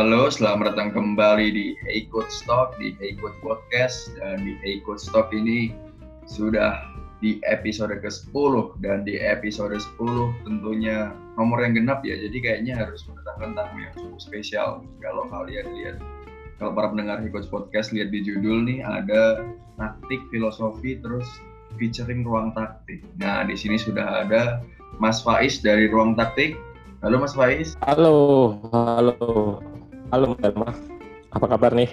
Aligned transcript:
Halo, 0.00 0.32
selamat 0.32 0.72
datang 0.72 0.96
kembali 0.96 1.52
di 1.52 1.76
Hey 1.84 2.08
Coach 2.08 2.32
Talk, 2.48 2.72
di 2.80 2.96
Hey 2.96 3.20
Coach 3.20 3.36
Podcast. 3.44 4.16
Dan 4.16 4.48
di 4.48 4.56
Hey 4.64 4.80
Coach 4.80 5.04
Talk 5.12 5.28
ini 5.28 5.76
sudah 6.24 6.88
di 7.20 7.36
episode 7.44 7.92
ke-10. 8.00 8.80
Dan 8.80 9.04
di 9.04 9.20
episode 9.20 9.76
10 9.76 10.00
tentunya 10.48 11.12
nomor 11.36 11.60
yang 11.60 11.76
genap 11.76 12.00
ya, 12.00 12.16
jadi 12.16 12.32
kayaknya 12.32 12.80
harus 12.80 13.04
mendatangkan 13.12 13.52
tamu 13.52 13.76
yang 13.76 13.92
cukup 13.92 14.20
spesial. 14.24 14.68
Kalau 15.04 15.28
kalian 15.28 15.68
lihat, 15.68 16.00
kalau 16.56 16.72
para 16.72 16.96
pendengar 16.96 17.20
Hey 17.20 17.28
Coach 17.28 17.52
Podcast 17.52 17.92
lihat 17.92 18.08
di 18.08 18.24
judul 18.24 18.64
nih, 18.64 18.80
ada 18.80 19.52
taktik, 19.76 20.24
filosofi, 20.32 20.96
terus 20.96 21.28
featuring 21.76 22.24
ruang 22.24 22.56
taktik. 22.56 23.04
Nah, 23.20 23.44
di 23.44 23.52
sini 23.52 23.76
sudah 23.76 24.24
ada 24.24 24.64
Mas 24.96 25.20
Faiz 25.20 25.60
dari 25.60 25.92
Ruang 25.92 26.16
Taktik. 26.16 26.56
Halo 27.04 27.20
Mas 27.20 27.36
Faiz. 27.36 27.76
Halo, 27.84 28.56
halo, 28.72 29.60
halo 30.10 30.34
Mas. 30.36 30.78
Apa 31.30 31.46
kabar 31.48 31.72
nih? 31.72 31.90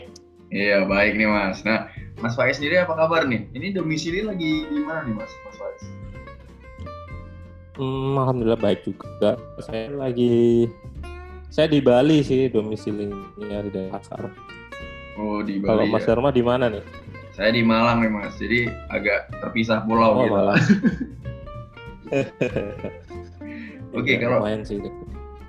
Iya 0.49 0.85
baik 0.85 1.13
nih 1.15 1.27
Mas. 1.27 1.61
Nah 1.61 1.87
Mas 2.17 2.33
Faiz 2.33 2.57
sendiri 2.57 2.77
apa 2.77 2.93
kabar 2.93 3.25
nih? 3.25 3.45
Ini 3.53 3.73
domisili 3.73 4.25
lagi 4.25 4.65
di 4.65 4.81
mana 4.81 5.05
nih 5.05 5.15
Mas, 5.15 5.31
Mas 5.45 5.55
Faiz? 5.55 5.83
Hmm, 7.77 8.17
Alhamdulillah 8.17 8.57
baik 8.57 8.81
juga. 8.81 9.37
Saya 9.61 9.93
lagi, 9.93 10.65
saya 11.47 11.69
di 11.69 11.77
Bali 11.77 12.25
sih 12.25 12.49
domisilinya 12.49 13.61
di 13.61 13.69
Denpasar. 13.69 14.33
Oh 15.15 15.45
di 15.45 15.61
Bali. 15.61 15.69
Kalau 15.69 15.85
Mas 15.85 16.01
ya. 16.01 16.07
Dharma 16.09 16.29
di 16.33 16.41
mana 16.41 16.73
nih? 16.73 16.81
Saya 17.37 17.53
di 17.53 17.61
Malang 17.61 18.01
nih 18.01 18.09
Mas. 18.09 18.33
Jadi 18.41 18.65
agak 18.89 19.29
terpisah 19.37 19.85
pulau 19.85 20.17
Oh, 20.17 20.25
gitu. 20.25 20.33
Malang. 20.33 20.57
Oke, 23.93 24.09
Iya, 24.09 24.25
kalau- 24.25 24.41
lumayan 24.41 24.65
sih. 24.65 24.81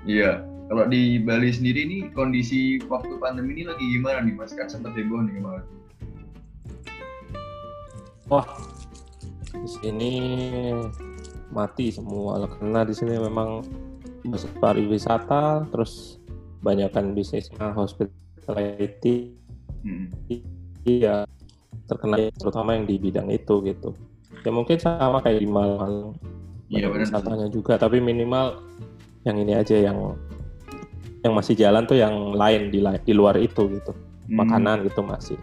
Iya. 0.05 0.45
Kalau 0.69 0.85
di 0.85 1.17
Bali 1.17 1.49
sendiri 1.49 1.81
nih 1.89 2.01
kondisi 2.13 2.77
waktu 2.85 3.17
pandemi 3.17 3.57
ini 3.57 3.65
lagi 3.65 3.81
gimana 3.89 4.21
nih 4.21 4.37
Mas? 4.37 4.53
Kan 4.53 4.69
sempat 4.69 4.93
heboh 4.93 5.25
nih 5.25 5.41
kemarin. 5.41 5.65
Wah, 8.29 8.45
di 9.49 9.65
sini 9.65 10.11
mati 11.49 11.89
semua 11.89 12.45
karena 12.45 12.85
di 12.85 12.93
sini 12.93 13.17
memang 13.17 13.65
besar 14.29 14.53
pariwisata, 14.61 15.65
terus 15.73 16.21
banyakkan 16.61 17.17
bisnisnya 17.17 17.73
hospitality, 17.73 19.33
Hmm. 19.79 20.11
iya 20.85 21.23
terkena 21.87 22.29
terutama 22.35 22.75
yang 22.77 22.85
di 22.85 22.99
bidang 23.01 23.31
itu 23.33 23.63
gitu. 23.65 23.95
Ya 24.45 24.51
mungkin 24.53 24.77
sama 24.77 25.23
kayak 25.23 25.39
di 25.41 25.49
Malang, 25.49 26.13
Iya 26.69 26.91
benar. 26.93 27.09
wisatanya 27.09 27.47
juga, 27.49 27.79
tapi 27.81 27.97
minimal 28.03 28.59
yang 29.25 29.39
ini 29.39 29.55
aja 29.57 29.73
yang 29.79 30.19
yang 31.19 31.33
masih 31.35 31.53
jalan 31.53 31.83
tuh 31.83 31.99
yang 31.99 32.31
lain 32.31 32.71
di 32.71 32.79
di 32.79 33.13
luar 33.13 33.35
itu 33.35 33.67
gitu, 33.69 33.91
Hmm. 34.29 34.45
makanan 34.45 34.85
gitu 34.87 35.01
masih. 35.01 35.37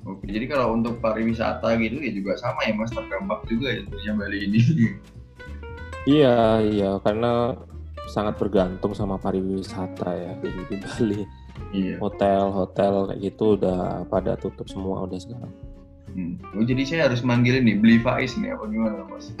Oke, 0.00 0.26
jadi 0.26 0.46
kalau 0.48 0.74
untuk 0.74 0.98
pariwisata 0.98 1.76
gitu 1.76 2.00
ya 2.00 2.10
juga 2.10 2.32
sama 2.34 2.64
ya 2.64 2.72
Mas, 2.72 2.90
terdampak 2.90 3.44
juga 3.46 3.68
ya 3.70 3.80
tentunya 3.84 4.12
Bali 4.16 4.38
ini. 4.48 4.60
Iya, 6.08 6.36
iya, 6.64 6.90
karena 7.04 7.52
sangat 8.08 8.40
bergantung 8.40 8.96
sama 8.96 9.20
pariwisata 9.20 10.08
ya 10.16 10.32
di, 10.40 10.48
di 10.72 10.76
Bali. 10.80 11.20
iya. 11.70 12.00
Hotel, 12.00 12.48
hotel 12.48 13.12
kayak 13.12 13.20
gitu 13.20 13.60
udah 13.60 14.08
pada 14.08 14.34
tutup 14.34 14.64
semua 14.66 15.04
udah 15.04 15.20
sekarang. 15.20 15.52
Hmm. 16.10 16.34
Oh, 16.56 16.64
jadi 16.64 16.82
saya 16.88 17.02
harus 17.06 17.20
manggilin 17.22 17.62
nih, 17.68 17.76
beli 17.78 17.96
Faiz 18.00 18.34
nih 18.34 18.56
apa 18.56 18.64
gimana 18.66 19.04
Mas? 19.06 19.30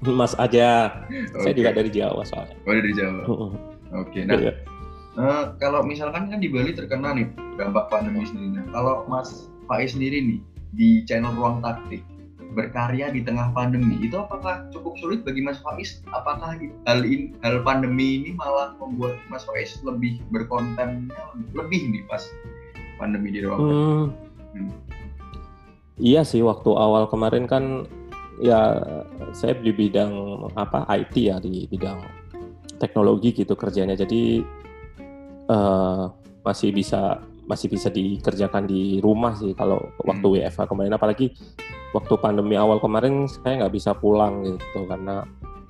Mas 0.00 0.32
aja, 0.40 1.04
saya 1.36 1.52
Oke. 1.52 1.60
juga 1.60 1.76
dari 1.76 1.90
Jawa 1.92 2.24
soalnya. 2.24 2.56
Oh, 2.64 2.72
dari 2.72 2.92
Jawa. 2.96 3.22
Oke, 4.00 4.24
nah 4.24 4.38
Iya. 4.40 4.52
eh, 5.20 5.44
kalau 5.60 5.84
misalkan 5.84 6.32
kan 6.32 6.40
di 6.40 6.48
Bali 6.48 6.72
terkena 6.72 7.12
nih 7.12 7.28
dampak 7.60 7.92
pandemi 7.92 8.24
sendiri. 8.24 8.64
Nah, 8.64 8.64
kalau 8.72 9.04
Mas 9.04 9.52
Faiz 9.68 9.92
sendiri 9.92 10.24
nih 10.24 10.38
di 10.72 10.88
channel 11.04 11.36
Ruang 11.36 11.60
Taktik 11.60 12.00
berkarya 12.56 13.12
di 13.12 13.20
tengah 13.22 13.52
pandemi, 13.54 14.00
itu 14.00 14.16
apakah 14.16 14.66
cukup 14.72 14.96
sulit 14.98 15.20
bagi 15.22 15.44
Mas 15.44 15.60
Faiz? 15.60 16.00
Apakah 16.16 16.56
hal 16.88 17.00
ini, 17.04 17.36
hal 17.44 17.60
pandemi 17.60 18.24
ini 18.24 18.30
malah 18.34 18.72
membuat 18.80 19.20
Mas 19.28 19.44
Faiz 19.44 19.76
lebih 19.84 20.18
berkontennya 20.32 21.12
lebih 21.52 21.92
nih 21.92 22.02
pas 22.08 22.24
pandemi 22.96 23.36
di 23.36 23.44
Ruang 23.44 23.58
Taktik? 23.60 23.76
Hmm. 23.76 24.06
Hmm. 24.56 24.72
Iya 26.00 26.24
sih, 26.24 26.40
waktu 26.40 26.72
awal 26.72 27.04
kemarin 27.12 27.44
kan 27.44 27.84
ya 28.40 28.80
saya 29.36 29.54
di 29.60 29.70
bidang 29.70 30.12
apa 30.56 30.88
IT 30.96 31.14
ya 31.16 31.36
di 31.38 31.68
bidang 31.68 32.00
teknologi 32.80 33.36
gitu 33.36 33.54
kerjanya. 33.54 33.94
Jadi 33.94 34.40
eh, 35.48 36.04
masih 36.40 36.70
bisa 36.72 37.20
masih 37.44 37.66
bisa 37.66 37.90
dikerjakan 37.90 38.64
di 38.64 39.02
rumah 39.02 39.34
sih 39.36 39.52
kalau 39.52 39.78
waktu 40.02 40.40
WFH 40.40 40.66
kemarin. 40.66 40.96
Apalagi 40.96 41.30
waktu 41.92 42.14
pandemi 42.22 42.54
awal 42.54 42.78
kemarin 42.78 43.26
saya 43.26 43.66
nggak 43.66 43.74
bisa 43.74 43.92
pulang 43.94 44.46
gitu 44.46 44.86
karena 44.86 45.26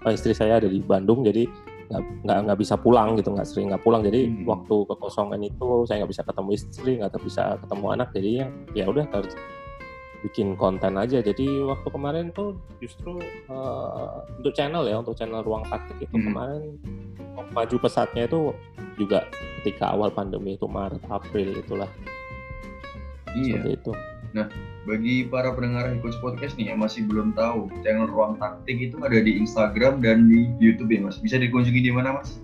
eh, 0.06 0.12
istri 0.14 0.36
saya 0.36 0.60
ada 0.60 0.68
di 0.68 0.80
Bandung 0.80 1.24
jadi 1.24 1.48
nggak 1.90 2.38
nggak 2.46 2.58
bisa 2.62 2.78
pulang 2.78 3.18
gitu 3.18 3.34
nggak 3.34 3.48
sering 3.50 3.66
nggak 3.74 3.82
pulang 3.82 4.06
jadi 4.06 4.30
Hmm. 4.30 4.46
waktu 4.46 4.76
kekosongan 4.86 5.42
itu 5.42 5.68
saya 5.90 6.02
nggak 6.02 6.12
bisa 6.14 6.22
ketemu 6.22 6.50
istri 6.54 6.92
nggak 7.02 7.18
bisa 7.18 7.42
ketemu 7.58 7.86
anak 7.90 8.08
jadi 8.14 8.30
ya 8.30 8.46
ya 8.78 8.84
udah 8.86 9.04
bikin 10.20 10.52
konten 10.54 11.00
aja 11.00 11.24
jadi 11.24 11.64
waktu 11.64 11.88
kemarin 11.88 12.28
tuh 12.30 12.56
justru 12.78 13.16
eh, 13.24 14.08
untuk 14.36 14.52
channel 14.52 14.84
ya 14.84 15.00
untuk 15.00 15.16
channel 15.16 15.40
ruang 15.40 15.64
taktik 15.66 15.96
itu 15.96 16.12
Hmm. 16.12 16.26
kemarin 16.28 16.62
maju 17.50 17.76
pesatnya 17.80 18.28
itu 18.28 18.52
juga 19.00 19.24
ketika 19.60 19.96
awal 19.96 20.12
pandemi 20.12 20.60
itu 20.60 20.68
Maret 20.68 21.00
April 21.08 21.56
itulah 21.56 21.88
Iya. 23.32 23.60
seperti 23.62 23.70
itu 23.76 23.92
Bagi 24.88 25.28
para 25.28 25.52
pendengar 25.52 25.90
Hikut 25.92 26.22
Podcast 26.22 26.56
nih 26.56 26.72
yang 26.72 26.80
masih 26.80 27.04
belum 27.04 27.36
tahu, 27.36 27.68
channel 27.84 28.08
Ruang 28.08 28.40
Taktik 28.40 28.78
itu 28.80 28.96
ada 29.04 29.18
di 29.20 29.36
Instagram 29.36 30.00
dan 30.00 30.30
di 30.30 30.48
YouTube 30.56 30.88
ya 30.88 31.04
Mas. 31.04 31.20
Bisa 31.20 31.36
dikunjungi 31.36 31.84
di 31.84 31.92
mana 31.92 32.16
Mas? 32.16 32.40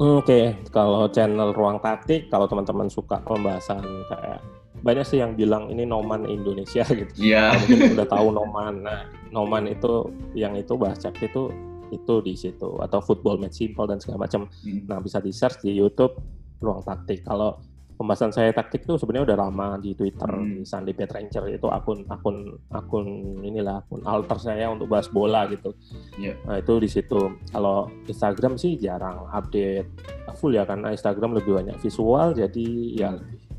Oke, 0.00 0.56
kalau 0.72 1.10
channel 1.12 1.52
Ruang 1.52 1.76
Taktik, 1.84 2.32
kalau 2.32 2.48
teman-teman 2.48 2.88
suka 2.88 3.20
pembahasan 3.20 3.84
kayak 4.08 4.40
banyak 4.80 5.04
sih 5.04 5.18
yang 5.20 5.36
bilang 5.36 5.68
ini 5.68 5.84
Noman 5.84 6.24
Indonesia 6.26 6.84
gitu. 7.00 7.12
Iya. 7.16 7.52
Nah, 7.54 7.60
mungkin 7.68 7.90
udah 7.96 8.08
tahu 8.08 8.26
Noman. 8.32 8.74
Nah, 8.84 9.00
Noman 9.30 9.64
itu 9.68 10.08
yang 10.34 10.56
itu 10.56 10.74
bahasa 10.74 11.12
itu 11.20 11.52
itu 11.90 12.14
di 12.22 12.34
situ 12.38 12.78
atau 12.78 13.02
football 13.02 13.36
match 13.36 13.60
simple 13.62 13.86
dan 13.86 13.98
segala 13.98 14.26
macam. 14.26 14.46
Hmm. 14.62 14.86
Nah, 14.86 14.98
bisa 15.02 15.18
di 15.18 15.34
search 15.34 15.62
di 15.62 15.74
YouTube 15.74 16.14
Ruang 16.62 16.84
Taktik. 16.86 17.26
Kalau 17.26 17.58
pembahasan 18.00 18.32
saya 18.32 18.48
taktik 18.56 18.88
tuh 18.88 18.96
sebenarnya 18.96 19.28
udah 19.28 19.38
lama 19.44 19.68
di 19.76 19.92
Twitter 19.92 20.24
Hmm. 20.24 20.56
di 20.56 20.64
Sunday 20.64 20.96
Pet 20.96 21.12
Ranger 21.12 21.52
itu 21.52 21.68
akun 21.68 22.08
akun 22.08 22.56
akun 22.72 23.04
inilah 23.44 23.84
akun 23.84 24.00
alter 24.08 24.40
saya 24.40 24.72
untuk 24.72 24.88
bahas 24.88 25.10
bola 25.12 25.44
gitu. 25.52 25.76
Iya. 26.16 26.32
Nah, 26.48 26.56
itu 26.62 26.72
di 26.80 26.88
situ. 26.88 27.20
Kalau 27.52 27.92
Instagram 28.08 28.56
sih 28.56 28.80
jarang 28.80 29.28
update 29.28 29.84
full 30.38 30.54
ya 30.56 30.64
karena 30.64 30.94
Instagram 30.94 31.36
lebih 31.36 31.58
banyak 31.58 31.76
visual 31.82 32.32
jadi 32.32 32.66
ya 32.96 33.10
lebih 33.18 33.49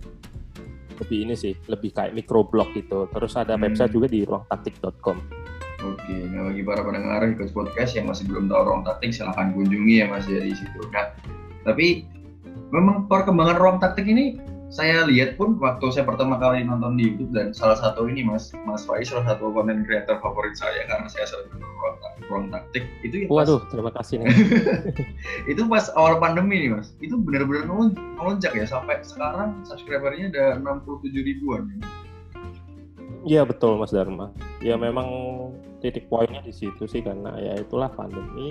ini 1.09 1.33
sih, 1.33 1.57
lebih 1.65 1.95
kayak 1.95 2.13
microblog 2.13 2.69
gitu. 2.77 3.09
Terus 3.09 3.33
ada 3.33 3.57
Hmm. 3.57 3.63
website 3.65 3.91
juga 3.95 4.07
di 4.11 4.21
ruangtaktik.com. 4.27 5.17
Oke, 5.81 6.13
nah 6.29 6.45
bagi 6.45 6.61
para 6.61 6.85
pendengar 6.85 7.25
Hikut 7.25 7.49
Podcast 7.57 7.97
yang 7.97 8.05
masih 8.05 8.29
belum 8.29 8.45
tahu 8.45 8.61
Ruang 8.69 8.85
Taktik, 8.85 9.17
silahkan 9.17 9.49
kunjungi 9.49 10.05
ya 10.05 10.05
Mas 10.05 10.29
ya 10.29 10.37
di 10.37 10.53
situ. 10.53 10.77
Nah, 10.93 11.09
tapi 11.65 12.05
memang 12.69 13.09
perkembangan 13.09 13.57
Ruang 13.57 13.77
Taktik 13.81 14.05
ini 14.05 14.37
saya 14.71 15.03
lihat 15.03 15.35
pun 15.35 15.59
waktu 15.59 15.83
saya 15.91 16.07
pertama 16.07 16.39
kali 16.39 16.63
nonton 16.63 16.95
di 16.95 17.11
YouTube 17.11 17.35
dan 17.35 17.51
salah 17.51 17.75
satu 17.75 18.07
ini 18.07 18.23
Mas 18.23 18.55
Mas 18.63 18.87
Faiz 18.87 19.11
salah 19.11 19.27
satu 19.27 19.51
konten 19.51 19.83
creator 19.83 20.15
favorit 20.23 20.55
saya 20.55 20.87
karena 20.87 21.11
saya 21.11 21.27
sering 21.27 21.51
nonton 21.51 22.11
Ruang, 22.31 22.47
Taktik 22.47 22.87
itu 23.03 23.25
ya 23.25 23.27
pas- 23.27 23.43
Waduh, 23.43 23.61
terima 23.67 23.91
kasih 23.91 24.23
nih. 24.23 24.31
itu 25.51 25.61
pas 25.67 25.91
awal 25.99 26.15
pandemi 26.23 26.63
nih 26.63 26.71
mas 26.71 26.95
itu 27.03 27.19
benar-benar 27.19 27.67
melon- 27.67 27.99
melonjak 28.15 28.55
ya 28.55 28.63
sampai 28.63 29.03
sekarang 29.03 29.59
subscribernya 29.67 30.31
ada 30.31 30.45
67 30.63 31.11
ribuan 31.19 31.67
Iya 33.21 33.45
betul 33.45 33.77
Mas 33.77 33.93
Dharma. 33.93 34.33
Ya 34.65 34.73
memang 34.81 35.05
titik 35.77 36.09
poinnya 36.09 36.41
di 36.41 36.49
situ 36.49 36.89
sih 36.89 37.05
karena 37.05 37.37
ya 37.37 37.53
itulah 37.53 37.93
pandemi. 37.93 38.49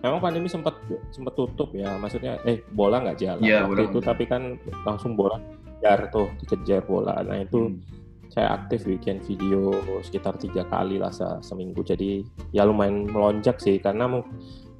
Memang 0.00 0.18
pandemi 0.18 0.48
sempat 0.48 0.80
sempat 1.10 1.34
tutup 1.34 1.70
ya, 1.72 1.92
maksudnya 1.94 2.40
eh 2.42 2.64
bola 2.66 3.00
nggak 3.00 3.18
jalan 3.18 3.40
Iya, 3.40 3.64
waktu 3.64 3.68
bola 3.68 3.82
itu, 3.86 3.98
tapi 4.00 4.24
kan 4.24 4.42
langsung 4.82 5.12
bola 5.12 5.36
dikejar 5.36 6.08
tuh, 6.08 6.28
dikejar 6.40 6.80
bola. 6.82 7.20
Nah 7.20 7.38
itu 7.38 7.68
Hmm. 7.68 7.80
saya 8.28 8.54
aktif 8.54 8.86
bikin 8.86 9.20
video 9.20 9.74
sekitar 10.00 10.38
tiga 10.38 10.64
kali 10.64 10.96
lah 10.96 11.10
se- 11.10 11.42
seminggu. 11.42 11.82
Jadi 11.82 12.24
ya 12.50 12.64
lumayan 12.64 13.04
melonjak 13.06 13.58
sih 13.58 13.76
karena 13.76 14.08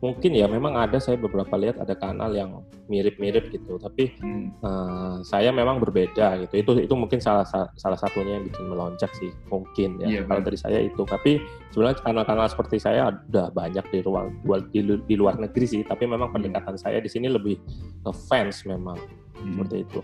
mungkin 0.00 0.32
ya 0.32 0.48
memang 0.48 0.80
ada 0.80 0.96
saya 0.96 1.20
beberapa 1.20 1.52
lihat 1.60 1.76
ada 1.76 1.92
kanal 1.92 2.32
yang 2.32 2.64
mirip-mirip 2.88 3.52
gitu 3.52 3.76
tapi 3.76 4.16
hmm. 4.16 4.64
uh, 4.64 5.20
saya 5.20 5.52
memang 5.52 5.76
berbeda 5.76 6.40
gitu 6.48 6.54
itu 6.56 6.70
itu 6.88 6.94
mungkin 6.96 7.20
salah 7.20 7.44
salah 7.76 7.98
satunya 8.00 8.40
yang 8.40 8.48
bikin 8.48 8.64
melonjak 8.72 9.12
sih 9.20 9.28
mungkin 9.52 10.00
ya 10.00 10.08
yeah, 10.08 10.24
kalau 10.24 10.40
dari 10.40 10.56
saya 10.56 10.80
itu 10.80 11.04
tapi 11.04 11.44
sebenarnya 11.76 12.00
kanal-kanal 12.00 12.48
seperti 12.48 12.80
saya 12.80 13.12
ada 13.12 13.52
banyak 13.52 13.84
di 13.92 14.00
ruang 14.00 14.32
di, 14.72 14.80
di 15.04 15.14
luar 15.20 15.36
negeri 15.36 15.68
sih 15.68 15.82
tapi 15.84 16.08
memang 16.08 16.32
hmm. 16.32 16.36
pendekatan 16.40 16.74
hmm. 16.80 16.82
saya 16.82 16.98
di 17.04 17.08
sini 17.12 17.28
lebih 17.28 17.60
ke 18.00 18.10
fans 18.26 18.64
memang 18.64 18.96
hmm. 18.96 19.52
seperti 19.54 19.84
itu 19.84 20.02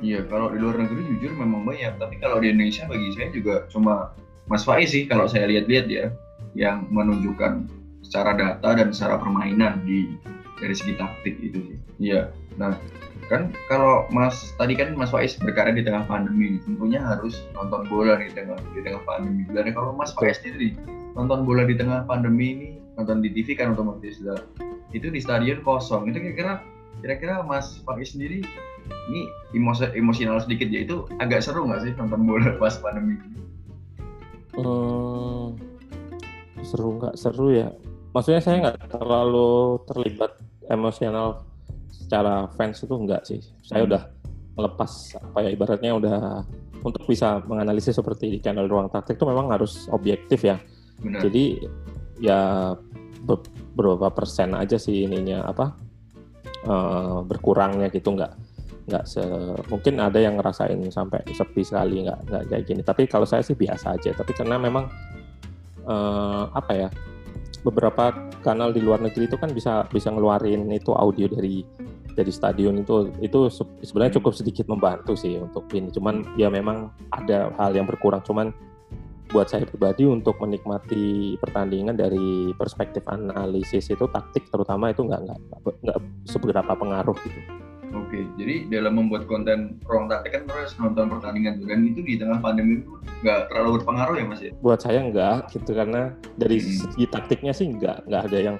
Iya, 0.00 0.24
kalau 0.32 0.48
di 0.48 0.56
luar 0.56 0.80
negeri 0.80 1.04
jujur 1.12 1.36
memang 1.36 1.68
banyak. 1.68 2.00
Tapi 2.00 2.24
kalau 2.24 2.40
di 2.40 2.48
Indonesia 2.48 2.88
bagi 2.88 3.12
saya 3.12 3.28
juga 3.36 3.68
cuma 3.68 4.16
Mas 4.48 4.64
Faiz 4.64 4.96
sih 4.96 5.04
kalau 5.04 5.28
saya 5.28 5.44
lihat-lihat 5.44 5.92
ya 5.92 6.08
yang 6.56 6.88
menunjukkan 6.88 7.68
secara 8.10 8.34
data 8.34 8.74
dan 8.74 8.90
secara 8.90 9.22
permainan 9.22 9.86
di 9.86 10.18
dari 10.58 10.74
segi 10.74 10.98
taktik 10.98 11.38
itu 11.38 11.62
sih. 11.62 11.78
Iya. 12.02 12.34
Nah, 12.58 12.74
kan 13.30 13.54
kalau 13.70 14.10
Mas 14.10 14.50
tadi 14.58 14.74
kan 14.74 14.98
Mas 14.98 15.14
Faiz 15.14 15.38
berkarya 15.38 15.78
di 15.78 15.86
tengah 15.86 16.04
pandemi, 16.10 16.58
tentunya 16.66 16.98
harus 16.98 17.38
nonton 17.54 17.86
bola 17.86 18.18
di 18.18 18.34
tengah 18.34 18.58
di 18.74 18.82
tengah 18.82 19.00
pandemi. 19.06 19.46
Dan 19.54 19.70
kalau 19.70 19.94
Mas 19.94 20.10
Faiz 20.18 20.42
sendiri 20.42 20.74
nonton 21.14 21.46
bola 21.46 21.62
di 21.62 21.78
tengah 21.78 22.02
pandemi 22.04 22.46
ini, 22.50 22.68
nonton 22.98 23.22
di 23.22 23.30
TV 23.30 23.54
kan 23.54 23.78
otomatis 23.78 24.18
lah. 24.26 24.42
Itu 24.90 25.14
di 25.14 25.22
stadion 25.22 25.62
kosong. 25.62 26.10
Itu 26.10 26.18
kira-kira 26.18 26.60
kira-kira 27.00 27.46
Mas 27.46 27.78
Faiz 27.86 28.12
sendiri 28.12 28.42
ini 29.14 29.30
emosi 29.54 29.94
emosional 29.94 30.42
sedikit 30.42 30.66
ya 30.66 30.82
itu 30.82 31.06
agak 31.22 31.46
seru 31.46 31.62
nggak 31.62 31.86
sih 31.86 31.92
nonton 31.94 32.26
bola 32.26 32.52
pas 32.60 32.74
pandemi? 32.82 33.22
Hmm, 34.58 35.54
seru 36.66 36.98
nggak 36.98 37.14
seru 37.14 37.54
ya 37.54 37.70
maksudnya 38.10 38.42
saya 38.42 38.56
nggak 38.68 38.90
terlalu 38.90 39.80
terlibat 39.86 40.34
emosional 40.66 41.46
secara 41.90 42.50
fans 42.58 42.82
itu 42.82 42.94
enggak 42.94 43.22
sih 43.26 43.40
saya 43.62 43.86
hmm. 43.86 43.88
udah 43.90 44.02
melepas 44.58 44.90
apa 45.18 45.38
ya 45.46 45.50
ibaratnya 45.54 45.92
udah 45.94 46.16
untuk 46.82 47.04
bisa 47.06 47.38
menganalisis 47.46 47.96
seperti 47.96 48.32
di 48.34 48.38
channel 48.42 48.66
ruang 48.66 48.90
taktik 48.90 49.20
itu 49.20 49.26
memang 49.28 49.52
harus 49.52 49.86
objektif 49.94 50.42
ya 50.42 50.58
Benar. 51.00 51.20
jadi 51.28 51.44
ya 52.20 52.40
beberapa 53.24 54.10
persen 54.12 54.56
aja 54.56 54.76
sih 54.76 55.06
ininya 55.06 55.46
apa 55.46 55.76
uh, 56.66 57.20
berkurangnya 57.24 57.88
gitu 57.92 58.16
nggak 58.16 58.32
nggak 58.90 59.04
se 59.06 59.22
mungkin 59.70 60.02
ada 60.02 60.18
yang 60.18 60.34
ngerasain 60.40 60.80
sampai 60.90 61.22
sepi 61.30 61.62
sekali 61.62 62.02
nggak 62.04 62.18
nggak 62.26 62.42
kayak 62.50 62.64
gini 62.66 62.82
tapi 62.82 63.06
kalau 63.06 63.28
saya 63.28 63.44
sih 63.44 63.54
biasa 63.54 63.94
aja 63.94 64.10
tapi 64.16 64.34
karena 64.34 64.58
memang 64.58 64.90
uh, 65.86 66.50
apa 66.50 66.72
ya 66.74 66.88
beberapa 67.62 68.12
kanal 68.40 68.72
di 68.72 68.80
luar 68.80 69.04
negeri 69.04 69.28
itu 69.28 69.36
kan 69.36 69.52
bisa 69.52 69.84
bisa 69.92 70.08
ngeluarin 70.08 70.68
itu 70.72 70.92
audio 70.96 71.28
dari 71.28 71.62
dari 72.14 72.32
stadion 72.32 72.80
itu. 72.82 73.10
Itu 73.22 73.48
sebenarnya 73.82 74.20
cukup 74.20 74.32
sedikit 74.34 74.66
membantu 74.66 75.14
sih 75.14 75.38
untuk 75.38 75.70
ini. 75.72 75.92
Cuman 75.92 76.36
ya 76.36 76.50
memang 76.50 76.90
ada 77.14 77.52
hal 77.56 77.72
yang 77.76 77.86
berkurang. 77.86 78.24
Cuman 78.26 78.50
buat 79.30 79.46
saya 79.46 79.62
pribadi 79.62 80.02
untuk 80.10 80.42
menikmati 80.42 81.38
pertandingan 81.38 81.94
dari 81.94 82.50
perspektif 82.58 83.06
analisis 83.06 83.86
itu 83.86 84.10
taktik 84.10 84.50
terutama 84.50 84.90
itu 84.90 85.06
nggak 85.06 85.22
nggak 85.86 85.98
seberapa 86.26 86.72
pengaruh 86.74 87.14
gitu. 87.22 87.59
Oke, 87.90 88.22
jadi 88.38 88.70
dalam 88.70 89.02
membuat 89.02 89.26
konten 89.26 89.82
ruang 89.82 90.06
taktik 90.06 90.38
kan 90.38 90.42
terus 90.46 90.78
nonton 90.78 91.10
pertandingan 91.10 91.58
dan 91.66 91.82
itu 91.90 92.00
di 92.06 92.14
tengah 92.14 92.38
pandemi 92.38 92.78
itu 92.78 92.94
nggak 93.26 93.50
terlalu 93.50 93.82
berpengaruh 93.82 94.14
ya 94.14 94.24
mas 94.30 94.40
ya? 94.42 94.52
Buat 94.62 94.80
saya 94.86 95.02
nggak 95.10 95.50
gitu 95.50 95.74
karena 95.74 96.14
dari 96.38 96.62
hmm. 96.62 96.70
segi 96.70 97.04
taktiknya 97.10 97.50
sih 97.50 97.66
nggak 97.66 98.06
nggak 98.06 98.22
ada 98.30 98.38
yang 98.38 98.56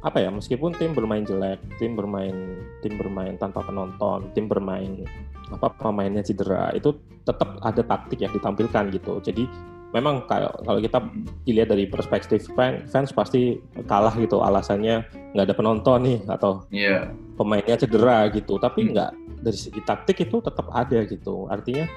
apa 0.00 0.16
ya 0.16 0.32
meskipun 0.32 0.72
tim 0.80 0.96
bermain 0.96 1.28
jelek, 1.28 1.60
tim 1.76 1.92
bermain 1.92 2.56
tim 2.80 2.96
bermain 2.96 3.36
tanpa 3.36 3.60
penonton, 3.60 4.32
tim 4.32 4.48
bermain 4.48 5.04
apa 5.52 5.68
pemainnya 5.76 6.24
cedera 6.24 6.72
itu 6.72 6.96
tetap 7.28 7.60
ada 7.60 7.84
taktik 7.84 8.24
yang 8.24 8.32
ditampilkan 8.32 8.88
gitu. 8.96 9.20
Jadi 9.20 9.44
memang 9.92 10.24
kalau 10.24 10.50
kalau 10.64 10.80
kita 10.80 11.04
dilihat 11.44 11.68
dari 11.68 11.84
perspektif 11.84 12.48
fans, 12.56 12.88
fans 12.88 13.10
pasti 13.12 13.58
kalah 13.84 14.14
gitu 14.16 14.40
alasannya 14.40 15.04
nggak 15.34 15.46
ada 15.50 15.54
penonton 15.54 15.98
nih 16.00 16.18
atau 16.30 16.64
yeah. 16.72 17.10
Pemainnya 17.40 17.80
cedera 17.80 18.28
gitu 18.28 18.60
tapi 18.60 18.84
hmm. 18.84 18.90
nggak 18.92 19.10
dari 19.40 19.56
segi 19.56 19.80
taktik 19.88 20.28
itu 20.28 20.44
tetap 20.44 20.68
ada 20.76 21.08
gitu 21.08 21.48
artinya 21.48 21.88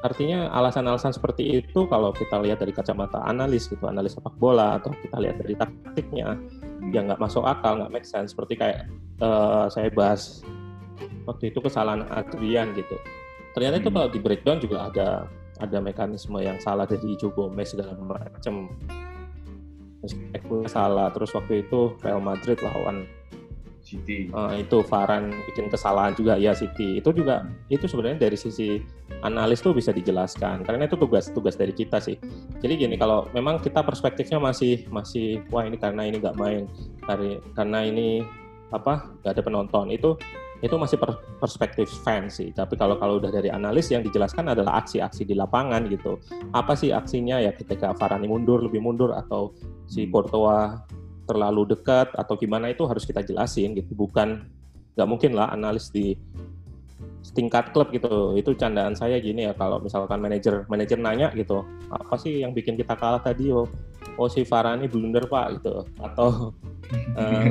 artinya 0.00 0.48
alasan-alasan 0.56 1.12
seperti 1.12 1.60
itu 1.60 1.84
kalau 1.84 2.08
kita 2.16 2.40
lihat 2.40 2.64
dari 2.64 2.72
kacamata 2.72 3.20
analis 3.28 3.68
gitu 3.68 3.84
analis 3.84 4.16
sepak 4.16 4.32
bola 4.40 4.80
atau 4.80 4.96
kita 4.96 5.20
lihat 5.20 5.36
dari 5.36 5.52
taktiknya 5.52 6.40
hmm. 6.40 6.96
yang 6.96 7.12
nggak 7.12 7.20
masuk 7.20 7.44
akal 7.44 7.76
nggak 7.76 7.92
make 7.92 8.08
sense 8.08 8.32
seperti 8.32 8.56
kayak 8.56 8.88
uh, 9.20 9.68
saya 9.68 9.92
bahas 9.92 10.40
waktu 11.28 11.52
itu 11.52 11.60
kesalahan 11.60 12.08
Adrian 12.16 12.72
gitu 12.72 12.96
ternyata 13.52 13.76
hmm. 13.76 13.82
itu 13.84 13.90
kalau 13.92 14.08
di 14.08 14.20
breakdown 14.24 14.58
juga 14.64 14.88
ada 14.88 15.08
ada 15.60 15.78
mekanisme 15.84 16.40
yang 16.40 16.56
salah 16.56 16.88
dari 16.88 17.12
Joe 17.20 17.36
Gomez 17.36 17.76
segala 17.76 17.92
macam 18.00 18.72
salah 20.64 21.12
terus 21.12 21.28
waktu 21.36 21.68
itu 21.68 21.92
Real 22.00 22.24
Madrid 22.24 22.56
lawan 22.64 23.04
City 23.90 24.30
uh, 24.30 24.54
itu 24.54 24.86
Varane 24.86 25.34
bikin 25.50 25.66
kesalahan 25.66 26.14
juga 26.14 26.38
ya 26.38 26.54
City 26.54 27.02
itu 27.02 27.10
juga 27.10 27.50
itu 27.66 27.90
sebenarnya 27.90 28.30
dari 28.30 28.38
sisi 28.38 28.78
analis 29.26 29.58
tuh 29.58 29.74
bisa 29.74 29.90
dijelaskan 29.90 30.62
karena 30.62 30.86
itu 30.86 30.94
tugas 30.94 31.26
tugas 31.34 31.58
dari 31.58 31.74
kita 31.74 31.98
sih 31.98 32.14
jadi 32.62 32.86
gini 32.86 32.94
kalau 32.94 33.26
memang 33.34 33.58
kita 33.58 33.82
perspektifnya 33.82 34.38
masih 34.38 34.86
masih 34.94 35.42
wah 35.50 35.66
ini 35.66 35.74
karena 35.74 36.06
ini 36.06 36.22
nggak 36.22 36.38
main 36.38 36.70
karena 37.58 37.78
ini 37.82 38.22
apa 38.70 39.10
nggak 39.26 39.32
ada 39.34 39.42
penonton 39.42 39.90
itu 39.90 40.14
itu 40.60 40.76
masih 40.76 41.00
perspektif 41.40 41.88
fans 42.04 42.36
sih. 42.36 42.52
Tapi 42.52 42.76
kalau 42.76 43.00
kalau 43.00 43.16
udah 43.16 43.32
dari 43.32 43.48
analis 43.48 43.88
yang 43.88 44.04
dijelaskan 44.04 44.52
adalah 44.52 44.84
aksi-aksi 44.84 45.24
di 45.24 45.32
lapangan 45.32 45.88
gitu. 45.88 46.20
Apa 46.52 46.76
sih 46.76 46.92
aksinya 46.92 47.40
ya 47.40 47.56
ketika 47.56 47.96
Varane 47.96 48.28
mundur 48.28 48.60
lebih 48.60 48.84
mundur 48.84 49.16
atau 49.16 49.56
si 49.88 50.04
hmm. 50.04 50.12
Courtois 50.12 50.76
terlalu 51.30 51.70
dekat 51.70 52.10
atau 52.18 52.34
gimana 52.34 52.74
itu 52.74 52.82
harus 52.90 53.06
kita 53.06 53.22
jelasin 53.22 53.78
gitu. 53.78 53.94
Bukan 53.94 54.42
nggak 54.98 55.08
mungkin 55.08 55.38
lah 55.38 55.54
analis 55.54 55.94
di 55.94 56.18
tingkat 57.30 57.70
klub 57.70 57.94
gitu. 57.94 58.34
Itu 58.34 58.58
candaan 58.58 58.98
saya 58.98 59.22
gini 59.22 59.46
ya 59.46 59.54
kalau 59.54 59.78
misalkan 59.78 60.18
manajer 60.18 60.66
manajer 60.66 60.98
nanya 60.98 61.30
gitu, 61.38 61.62
apa 61.94 62.18
sih 62.18 62.42
yang 62.42 62.50
bikin 62.50 62.74
kita 62.74 62.98
kalah 62.98 63.22
tadi? 63.22 63.54
Oh, 63.54 63.70
oh 64.18 64.28
si 64.28 64.42
Varane 64.44 64.84
blunder 64.90 65.24
Pak 65.24 65.46
gitu 65.60 65.86
atau 65.96 66.52
uh, 67.16 67.44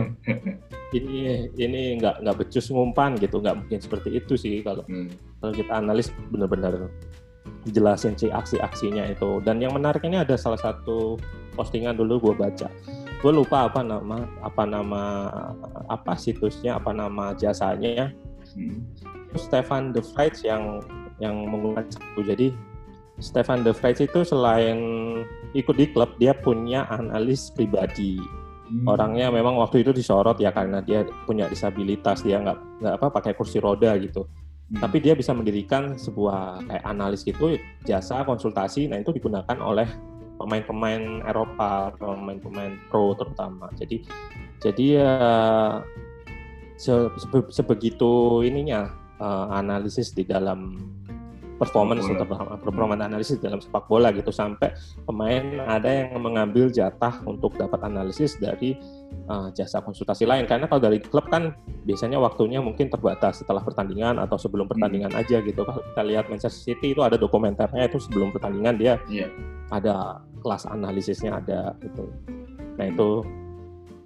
ini 0.98 1.50
ini 1.58 1.98
nggak 1.98 2.26
nggak 2.26 2.36
becus 2.38 2.70
ngumpan 2.74 3.18
gitu 3.18 3.42
nggak 3.42 3.58
mungkin 3.66 3.80
seperti 3.82 4.22
itu 4.22 4.34
sih 4.38 4.62
kalau 4.66 4.86
hmm. 4.86 5.10
kalau 5.42 5.54
kita 5.54 5.72
analis 5.74 6.14
benar-benar 6.30 6.90
jelasin 7.70 8.14
sih 8.16 8.30
aksi-aksinya 8.30 9.10
itu 9.10 9.42
dan 9.42 9.58
yang 9.62 9.74
menarik 9.74 10.06
ini 10.06 10.22
ada 10.22 10.38
salah 10.38 10.62
satu 10.62 11.18
postingan 11.58 11.98
dulu 11.98 12.32
gue 12.32 12.34
baca 12.38 12.70
gue 13.20 13.32
lupa 13.36 13.68
apa 13.68 13.84
nama 13.84 14.24
apa 14.40 14.64
nama 14.64 15.04
apa 15.92 16.14
situsnya 16.16 16.80
apa 16.80 16.96
nama 16.96 17.36
jasanya 17.36 18.16
hmm. 18.56 18.80
Stefan 19.36 19.92
De 19.92 20.00
Vrij 20.00 20.40
yang 20.48 20.80
yang 21.20 21.36
menggunakan 21.48 21.92
jadi 22.24 22.56
Stefan 23.20 23.68
De 23.68 23.76
Vrij 23.76 24.08
itu 24.08 24.24
selain 24.24 24.80
ikut 25.52 25.76
di 25.76 25.92
klub 25.92 26.16
dia 26.16 26.32
punya 26.32 26.88
analis 26.88 27.52
pribadi 27.52 28.24
Hmm. 28.70 28.86
Orangnya 28.86 29.34
memang 29.34 29.58
waktu 29.58 29.82
itu 29.82 29.90
disorot 29.90 30.38
ya 30.38 30.54
karena 30.54 30.80
dia 30.86 31.02
punya 31.26 31.50
disabilitas, 31.50 32.22
dia 32.22 32.38
nggak 32.38 32.58
nggak 32.86 32.94
apa 33.02 33.08
pakai 33.10 33.34
kursi 33.34 33.58
roda 33.58 33.98
gitu. 33.98 34.30
Hmm. 34.70 34.86
Tapi 34.86 35.02
dia 35.02 35.18
bisa 35.18 35.34
mendirikan 35.34 35.98
sebuah 35.98 36.70
kayak 36.70 36.86
analis 36.86 37.26
gitu, 37.26 37.58
jasa 37.82 38.22
konsultasi. 38.22 38.86
Nah 38.86 39.02
itu 39.02 39.10
digunakan 39.10 39.58
oleh 39.58 39.90
pemain-pemain 40.40 41.22
Eropa, 41.28 41.92
pemain-pemain 42.00 42.80
pro 42.88 43.12
terutama. 43.14 43.68
Jadi 43.76 44.08
jadi 44.64 44.86
ya 45.04 45.14
se, 46.80 47.12
sebegitu 47.52 48.42
ininya 48.48 48.88
uh, 49.20 49.52
analisis 49.52 50.16
di 50.16 50.24
dalam 50.24 50.80
performance 51.60 52.08
atau 52.08 52.24
performance 52.64 53.04
analisis 53.04 53.36
dalam 53.44 53.60
sepak 53.60 53.92
bola 53.92 54.16
gitu. 54.16 54.32
Sampai 54.32 54.72
pemain 55.04 55.60
ada 55.68 55.92
yang 55.92 56.24
mengambil 56.24 56.72
jatah 56.72 57.20
untuk 57.28 57.60
dapat 57.60 57.84
analisis 57.84 58.40
dari 58.40 58.80
uh, 59.30 59.50
jasa 59.54 59.80
konsultasi 59.80 60.26
lain 60.26 60.50
karena 60.50 60.66
kalau 60.66 60.82
dari 60.82 60.98
klub 61.00 61.30
kan 61.30 61.54
biasanya 61.86 62.18
waktunya 62.18 62.60
mungkin 62.60 62.90
terbatas 62.90 63.46
setelah 63.46 63.62
pertandingan 63.62 64.18
atau 64.18 64.36
sebelum 64.36 64.66
hmm. 64.66 64.74
pertandingan 64.76 65.12
hmm. 65.14 65.22
aja 65.22 65.38
gitu 65.46 65.62
kalau 65.64 65.82
kita 65.82 66.04
lihat 66.04 66.26
Manchester 66.28 66.74
City 66.74 66.98
itu 66.98 67.02
ada 67.06 67.16
dokumenternya 67.16 67.88
itu 67.88 68.02
sebelum 68.02 68.34
pertandingan 68.34 68.76
dia 68.76 68.94
yeah. 69.08 69.30
ada 69.70 70.24
kelas 70.42 70.66
analisisnya 70.66 71.38
ada 71.38 71.78
gitu 71.84 72.10
nah 72.80 72.88
itu 72.88 73.24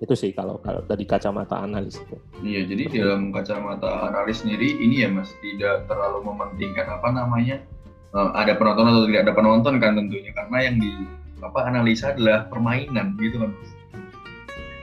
itu 0.03 0.13
sih 0.19 0.31
kalau 0.36 0.60
kalau 0.60 0.83
dari 0.83 1.07
kacamata 1.07 1.63
analis 1.63 1.95
itu. 1.95 2.19
Iya, 2.43 2.67
jadi 2.67 2.83
dalam 2.91 3.31
kacamata 3.31 4.12
analis 4.12 4.43
sendiri 4.43 4.75
ini 4.75 5.00
ya 5.00 5.07
Mas 5.07 5.31
tidak 5.39 5.88
terlalu 5.88 6.27
mementingkan 6.27 7.00
apa 7.00 7.07
namanya 7.15 7.63
uh, 8.12 8.36
ada 8.36 8.51
penonton 8.60 8.91
atau 8.91 9.07
tidak 9.07 9.31
ada 9.31 9.33
penonton 9.33 9.79
kan 9.79 9.95
tentunya 9.95 10.36
karena 10.36 10.57
yang 10.60 10.75
di 10.75 10.91
apa 11.39 11.60
analisa 11.72 12.12
adalah 12.12 12.51
permainan 12.51 13.15
gitu 13.15 13.48
kan 13.48 13.55
Mas. 13.55 13.72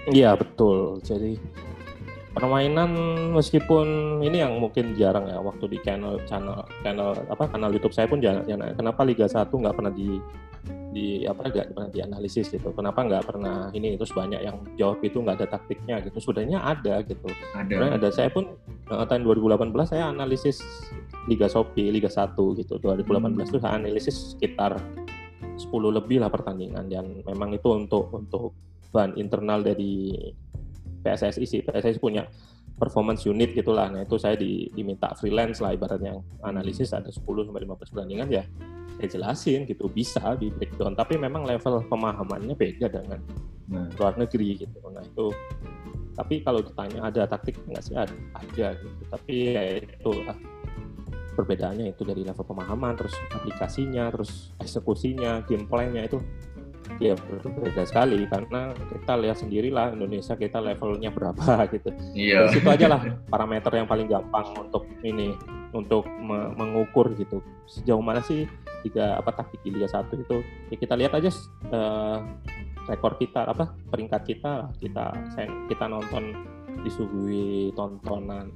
Iya 0.09 0.33
betul. 0.39 1.05
Jadi 1.05 1.37
permainan 2.33 2.95
meskipun 3.37 4.21
ini 4.23 4.41
yang 4.41 4.57
mungkin 4.63 4.95
jarang 4.95 5.27
ya 5.27 5.43
waktu 5.43 5.67
di 5.67 5.79
channel 5.83 6.23
channel 6.31 6.63
channel 6.87 7.13
apa 7.27 7.51
kanal 7.51 7.75
YouTube 7.75 7.93
saya 7.93 8.09
pun 8.09 8.23
jarang. 8.23 8.49
jarang. 8.49 8.73
Kenapa 8.73 9.05
Liga 9.05 9.29
1 9.29 9.51
nggak 9.51 9.77
pernah 9.77 9.93
di 9.93 10.17
di 10.91 11.23
apa 11.23 11.47
nggak 11.47 11.71
pernah 11.71 11.89
dianalisis 11.89 12.51
gitu 12.51 12.75
kenapa 12.75 13.07
nggak 13.07 13.23
pernah 13.23 13.71
ini 13.71 13.95
terus 13.95 14.11
banyak 14.11 14.43
yang 14.43 14.59
jawab 14.75 14.99
itu 15.07 15.23
nggak 15.23 15.39
ada 15.39 15.47
taktiknya 15.55 16.03
gitu 16.03 16.19
sebenarnya 16.19 16.59
ada 16.67 17.07
gitu 17.07 17.31
ada 17.55 17.95
ada 17.95 18.09
saya 18.11 18.27
pun 18.29 18.59
uh, 18.91 19.07
tahun 19.07 19.23
2018 19.23 19.71
saya 19.87 20.11
analisis 20.11 20.59
Liga 21.31 21.47
Shopee 21.47 21.95
Liga 21.95 22.11
1 22.11 22.35
gitu 22.35 22.83
2018 22.83 23.07
hmm. 23.07 23.39
itu 23.47 23.59
saya 23.63 23.79
analisis 23.79 24.35
sekitar 24.35 24.83
10 25.55 25.71
lebih 25.71 26.19
lah 26.19 26.29
pertandingan 26.29 26.91
dan 26.91 27.23
memang 27.23 27.55
itu 27.55 27.71
untuk 27.71 28.11
untuk 28.11 28.51
bahan 28.91 29.17
internal 29.17 29.63
dari 29.63 30.13
PSSI 31.01 31.45
sih. 31.47 31.61
PSSI 31.65 31.99
punya 31.99 32.27
performance 32.81 33.29
unit 33.29 33.53
gitulah 33.53 33.93
nah 33.93 34.09
itu 34.09 34.17
saya 34.17 34.41
di, 34.41 34.73
diminta 34.73 35.13
freelance 35.17 35.63
lah 35.63 35.75
ibaratnya. 35.75 36.19
Analisis 36.45 36.93
ada 36.93 37.09
10 37.09 37.23
sampai 37.23 37.63
15 37.65 37.93
pertandingan 37.93 38.29
ya 38.29 38.45
saya 39.01 39.09
jelasin 39.09 39.65
gitu. 39.65 39.89
Bisa 39.89 40.37
di 40.37 40.53
breakdown 40.53 40.93
tapi 40.93 41.17
memang 41.17 41.49
level 41.49 41.85
pemahamannya 41.89 42.53
beda 42.53 42.87
dengan 42.93 43.21
nah. 43.69 43.89
luar 43.97 44.17
negeri 44.21 44.67
gitu. 44.67 44.77
Nah 44.93 45.01
itu 45.01 45.33
tapi 46.19 46.45
kalau 46.45 46.61
ditanya 46.61 47.09
ada 47.09 47.25
taktik 47.25 47.57
nggak 47.65 47.81
sih? 47.81 47.97
Ada, 47.97 48.13
ada 48.37 48.67
gitu. 48.77 49.03
Tapi 49.09 49.35
ya 49.57 49.63
itu 49.81 50.13
ah, 50.29 50.37
perbedaannya 51.41 51.97
itu 51.97 52.03
dari 52.05 52.21
level 52.21 52.45
pemahaman 52.45 52.93
terus 53.01 53.17
aplikasinya 53.33 54.13
terus 54.13 54.53
eksekusinya 54.61 55.47
gameplaynya 55.49 56.05
itu 56.05 56.21
ya 56.99 57.15
berbeda 57.15 57.87
sekali 57.87 58.27
karena 58.27 58.75
kita 58.75 59.13
lihat 59.21 59.37
sendirilah 59.39 59.95
Indonesia 59.95 60.35
kita 60.35 60.59
levelnya 60.59 61.15
berapa 61.15 61.45
gitu. 61.75 61.91
Iya. 62.17 62.51
Dari 62.51 62.55
situ 62.57 62.69
aja 62.69 62.87
lah 62.91 63.01
parameter 63.31 63.71
yang 63.77 63.87
paling 63.87 64.11
gampang 64.11 64.51
untuk 64.59 64.89
ini 65.07 65.37
untuk 65.71 66.09
me 66.19 66.51
mengukur 66.59 67.15
gitu. 67.15 67.45
Sejauh 67.71 68.03
mana 68.03 68.25
sih 68.25 68.51
tiga 68.83 69.21
apa 69.21 69.31
taktik 69.37 69.63
di 69.63 69.77
Liga 69.77 69.87
satu 69.87 70.19
itu? 70.19 70.43
Ya 70.73 70.77
kita 70.81 70.99
lihat 70.99 71.15
aja 71.15 71.31
uh, 71.71 72.19
rekor 72.91 73.15
kita 73.21 73.47
apa 73.47 73.71
peringkat 73.93 74.23
kita 74.27 74.73
kita 74.83 75.15
kita 75.71 75.85
nonton 75.87 76.35
disuguhi 76.83 77.71
tontonan 77.77 78.51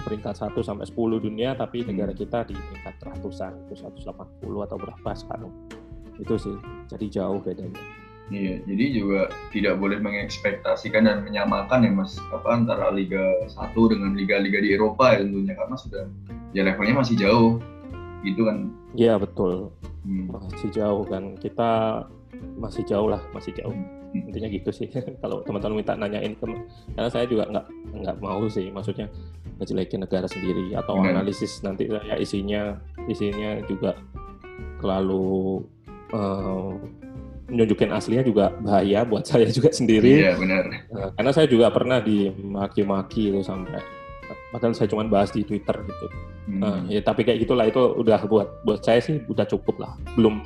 peringkat 0.00 0.32
1 0.32 0.56
sampai 0.64 0.88
10 0.88 1.20
dunia 1.20 1.52
tapi 1.52 1.84
negara 1.84 2.16
kita 2.16 2.48
di 2.48 2.56
peringkat 2.56 2.96
ratusan 3.12 3.68
itu 3.68 3.76
180 3.76 4.08
atau 4.40 4.76
berapa 4.80 5.10
sekarang 5.12 5.52
itu 6.20 6.34
sih 6.36 6.56
jadi 6.92 7.06
jauh 7.22 7.40
bedanya. 7.40 7.80
Iya, 8.32 8.64
jadi 8.64 8.84
juga 8.96 9.20
tidak 9.52 9.76
boleh 9.76 10.00
mengekspektasikan 10.00 11.04
dan 11.04 11.20
menyamakan 11.20 11.84
ya 11.84 11.92
Mas. 11.92 12.16
Apa 12.32 12.56
antara 12.56 12.88
Liga 12.88 13.20
1 13.44 13.76
dengan 13.92 14.16
liga-liga 14.16 14.62
di 14.62 14.72
Eropa 14.72 15.12
ya 15.12 15.20
tentunya 15.20 15.52
karena 15.52 15.76
sudah 15.76 16.04
ya 16.56 16.64
levelnya 16.64 16.96
masih 17.02 17.14
jauh. 17.20 17.60
Gitu 18.24 18.46
kan? 18.48 18.72
Iya 18.96 19.20
betul. 19.20 19.74
Hmm. 20.06 20.32
masih 20.32 20.70
jauh 20.72 21.04
kan. 21.04 21.36
Kita 21.36 21.70
masih 22.56 22.82
jauh 22.88 23.08
lah 23.10 23.20
masih 23.36 23.52
jauh. 23.52 23.74
Hmm. 23.74 24.28
intinya 24.28 24.48
gitu 24.48 24.70
sih. 24.72 24.88
Kalau 25.22 25.44
teman-teman 25.44 25.84
minta 25.84 25.92
nanyain 25.92 26.32
ke 26.32 26.44
karena 26.96 27.10
saya 27.12 27.28
juga 27.28 27.44
nggak 27.52 27.66
nggak 28.00 28.16
mau 28.22 28.48
sih. 28.48 28.72
Maksudnya 28.72 29.12
ngejelekin 29.60 30.08
negara 30.08 30.24
sendiri 30.24 30.72
atau 30.72 30.96
hmm. 30.96 31.10
analisis 31.12 31.60
nanti 31.60 31.84
ya 31.84 32.16
isinya 32.16 32.80
isinya 33.10 33.60
juga 33.68 33.92
terlalu 34.80 35.62
uh, 36.12 36.76
nunjukin 37.52 37.92
aslinya 37.92 38.24
juga 38.24 38.54
bahaya 38.60 39.04
buat 39.04 39.26
saya 39.30 39.48
juga 39.48 39.72
sendiri. 39.72 40.24
Iya 40.24 40.38
benar. 40.38 40.64
Uh, 40.88 41.10
karena 41.18 41.30
saya 41.34 41.46
juga 41.48 41.68
pernah 41.68 41.98
dimaki-maki 42.00 43.32
itu 43.34 43.40
sampai 43.44 43.82
padahal 44.52 44.76
saya 44.76 44.88
cuma 44.88 45.04
bahas 45.08 45.32
di 45.32 45.44
Twitter 45.44 45.76
gitu. 45.84 46.06
Hmm. 46.48 46.60
Nah, 46.60 46.78
ya 46.88 47.00
tapi 47.00 47.24
kayak 47.24 47.44
gitulah 47.48 47.68
itu 47.68 47.80
udah 47.80 48.20
buat 48.28 48.48
buat 48.64 48.80
saya 48.84 49.00
sih 49.00 49.20
udah 49.28 49.44
cukup 49.48 49.80
lah. 49.80 49.92
Belum 50.16 50.44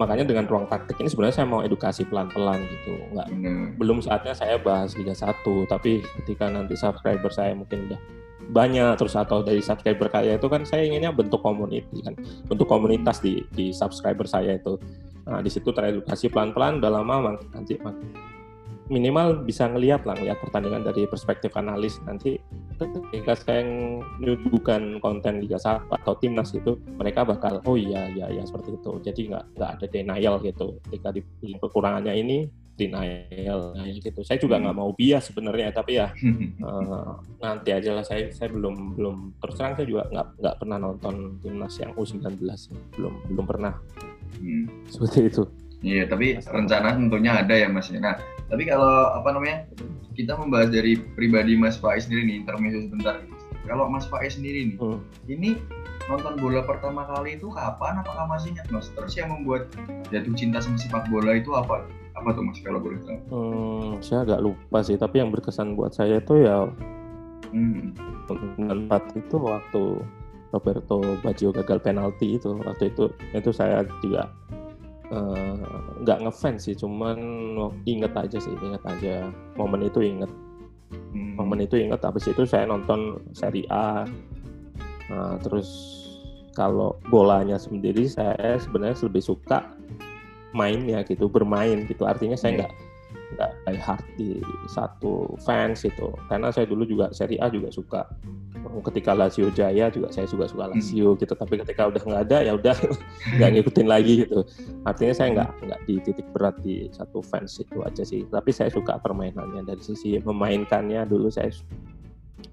makanya 0.00 0.24
dengan 0.24 0.48
ruang 0.48 0.64
taktik 0.64 0.96
ini 0.96 1.12
sebenarnya 1.12 1.44
saya 1.44 1.48
mau 1.50 1.60
edukasi 1.60 2.08
pelan-pelan 2.08 2.64
gitu. 2.64 2.92
Nggak 3.14 3.28
hmm. 3.30 3.66
belum 3.76 3.98
saatnya 4.00 4.32
saya 4.32 4.56
bahas 4.56 4.96
Liga 4.96 5.12
1, 5.12 5.44
tapi 5.68 6.00
ketika 6.22 6.48
nanti 6.48 6.74
subscriber 6.74 7.28
saya 7.30 7.52
mungkin 7.52 7.90
udah 7.90 8.00
banyak 8.48 8.96
terus 8.96 9.14
atau 9.14 9.44
dari 9.44 9.60
subscriber 9.60 10.08
kaya 10.08 10.40
itu 10.40 10.48
kan 10.48 10.64
saya 10.64 10.88
inginnya 10.88 11.12
bentuk 11.12 11.44
community 11.44 12.00
kan 12.00 12.16
bentuk 12.48 12.66
komunitas 12.66 13.20
di 13.20 13.44
di 13.52 13.70
subscriber 13.70 14.24
saya 14.24 14.56
itu. 14.56 14.80
Nah 15.28 15.44
di 15.44 15.50
situ 15.52 15.70
teredukasi 15.70 16.32
pelan-pelan 16.32 16.80
udah 16.80 16.90
lama 16.90 17.36
nanti 17.52 17.76
minimal 18.90 19.46
bisa 19.46 19.70
ngelihat 19.70 20.02
lah 20.02 20.18
ngelihat 20.18 20.42
pertandingan 20.42 20.82
dari 20.82 21.06
perspektif 21.06 21.54
analis. 21.54 22.02
Nanti 22.02 22.42
ketika 22.74 23.38
saya 23.38 23.62
menyuguhkan 24.18 24.98
konten 24.98 25.38
Liga 25.38 25.62
1 25.62 25.86
atau 25.86 26.12
timnas 26.18 26.50
itu 26.50 26.74
mereka 26.98 27.22
bakal 27.22 27.62
oh 27.70 27.78
iya 27.78 28.10
iya 28.10 28.26
iya 28.34 28.42
seperti 28.42 28.74
itu. 28.74 28.98
Jadi 28.98 29.30
nggak 29.30 29.44
nggak 29.56 29.70
ada 29.78 29.86
denial 29.86 30.34
gitu. 30.42 30.82
Ketika 30.90 31.14
di, 31.14 31.22
di 31.38 31.54
kekurangannya 31.54 32.14
ini 32.18 32.38
denial 32.80 33.76
nah, 33.76 33.84
gitu 33.84 34.24
saya 34.24 34.40
juga 34.40 34.56
nggak 34.56 34.76
mau 34.76 34.90
bias 34.96 35.28
sebenarnya 35.28 35.68
tapi 35.76 36.00
ya 36.00 36.08
uh, 36.64 37.20
nanti 37.44 37.76
aja 37.76 37.92
lah 37.92 38.04
saya 38.04 38.32
saya 38.32 38.48
belum 38.48 38.96
belum 38.96 39.16
terus 39.36 39.54
terang 39.60 39.76
saya 39.76 39.84
juga 39.84 40.08
nggak 40.08 40.26
nggak 40.40 40.56
pernah 40.56 40.76
nonton 40.80 41.36
timnas 41.44 41.76
yang 41.76 41.92
U19 41.92 42.40
belum 42.96 43.14
belum 43.28 43.44
pernah 43.44 43.76
hmm. 44.40 44.88
seperti 44.88 45.28
itu 45.28 45.44
Iya, 45.80 46.04
tapi 46.12 46.36
rencana 46.36 46.92
tentunya 46.92 47.40
ada 47.40 47.56
ya 47.56 47.64
Mas. 47.72 47.88
Nah, 47.88 48.20
tapi 48.52 48.68
kalau 48.68 49.16
apa 49.16 49.32
namanya 49.32 49.64
kita 50.12 50.36
membahas 50.36 50.68
dari 50.68 51.00
pribadi 51.16 51.56
Mas 51.56 51.80
Faiz 51.80 52.04
sendiri 52.04 52.28
nih, 52.28 52.36
intermezzo 52.44 52.84
sebentar. 52.84 53.16
Kalau 53.64 53.88
Mas 53.88 54.04
Faiz 54.04 54.36
sendiri 54.36 54.76
nih, 54.76 54.76
hmm. 54.76 55.00
ini 55.32 55.50
nonton 56.12 56.36
bola 56.36 56.60
pertama 56.68 57.08
kali 57.08 57.40
itu 57.40 57.48
kapan? 57.48 58.04
Apakah 58.04 58.28
masih 58.28 58.52
ingat 58.52 58.68
Mas? 58.68 58.92
Terus 58.92 59.16
yang 59.16 59.32
membuat 59.32 59.72
jatuh 60.12 60.36
cinta 60.36 60.60
sama 60.60 60.76
sepak 60.76 61.08
bola 61.08 61.40
itu 61.40 61.56
apa? 61.56 61.88
Apa 62.20 62.36
tuh 62.36 62.44
Mas 62.44 62.60
kalau 62.60 62.80
boleh 62.84 63.00
tahu? 63.02 63.18
Hmm, 63.32 63.90
saya 64.04 64.28
agak 64.28 64.40
lupa 64.44 64.78
sih, 64.84 65.00
tapi 65.00 65.24
yang 65.24 65.32
berkesan 65.32 65.72
buat 65.72 65.96
saya 65.96 66.20
itu 66.20 66.44
ya 66.44 66.68
hmm. 67.56 67.96
itu 69.16 69.36
waktu 69.40 69.82
Roberto 70.52 71.00
Baggio 71.24 71.50
gagal 71.50 71.80
penalti 71.80 72.36
itu 72.36 72.60
waktu 72.60 72.92
itu 72.92 73.08
itu 73.32 73.50
saya 73.50 73.82
juga 74.04 74.28
Eh, 75.10 75.54
nggak 76.06 76.18
uh, 76.18 76.30
ngefans 76.30 76.70
sih 76.70 76.76
cuman 76.78 77.18
inget 77.82 78.14
aja 78.14 78.38
sih 78.38 78.54
inget 78.62 78.78
aja 78.86 79.26
momen 79.58 79.82
itu 79.90 80.06
inget 80.06 80.30
hmm. 81.10 81.34
momen 81.34 81.66
itu 81.66 81.82
inget 81.82 81.98
habis 81.98 82.30
itu 82.30 82.46
saya 82.46 82.70
nonton 82.70 83.18
seri 83.34 83.66
A 83.74 84.06
nah, 85.10 85.34
terus 85.42 85.66
kalau 86.54 86.94
bolanya 87.10 87.58
sendiri 87.58 88.06
saya 88.06 88.54
sebenarnya 88.62 89.02
lebih 89.02 89.34
suka 89.34 89.74
mainnya 90.52 91.02
gitu 91.06 91.30
bermain 91.30 91.86
gitu. 91.86 92.06
Artinya 92.06 92.34
saya 92.34 92.64
nggak 92.64 92.72
yeah. 92.72 92.88
nggak 93.30 93.50
kayak 93.62 93.82
hard 93.82 94.06
di 94.18 94.42
satu 94.66 95.38
fans 95.46 95.86
itu 95.86 96.10
karena 96.26 96.50
saya 96.50 96.66
dulu 96.66 96.82
juga 96.82 97.14
seri 97.14 97.38
A 97.38 97.50
juga 97.50 97.70
suka. 97.70 98.02
Ketika 98.60 99.16
Lazio 99.16 99.48
jaya 99.56 99.88
juga 99.88 100.12
saya 100.12 100.28
juga 100.28 100.44
suka 100.44 100.68
Lazio 100.68 101.14
hmm. 101.16 101.18
gitu. 101.24 101.32
Tapi 101.32 101.54
ketika 101.64 101.88
udah 101.88 102.02
nggak 102.02 102.22
ada 102.28 102.38
ya 102.44 102.52
udah 102.58 102.76
nggak 103.40 103.50
ngikutin 103.56 103.88
lagi 103.88 104.26
gitu. 104.26 104.44
Artinya 104.84 105.14
saya 105.16 105.28
nggak 105.32 105.50
nggak 105.64 105.80
di 105.88 105.94
titik 106.04 106.26
berat 106.34 106.56
di 106.60 106.90
satu 106.92 107.24
fans 107.24 107.56
itu 107.56 107.80
aja 107.80 108.02
sih. 108.04 108.26
Tapi 108.28 108.50
saya 108.52 108.68
suka 108.68 109.00
permainannya 109.00 109.64
dari 109.64 109.80
sisi 109.80 110.18
memainkannya. 110.20 111.06
Dulu 111.08 111.32
saya 111.32 111.48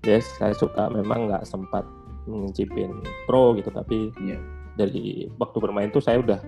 yes 0.06 0.30
saya 0.40 0.56
suka 0.56 0.88
memang 0.94 1.28
nggak 1.28 1.44
sempat 1.44 1.84
ngicipin 2.30 3.04
pro 3.28 3.58
gitu. 3.60 3.68
Tapi 3.74 4.14
yeah. 4.24 4.40
dari 4.80 5.28
waktu 5.42 5.58
bermain 5.60 5.90
tuh 5.92 6.00
saya 6.06 6.22
udah 6.24 6.40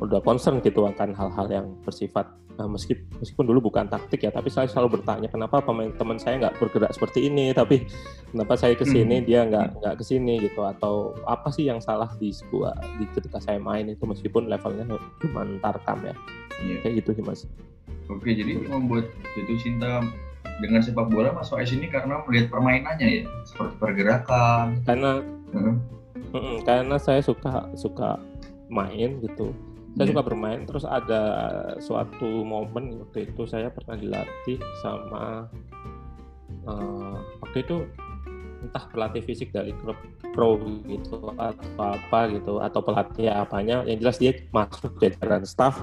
udah 0.00 0.20
concern 0.24 0.64
gitu 0.64 0.88
akan 0.88 1.12
hal-hal 1.12 1.46
yang 1.52 1.66
bersifat 1.84 2.24
nah, 2.56 2.64
meskipun 2.64 3.04
meskipun 3.20 3.44
dulu 3.44 3.68
bukan 3.68 3.84
taktik 3.88 4.24
ya 4.24 4.32
tapi 4.32 4.48
saya 4.48 4.64
selalu 4.68 5.00
bertanya 5.00 5.28
kenapa 5.28 5.60
pemain 5.60 5.92
teman 5.96 6.16
saya 6.16 6.40
nggak 6.40 6.56
bergerak 6.56 6.92
seperti 6.96 7.28
ini? 7.28 7.52
Tapi 7.52 7.84
kenapa 8.32 8.56
saya 8.56 8.76
ke 8.76 8.84
sini 8.88 9.20
hmm. 9.20 9.26
dia 9.28 9.40
nggak 9.44 9.68
nggak 9.80 9.94
ke 10.00 10.04
sini? 10.04 10.40
Gitu. 10.40 10.60
Atau 10.60 11.16
apa 11.24 11.48
sih 11.52 11.68
yang 11.68 11.80
salah 11.80 12.08
di 12.16 12.32
sebuah 12.32 12.76
di 12.96 13.04
ketika 13.12 13.40
saya 13.40 13.60
main 13.60 13.88
itu? 13.88 14.04
Meskipun 14.04 14.48
levelnya 14.48 14.84
cuma 15.20 15.44
tarkam 15.60 16.00
ya. 16.04 16.14
Yeah. 16.60 16.80
kayak 16.84 17.04
gitu 17.04 17.20
sih 17.20 17.24
mas. 17.24 17.48
Oke 18.12 18.36
jadi 18.36 18.60
membuat 18.68 19.08
jatuh 19.36 19.58
cinta 19.60 20.04
dengan 20.60 20.84
sepak 20.84 21.08
bola 21.08 21.32
Mas 21.32 21.48
Faiz 21.48 21.72
ini 21.72 21.88
karena 21.88 22.20
melihat 22.28 22.52
permainannya 22.52 23.08
ya? 23.08 23.24
Seperti 23.48 23.74
pergerakan? 23.80 24.84
Karena 24.84 25.24
hmm. 25.56 26.68
karena 26.68 26.96
saya 27.00 27.24
suka 27.24 27.64
suka 27.72 28.20
main 28.68 29.18
gitu 29.24 29.56
saya 29.98 30.06
yeah. 30.06 30.10
suka 30.14 30.22
bermain 30.22 30.60
terus 30.66 30.84
ada 30.86 31.22
suatu 31.82 32.46
momen 32.46 33.02
waktu 33.02 33.26
itu 33.30 33.42
saya 33.46 33.72
pernah 33.74 33.98
dilatih 33.98 34.58
sama 34.82 35.50
uh, 36.66 37.18
waktu 37.42 37.66
itu 37.66 37.76
entah 38.60 38.84
pelatih 38.92 39.24
fisik 39.24 39.50
dari 39.50 39.72
klub 39.80 39.96
pro 40.36 40.60
gitu 40.86 41.32
atau 41.34 41.80
apa 41.80 42.20
gitu 42.30 42.60
atau 42.60 42.80
pelatih 42.84 43.32
apanya 43.32 43.82
yang 43.88 43.98
jelas 43.98 44.20
dia 44.20 44.36
masuk 44.52 44.94
jajaran 45.00 45.42
staff 45.48 45.80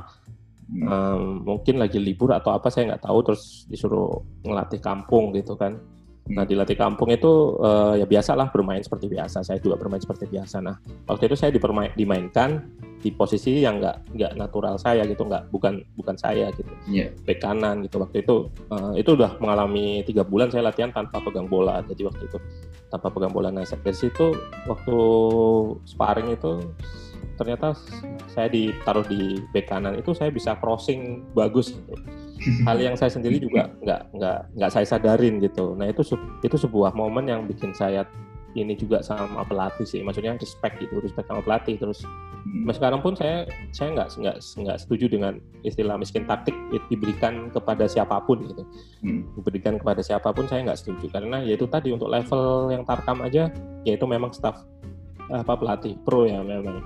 hmm. 0.72 0.88
um, 0.88 1.22
mungkin 1.44 1.82
lagi 1.82 1.98
libur 1.98 2.32
atau 2.32 2.54
apa 2.54 2.70
saya 2.70 2.96
nggak 2.96 3.04
tahu 3.04 3.20
terus 3.26 3.66
disuruh 3.68 4.24
ngelatih 4.46 4.80
kampung 4.80 5.34
gitu 5.36 5.58
kan 5.58 5.82
Nah 6.28 6.44
di 6.44 6.60
latih 6.60 6.76
kampung 6.76 7.08
itu 7.08 7.56
uh, 7.64 7.96
ya 7.96 8.04
biasalah 8.04 8.52
bermain 8.52 8.84
seperti 8.84 9.08
biasa. 9.08 9.48
Saya 9.48 9.64
juga 9.64 9.80
bermain 9.80 10.04
seperti 10.04 10.28
biasa. 10.28 10.60
Nah 10.60 10.76
waktu 11.08 11.32
itu 11.32 11.36
saya 11.40 11.56
dipermain, 11.56 11.96
dimainkan 11.96 12.68
di 13.08 13.16
posisi 13.16 13.64
yang 13.64 13.80
nggak 13.80 14.12
nggak 14.20 14.32
natural 14.36 14.76
saya 14.76 15.08
gitu, 15.08 15.24
nggak 15.24 15.48
bukan 15.48 15.80
bukan 15.96 16.20
saya 16.20 16.52
gitu. 16.52 16.68
Yeah. 16.92 17.16
Bek 17.24 17.40
kanan 17.40 17.88
gitu 17.88 18.04
waktu 18.04 18.28
itu 18.28 18.52
uh, 18.68 18.92
itu 19.00 19.16
udah 19.16 19.40
mengalami 19.40 20.04
tiga 20.04 20.28
bulan 20.28 20.52
saya 20.52 20.68
latihan 20.68 20.92
tanpa 20.92 21.24
pegang 21.24 21.48
bola. 21.48 21.80
Jadi 21.88 22.04
waktu 22.04 22.28
itu 22.28 22.38
tanpa 22.92 23.08
pegang 23.08 23.32
bola. 23.32 23.48
Nah 23.48 23.64
dari 23.64 23.96
situ 23.96 24.36
waktu 24.68 24.98
sparring 25.88 26.36
itu 26.36 26.60
ternyata 27.40 27.78
saya 28.34 28.52
ditaruh 28.52 29.08
di 29.08 29.40
bek 29.56 29.72
kanan 29.72 29.96
itu 29.96 30.12
saya 30.12 30.34
bisa 30.34 30.58
crossing 30.60 31.22
bagus 31.32 31.72
gitu 31.72 31.96
hal 32.66 32.78
yang 32.78 32.94
saya 32.94 33.10
sendiri 33.10 33.42
juga 33.42 33.74
nggak 33.82 34.02
nggak 34.14 34.40
nggak 34.58 34.72
saya 34.72 34.86
sadarin 34.86 35.42
gitu. 35.42 35.74
Nah 35.74 35.90
itu 35.90 36.06
itu 36.46 36.58
sebuah 36.58 36.94
momen 36.94 37.26
yang 37.26 37.50
bikin 37.50 37.74
saya 37.74 38.06
ini 38.58 38.74
juga 38.74 39.06
sama 39.06 39.46
pelatih 39.46 39.86
sih, 39.86 40.02
maksudnya 40.02 40.34
respect 40.38 40.82
gitu, 40.82 40.98
respect 40.98 41.30
sama 41.30 41.46
pelatih. 41.46 41.78
Terus 41.78 42.02
hmm. 42.02 42.70
sekarang 42.74 43.06
pun 43.06 43.14
saya 43.14 43.46
saya 43.70 43.94
nggak 43.94 44.10
nggak 44.18 44.38
nggak 44.42 44.78
setuju 44.82 45.06
dengan 45.08 45.34
istilah 45.62 45.96
miskin 45.96 46.26
taktik 46.26 46.58
diberikan 46.90 47.54
kepada 47.54 47.86
siapa 47.86 48.18
pun 48.26 48.44
gitu, 48.50 48.64
hmm. 49.06 49.38
diberikan 49.38 49.78
kepada 49.78 50.02
siapa 50.02 50.34
pun 50.34 50.50
saya 50.50 50.66
nggak 50.66 50.80
setuju 50.80 51.06
karena 51.14 51.46
yaitu 51.46 51.70
tadi 51.70 51.94
untuk 51.94 52.10
level 52.10 52.74
yang 52.74 52.84
tarkam 52.84 53.22
aja, 53.22 53.54
yaitu 53.86 54.06
memang 54.10 54.34
staff 54.34 54.66
apa 55.28 55.60
pelatih 55.60 56.00
pro 56.08 56.24
ya 56.24 56.40
memang 56.40 56.80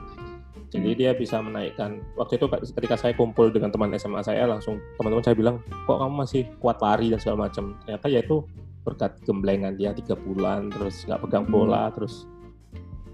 jadi 0.71 0.89
hmm. 0.95 0.97
dia 0.97 1.11
bisa 1.11 1.43
menaikkan. 1.43 1.99
Waktu 2.15 2.39
itu 2.39 2.47
ketika 2.47 2.95
saya 2.95 3.11
kumpul 3.11 3.51
dengan 3.51 3.69
teman 3.75 3.91
SMA 3.99 4.23
saya, 4.23 4.47
langsung 4.47 4.79
teman-teman 4.95 5.23
saya 5.23 5.35
bilang, 5.35 5.55
kok 5.83 5.99
kamu 5.99 6.13
masih 6.23 6.47
kuat 6.63 6.79
lari 6.79 7.11
dan 7.11 7.19
segala 7.19 7.51
macam. 7.51 7.75
Ternyata 7.83 8.07
ya 8.07 8.23
itu 8.23 8.47
berkat 8.81 9.21
gemblengan 9.25 9.77
dia 9.77 9.93
tiga 9.93 10.17
bulan, 10.17 10.73
terus 10.73 11.05
nggak 11.05 11.21
pegang 11.27 11.45
hmm. 11.47 11.53
bola, 11.53 11.89
terus 11.93 12.25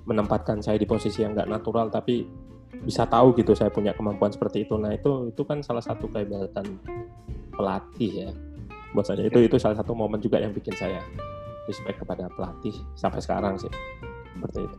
menempatkan 0.07 0.63
saya 0.63 0.79
di 0.79 0.87
posisi 0.87 1.23
yang 1.23 1.35
nggak 1.35 1.51
natural, 1.51 1.91
tapi 1.91 2.23
bisa 2.83 3.03
tahu 3.09 3.35
gitu 3.35 3.51
saya 3.57 3.67
punya 3.73 3.91
kemampuan 3.91 4.31
seperti 4.31 4.63
itu. 4.63 4.79
Nah 4.79 4.95
itu 4.95 5.31
itu 5.31 5.41
kan 5.43 5.59
salah 5.59 5.83
satu 5.83 6.07
kehebatan 6.07 6.79
pelatih 7.55 8.11
ya. 8.27 8.29
Buat 8.95 9.11
saya 9.11 9.27
itu 9.27 9.39
itu 9.43 9.57
salah 9.59 9.75
satu 9.75 9.91
momen 9.91 10.23
juga 10.23 10.39
yang 10.39 10.55
bikin 10.55 10.73
saya 10.77 11.03
respect 11.67 11.99
kepada 11.99 12.31
pelatih 12.31 12.73
sampai 12.95 13.19
sekarang 13.19 13.59
sih 13.59 13.71
seperti 14.37 14.63
itu. 14.63 14.77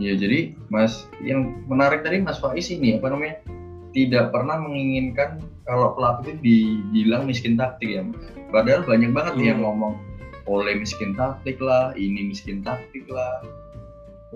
Ya 0.00 0.12
jadi 0.16 0.54
Mas 0.72 1.10
yang 1.20 1.60
menarik 1.66 2.06
tadi 2.06 2.22
Mas 2.22 2.38
Faiz 2.40 2.70
ini 2.70 2.96
apa 2.96 3.10
namanya 3.10 3.42
tidak 3.90 4.30
pernah 4.30 4.62
menginginkan 4.62 5.42
kalau 5.66 5.98
pelatih 5.98 6.38
itu 6.38 6.40
dibilang 6.40 7.26
miskin 7.26 7.58
taktik 7.58 8.00
ya. 8.00 8.02
Padahal 8.54 8.86
banyak 8.86 9.10
banget 9.10 9.34
hmm. 9.34 9.44
yang 9.44 9.58
ngomong 9.66 9.98
oleh 10.48 10.76
miskin 10.78 11.12
taktik 11.16 11.60
lah, 11.60 11.92
ini 11.96 12.32
miskin 12.32 12.64
taktik 12.64 13.04
lah, 13.10 13.44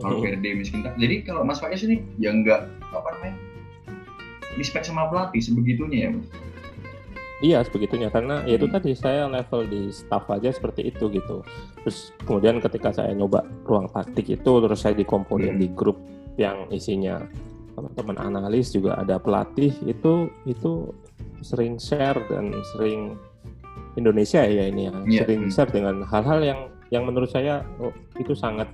kalau 0.00 0.18
hmm. 0.18 0.58
miskin 0.58 0.82
taktik. 0.82 1.00
Jadi 1.00 1.16
kalau 1.22 1.46
Mas 1.46 1.62
Faiz 1.62 1.86
ini 1.86 2.02
ya 2.18 2.34
enggak 2.34 2.66
apa 2.90 3.08
namanya 3.18 3.38
respect 4.58 4.86
sama 4.90 5.06
pelatih 5.10 5.42
sebegitunya 5.42 6.10
ya 6.10 6.10
Mas. 6.14 6.26
Iya 7.42 7.58
sebegitunya 7.66 8.08
karena 8.08 8.40
ya 8.48 8.56
itu 8.56 8.70
hmm. 8.70 8.74
tadi 8.78 8.90
saya 8.96 9.28
level 9.28 9.68
di 9.68 9.92
staff 9.92 10.26
aja 10.30 10.50
seperti 10.54 10.88
itu 10.90 11.10
gitu. 11.12 11.44
Terus 11.84 12.14
kemudian 12.24 12.58
ketika 12.62 12.94
saya 12.94 13.12
nyoba 13.12 13.44
ruang 13.68 13.90
taktik 13.90 14.32
itu 14.32 14.52
terus 14.64 14.80
saya 14.80 14.96
dikumpulin 14.96 15.58
hmm. 15.58 15.62
di 15.62 15.68
grup 15.74 15.98
yang 16.40 16.66
isinya 16.74 17.22
teman-teman 17.74 18.18
analis 18.22 18.70
juga 18.70 18.98
ada 18.98 19.18
pelatih 19.18 19.74
itu 19.86 20.30
itu 20.46 20.94
sering 21.42 21.76
share 21.76 22.16
dan 22.30 22.54
sering 22.74 23.18
Indonesia 23.94 24.42
ya 24.42 24.64
ini 24.68 24.88
ya 24.88 24.92
yeah. 25.06 25.22
sering 25.24 25.40
hmm. 25.46 25.52
share 25.52 25.70
dengan 25.70 26.02
hal-hal 26.06 26.40
yang 26.42 26.60
yang 26.92 27.02
menurut 27.06 27.30
saya 27.30 27.64
oh, 27.82 27.94
itu 28.20 28.34
sangat 28.36 28.68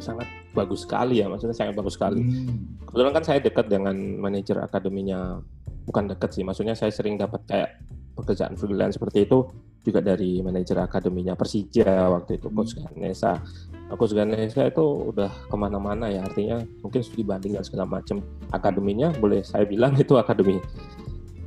sangat 0.00 0.26
bagus 0.56 0.88
sekali 0.88 1.20
ya 1.20 1.28
maksudnya 1.28 1.54
sangat 1.54 1.74
bagus 1.76 1.94
sekali. 1.94 2.24
Hmm. 2.24 2.80
Kebetulan 2.88 3.12
kan 3.14 3.24
saya 3.24 3.38
dekat 3.38 3.66
dengan 3.68 3.94
manajer 4.18 4.58
akademinya 4.58 5.38
bukan 5.84 6.10
deket 6.10 6.30
sih 6.34 6.44
maksudnya 6.44 6.78
saya 6.78 6.92
sering 6.94 7.18
dapat 7.18 7.42
kayak 7.50 7.70
pekerjaan 8.14 8.54
freelance 8.54 9.00
seperti 9.00 9.24
itu 9.24 9.48
juga 9.80 10.04
dari 10.04 10.44
manajer 10.44 10.76
akademinya 10.76 11.32
Persija 11.32 11.88
waktu 12.12 12.36
itu 12.36 12.52
coach 12.52 12.76
hmm. 12.76 13.00
Ganesa 13.00 13.40
nah, 13.88 13.96
coach 13.96 14.12
Ganesa 14.12 14.68
itu 14.68 14.84
udah 14.84 15.30
ke 15.48 15.56
mana-mana 15.56 16.12
ya 16.12 16.22
artinya 16.22 16.60
mungkin 16.84 17.00
studi 17.00 17.24
banding 17.24 17.56
dan 17.56 17.64
segala 17.64 17.88
macam 17.88 18.20
akademinya 18.52 19.08
boleh 19.16 19.40
saya 19.40 19.64
bilang 19.64 19.96
itu 19.96 20.20
akademi 20.20 20.60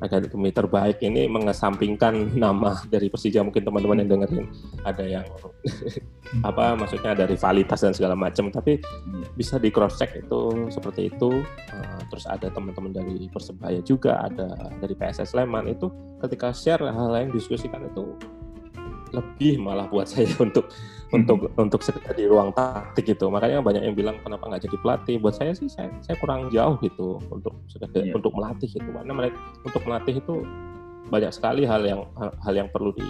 akademi 0.02 0.50
terbaik 0.50 1.02
ini 1.04 1.30
mengesampingkan 1.30 2.34
nama 2.34 2.82
dari 2.90 3.12
Persija 3.12 3.46
mungkin 3.46 3.62
teman-teman 3.62 4.02
yang 4.04 4.10
dengerin. 4.18 4.46
Ada 4.88 5.04
yang 5.06 5.26
apa 6.50 6.74
maksudnya 6.74 7.14
ada 7.14 7.30
rivalitas 7.30 7.86
dan 7.86 7.94
segala 7.94 8.18
macam 8.18 8.50
tapi 8.50 8.82
bisa 9.38 9.62
di 9.62 9.70
cross 9.70 10.02
check 10.02 10.16
itu 10.18 10.72
seperti 10.74 11.14
itu. 11.14 11.44
Uh, 11.70 12.00
terus 12.10 12.26
ada 12.26 12.50
teman-teman 12.50 12.96
dari 12.96 13.30
Persebaya 13.30 13.80
juga 13.86 14.24
ada 14.26 14.74
dari 14.82 14.98
PSS 14.98 15.38
Sleman. 15.38 15.70
Itu 15.70 15.92
ketika 16.24 16.56
share 16.56 16.90
hal 16.90 17.10
lain 17.14 17.30
diskusikan 17.36 17.86
itu 17.86 18.18
lebih 19.14 19.62
malah 19.62 19.86
buat 19.88 20.10
saya 20.10 20.28
untuk 20.46 20.68
hmm. 20.68 21.18
untuk 21.18 21.38
untuk 21.56 21.82
sekedar 21.86 22.14
di 22.18 22.26
ruang 22.26 22.50
taktik 22.52 23.14
gitu 23.14 23.30
makanya 23.30 23.62
banyak 23.62 23.86
yang 23.86 23.96
bilang 23.96 24.18
kenapa 24.26 24.50
nggak 24.50 24.66
jadi 24.66 24.78
pelatih 24.82 25.16
buat 25.22 25.36
saya 25.38 25.54
sih 25.54 25.70
saya, 25.70 25.94
saya 26.02 26.18
kurang 26.18 26.50
jauh 26.50 26.76
gitu 26.82 27.22
untuk 27.30 27.54
sekedar 27.70 28.02
yeah. 28.02 28.18
untuk 28.18 28.34
melatih 28.34 28.68
gitu 28.68 28.90
karena 28.90 29.14
mereka 29.14 29.38
untuk 29.62 29.82
melatih 29.86 30.16
itu 30.18 30.36
banyak 31.08 31.32
sekali 31.32 31.64
hal 31.70 31.86
yang 31.86 32.02
hal 32.18 32.54
yang 32.58 32.70
perlu 32.74 32.90
di 32.98 33.06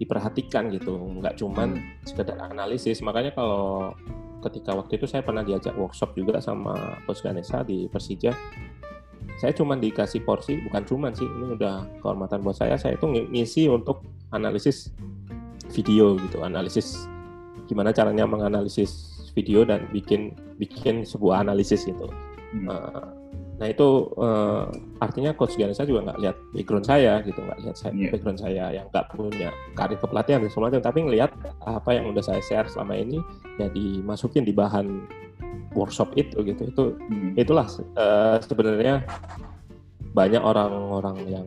diperhatikan 0.00 0.72
gitu 0.72 0.96
nggak 1.20 1.36
cuman 1.36 1.76
hmm. 1.76 2.08
sekedar 2.08 2.38
analisis 2.40 3.04
makanya 3.04 3.36
kalau 3.36 3.92
ketika 4.40 4.72
waktu 4.72 4.96
itu 4.96 5.04
saya 5.04 5.20
pernah 5.20 5.44
diajak 5.44 5.76
workshop 5.76 6.16
juga 6.16 6.40
sama 6.40 6.96
Coach 7.04 7.20
Ganesa 7.20 7.60
di 7.60 7.84
Persija 7.92 8.32
saya 9.40 9.56
cuma 9.56 9.72
dikasih 9.72 10.20
porsi 10.20 10.60
bukan 10.68 10.84
cuma 10.84 11.08
sih 11.16 11.24
ini 11.24 11.56
udah 11.56 11.88
kehormatan 12.04 12.44
buat 12.44 12.60
saya 12.60 12.76
saya 12.76 13.00
itu 13.00 13.08
ngisi 13.08 13.72
untuk 13.72 14.04
analisis 14.36 14.92
video 15.72 16.20
gitu 16.20 16.44
analisis 16.44 17.08
gimana 17.64 17.88
caranya 17.88 18.28
menganalisis 18.28 19.16
video 19.32 19.64
dan 19.64 19.88
bikin 19.96 20.36
bikin 20.60 21.08
sebuah 21.08 21.40
analisis 21.40 21.88
gitu 21.88 22.12
hmm. 22.52 22.68
uh, 22.68 23.16
nah 23.60 23.68
itu 23.68 24.08
uh, 24.16 24.72
artinya 25.04 25.36
coach 25.36 25.60
Ganesa 25.60 25.84
juga 25.84 26.08
nggak 26.08 26.18
lihat 26.24 26.36
background 26.56 26.86
saya 26.88 27.20
gitu 27.20 27.44
nggak 27.44 27.60
lihat 27.60 27.76
saya, 27.76 27.92
yeah. 27.92 28.08
background 28.08 28.40
saya 28.40 28.64
yang 28.72 28.86
nggak 28.88 29.06
punya 29.12 29.52
karir 29.76 30.00
kepelatihan 30.00 30.40
dan 30.40 30.48
semacam 30.48 30.80
tapi 30.80 30.98
ngelihat 31.04 31.30
apa 31.68 31.90
yang 31.92 32.08
udah 32.08 32.24
saya 32.24 32.40
share 32.40 32.64
selama 32.72 32.96
ini 32.96 33.20
ya 33.60 33.68
dimasukin 33.68 34.48
di 34.48 34.56
bahan 34.56 35.04
workshop 35.76 36.08
itu 36.16 36.40
gitu 36.40 36.72
itu 36.72 36.84
hmm. 36.96 37.36
itulah 37.36 37.68
uh, 38.00 38.40
sebenarnya 38.40 39.04
banyak 40.16 40.40
orang-orang 40.40 41.20
yang 41.28 41.46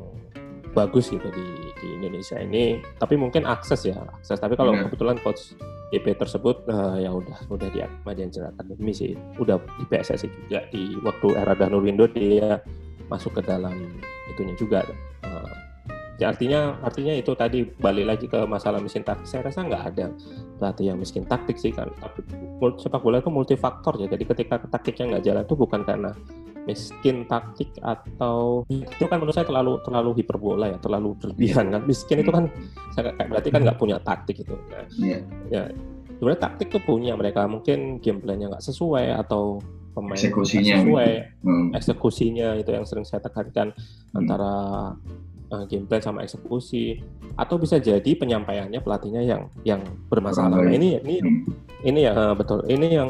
bagus 0.78 1.10
gitu 1.10 1.28
di, 1.34 1.73
di 1.84 2.00
Indonesia 2.00 2.40
ini 2.40 2.80
tapi 2.96 3.20
mungkin 3.20 3.44
akses 3.44 3.84
ya 3.84 4.00
akses 4.16 4.40
tapi 4.40 4.56
kalau 4.56 4.72
hmm. 4.72 4.88
kebetulan 4.88 5.20
coach 5.20 5.52
EP 5.92 6.08
tersebut 6.16 6.64
uh, 6.72 6.96
ya 6.96 7.12
udah 7.12 7.38
udah 7.52 7.68
di 7.70 7.84
Manajer 8.08 8.50
Academy 8.56 8.96
sih 8.96 9.12
udah 9.36 9.60
di 9.60 9.86
PSSI 9.92 10.32
juga 10.32 10.64
di 10.72 10.96
waktu 11.04 11.28
era 11.36 11.54
Danurindo 11.54 12.08
dia 12.08 12.64
masuk 13.12 13.38
ke 13.38 13.42
dalam 13.44 13.76
itunya 14.32 14.56
juga 14.56 14.88
uh, 15.28 15.54
Ya, 16.22 16.30
artinya 16.30 16.78
artinya 16.86 17.14
itu 17.18 17.34
tadi 17.34 17.66
balik 17.66 18.06
lagi 18.06 18.26
ke 18.30 18.46
masalah 18.46 18.78
miskin 18.78 19.02
taktik. 19.02 19.26
Saya 19.26 19.50
rasa 19.50 19.66
nggak 19.66 19.84
ada 19.92 20.14
pelatih 20.62 20.94
yang 20.94 21.02
miskin 21.02 21.26
taktik 21.26 21.58
sih 21.58 21.74
kan. 21.74 21.90
Tapi 21.90 22.22
sepak 22.78 23.02
bola 23.02 23.18
itu 23.18 23.34
multifaktor 23.34 23.98
ya. 23.98 24.06
Jadi 24.06 24.24
ketika 24.30 24.62
taktiknya 24.70 25.18
nggak 25.18 25.24
jalan 25.26 25.44
itu 25.44 25.56
bukan 25.58 25.82
karena 25.82 26.14
miskin 26.64 27.28
taktik 27.28 27.76
atau 27.84 28.64
itu 28.72 29.04
kan 29.08 29.20
menurut 29.20 29.36
saya 29.36 29.48
terlalu 29.48 29.84
terlalu 29.84 30.24
hiperbola 30.24 30.72
ya, 30.72 30.78
terlalu 30.80 31.16
berlebihan 31.20 31.72
kan. 31.76 31.82
Miskin 31.84 32.24
itu 32.24 32.32
kan 32.32 32.48
saya 32.96 33.12
berarti 33.16 33.50
kan 33.52 33.62
nggak 33.68 33.80
punya 33.80 34.00
taktik 34.00 34.48
itu. 34.48 34.56
Nah, 34.72 34.88
yeah. 35.00 35.22
Ya 35.52 35.64
sebenarnya 36.24 36.42
taktik 36.48 36.72
tuh 36.72 36.84
punya 36.84 37.20
mereka 37.20 37.44
mungkin 37.52 38.00
gameplaynya 38.00 38.48
nggak 38.56 38.64
sesuai 38.64 39.12
atau 39.28 39.60
pemain 39.92 40.16
eksekusinya 40.16 40.76
sesuai 40.82 41.12
hmm. 41.44 41.68
eksekusinya 41.78 42.48
itu 42.58 42.72
yang 42.72 42.86
sering 42.88 43.06
saya 43.06 43.22
tekankan 43.22 43.76
hmm. 43.76 44.20
antara 44.24 44.54
uh, 45.52 45.64
gameplay 45.68 46.00
sama 46.00 46.24
eksekusi 46.26 46.98
atau 47.38 47.60
bisa 47.60 47.78
jadi 47.78 48.08
penyampaiannya 48.18 48.80
pelatihnya 48.82 49.22
yang 49.26 49.52
yang 49.68 49.82
bermasalah. 50.08 50.64
Nah, 50.64 50.72
ini 50.74 50.98
ini 51.02 51.16
hmm. 51.20 51.40
ini 51.86 52.00
ya 52.08 52.14
uh, 52.16 52.34
betul. 52.34 52.64
Ini 52.66 52.88
yang 52.88 53.10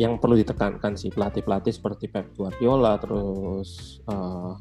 yang 0.00 0.16
perlu 0.16 0.40
ditekankan 0.40 0.96
sih 0.96 1.12
pelatih-pelatih 1.12 1.76
seperti 1.76 2.08
Pep 2.08 2.32
Guardiola 2.32 2.96
terus 2.96 4.00
uh, 4.08 4.56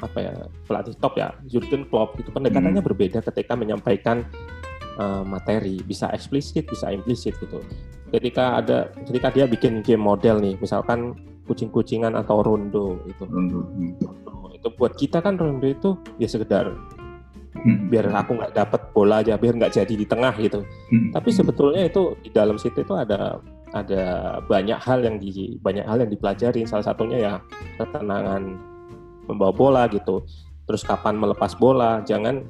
apa 0.00 0.18
ya 0.22 0.34
pelatih 0.64 0.94
top 0.96 1.18
ya 1.18 1.34
Jurgen 1.50 1.84
Klopp 1.90 2.16
itu 2.22 2.30
pendekatannya 2.30 2.78
hmm. 2.80 2.88
berbeda 2.94 3.18
ketika 3.26 3.58
menyampaikan 3.58 4.22
uh, 5.02 5.26
materi 5.26 5.82
bisa 5.82 6.08
eksplisit 6.14 6.70
bisa 6.70 6.94
implisit 6.94 7.34
gitu 7.42 7.58
ketika 8.14 8.62
ada 8.62 8.94
ketika 9.02 9.34
dia 9.34 9.44
bikin 9.50 9.82
game 9.82 10.00
model 10.00 10.38
nih 10.38 10.54
misalkan 10.62 11.18
kucing-kucingan 11.50 12.14
atau 12.14 12.46
rondo 12.46 13.02
itu. 13.10 13.26
Rondo. 13.26 13.66
Hmm. 13.66 14.54
Itu 14.54 14.70
buat 14.78 14.94
kita 14.94 15.18
kan 15.18 15.34
rondo 15.34 15.66
itu 15.66 15.98
ya 16.22 16.30
sekedar 16.30 16.70
hmm. 17.58 17.90
biar 17.90 18.06
aku 18.14 18.38
nggak 18.38 18.54
dapat 18.54 18.80
bola 18.94 19.18
aja, 19.26 19.34
biar 19.34 19.58
nggak 19.58 19.74
jadi 19.74 19.94
di 19.98 20.06
tengah 20.06 20.30
gitu. 20.38 20.62
Hmm. 20.62 21.10
Tapi 21.10 21.30
sebetulnya 21.34 21.90
itu 21.90 22.14
di 22.22 22.30
dalam 22.30 22.54
situ 22.54 22.86
itu 22.86 22.94
ada 22.94 23.42
ada 23.70 24.38
banyak 24.50 24.78
hal 24.82 25.02
yang 25.06 25.16
di 25.22 25.58
banyak 25.62 25.86
hal 25.86 26.02
yang 26.02 26.10
dipelajari. 26.10 26.66
Salah 26.66 26.90
satunya 26.90 27.18
ya 27.18 27.34
ketenangan 27.78 28.58
membawa 29.30 29.52
bola 29.54 29.82
gitu. 29.90 30.26
Terus 30.66 30.82
kapan 30.86 31.18
melepas 31.18 31.54
bola, 31.58 32.02
jangan 32.06 32.42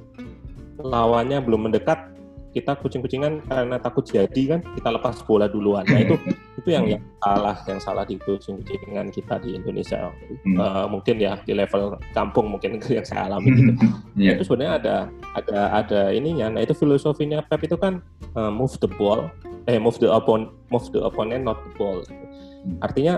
lawannya 0.81 1.41
belum 1.45 1.69
mendekat 1.69 2.20
kita 2.51 2.75
kucing-kucingan 2.83 3.47
karena 3.47 3.79
takut 3.79 4.03
jadi 4.03 4.43
kan 4.57 4.61
kita 4.75 4.89
lepas 4.91 5.23
bola 5.23 5.47
duluan. 5.47 5.87
Nah 5.87 6.03
itu 6.03 6.19
itu 6.61 6.69
yang 6.75 6.85
yang 6.87 7.03
salah 7.23 7.57
yang 7.65 7.81
salah 7.81 8.05
di 8.05 8.19
kucing-kucingan 8.19 9.09
kita 9.15 9.39
di 9.39 9.55
Indonesia. 9.55 10.11
Hmm. 10.43 10.57
Uh, 10.59 10.87
mungkin 10.91 11.23
ya 11.23 11.39
di 11.47 11.55
level 11.55 11.95
kampung 12.11 12.51
mungkin 12.51 12.83
yang 12.97 13.07
saya 13.07 13.31
alami 13.31 13.55
gitu. 13.55 13.73
yeah. 14.19 14.35
Itu 14.35 14.51
sebenarnya 14.51 14.73
ada 14.83 14.97
ada 15.39 15.59
ada 15.85 16.01
ininya. 16.11 16.59
Nah 16.59 16.61
itu 16.67 16.75
filosofinya 16.75 17.43
Pep 17.47 17.63
itu 17.63 17.79
kan 17.79 18.03
uh, 18.35 18.51
move 18.51 18.75
the 18.83 18.91
ball, 18.99 19.31
eh 19.71 19.79
move 19.79 19.99
the 20.03 20.11
opponent, 20.11 20.51
move 20.75 20.87
the 20.91 21.01
opponent 21.01 21.47
not 21.47 21.63
the 21.63 21.71
ball. 21.79 21.99
Hmm. 22.03 22.83
Artinya 22.83 23.15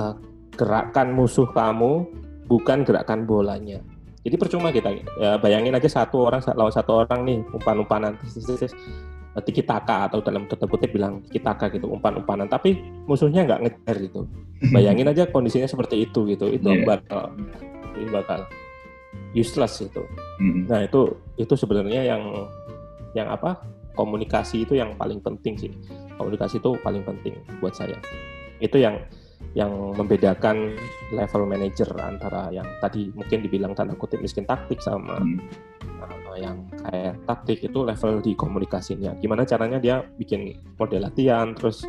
uh, 0.00 0.16
gerakan 0.56 1.12
musuh 1.12 1.48
kamu 1.52 2.08
bukan 2.48 2.82
gerakan 2.88 3.28
bolanya. 3.28 3.84
Jadi 4.20 4.36
percuma 4.36 4.68
kita 4.68 4.92
ya 5.16 5.40
bayangin 5.40 5.72
aja 5.72 5.88
satu 5.88 6.28
orang 6.28 6.44
lawan 6.52 6.74
satu 6.74 7.04
orang 7.04 7.24
nih 7.24 7.38
umpan-umpanan 7.56 8.20
tiki 9.46 9.64
taka 9.64 10.10
atau 10.10 10.20
dalam 10.20 10.44
tanda 10.44 10.68
kutip 10.68 10.92
bilang 10.92 11.24
tiki 11.24 11.40
taka 11.40 11.72
gitu 11.72 11.88
umpan-umpanan 11.88 12.44
tapi 12.44 12.76
musuhnya 13.08 13.48
nggak 13.48 13.60
ngejar 13.64 13.96
gitu. 13.96 14.28
Bayangin 14.76 15.08
aja 15.08 15.24
kondisinya 15.24 15.64
seperti 15.64 16.04
itu 16.04 16.28
gitu. 16.28 16.52
Itu 16.52 16.68
yeah. 16.68 16.84
bakal 16.84 17.32
ini 17.96 18.12
bakal 18.12 18.44
useless 19.32 19.80
gitu. 19.80 20.04
Mm-hmm. 20.42 20.62
Nah, 20.68 20.80
itu 20.84 21.16
itu 21.40 21.54
sebenarnya 21.56 22.02
yang 22.04 22.22
yang 23.16 23.28
apa? 23.32 23.80
komunikasi 23.90 24.64
itu 24.64 24.78
yang 24.78 24.96
paling 24.96 25.20
penting 25.20 25.58
sih. 25.60 25.72
Komunikasi 26.16 26.62
itu 26.62 26.72
paling 26.80 27.04
penting 27.04 27.36
buat 27.60 27.74
saya. 27.76 27.98
Itu 28.62 28.80
yang 28.80 28.96
yang 29.58 29.96
membedakan 29.98 30.78
level 31.10 31.42
manager 31.42 31.90
antara 31.98 32.54
yang 32.54 32.66
tadi 32.78 33.10
mungkin 33.10 33.42
dibilang 33.42 33.74
tanda 33.74 33.98
kutip 33.98 34.22
miskin 34.22 34.46
taktik 34.46 34.78
sama 34.78 35.18
hmm. 35.18 35.42
uh, 35.98 36.36
yang 36.38 36.70
kayak 36.86 37.18
taktik 37.26 37.58
itu 37.66 37.82
level 37.82 38.22
di 38.22 38.38
komunikasinya. 38.38 39.18
Gimana 39.18 39.42
caranya 39.42 39.82
dia 39.82 40.06
bikin 40.22 40.54
model 40.78 41.02
latihan, 41.02 41.50
terus 41.58 41.82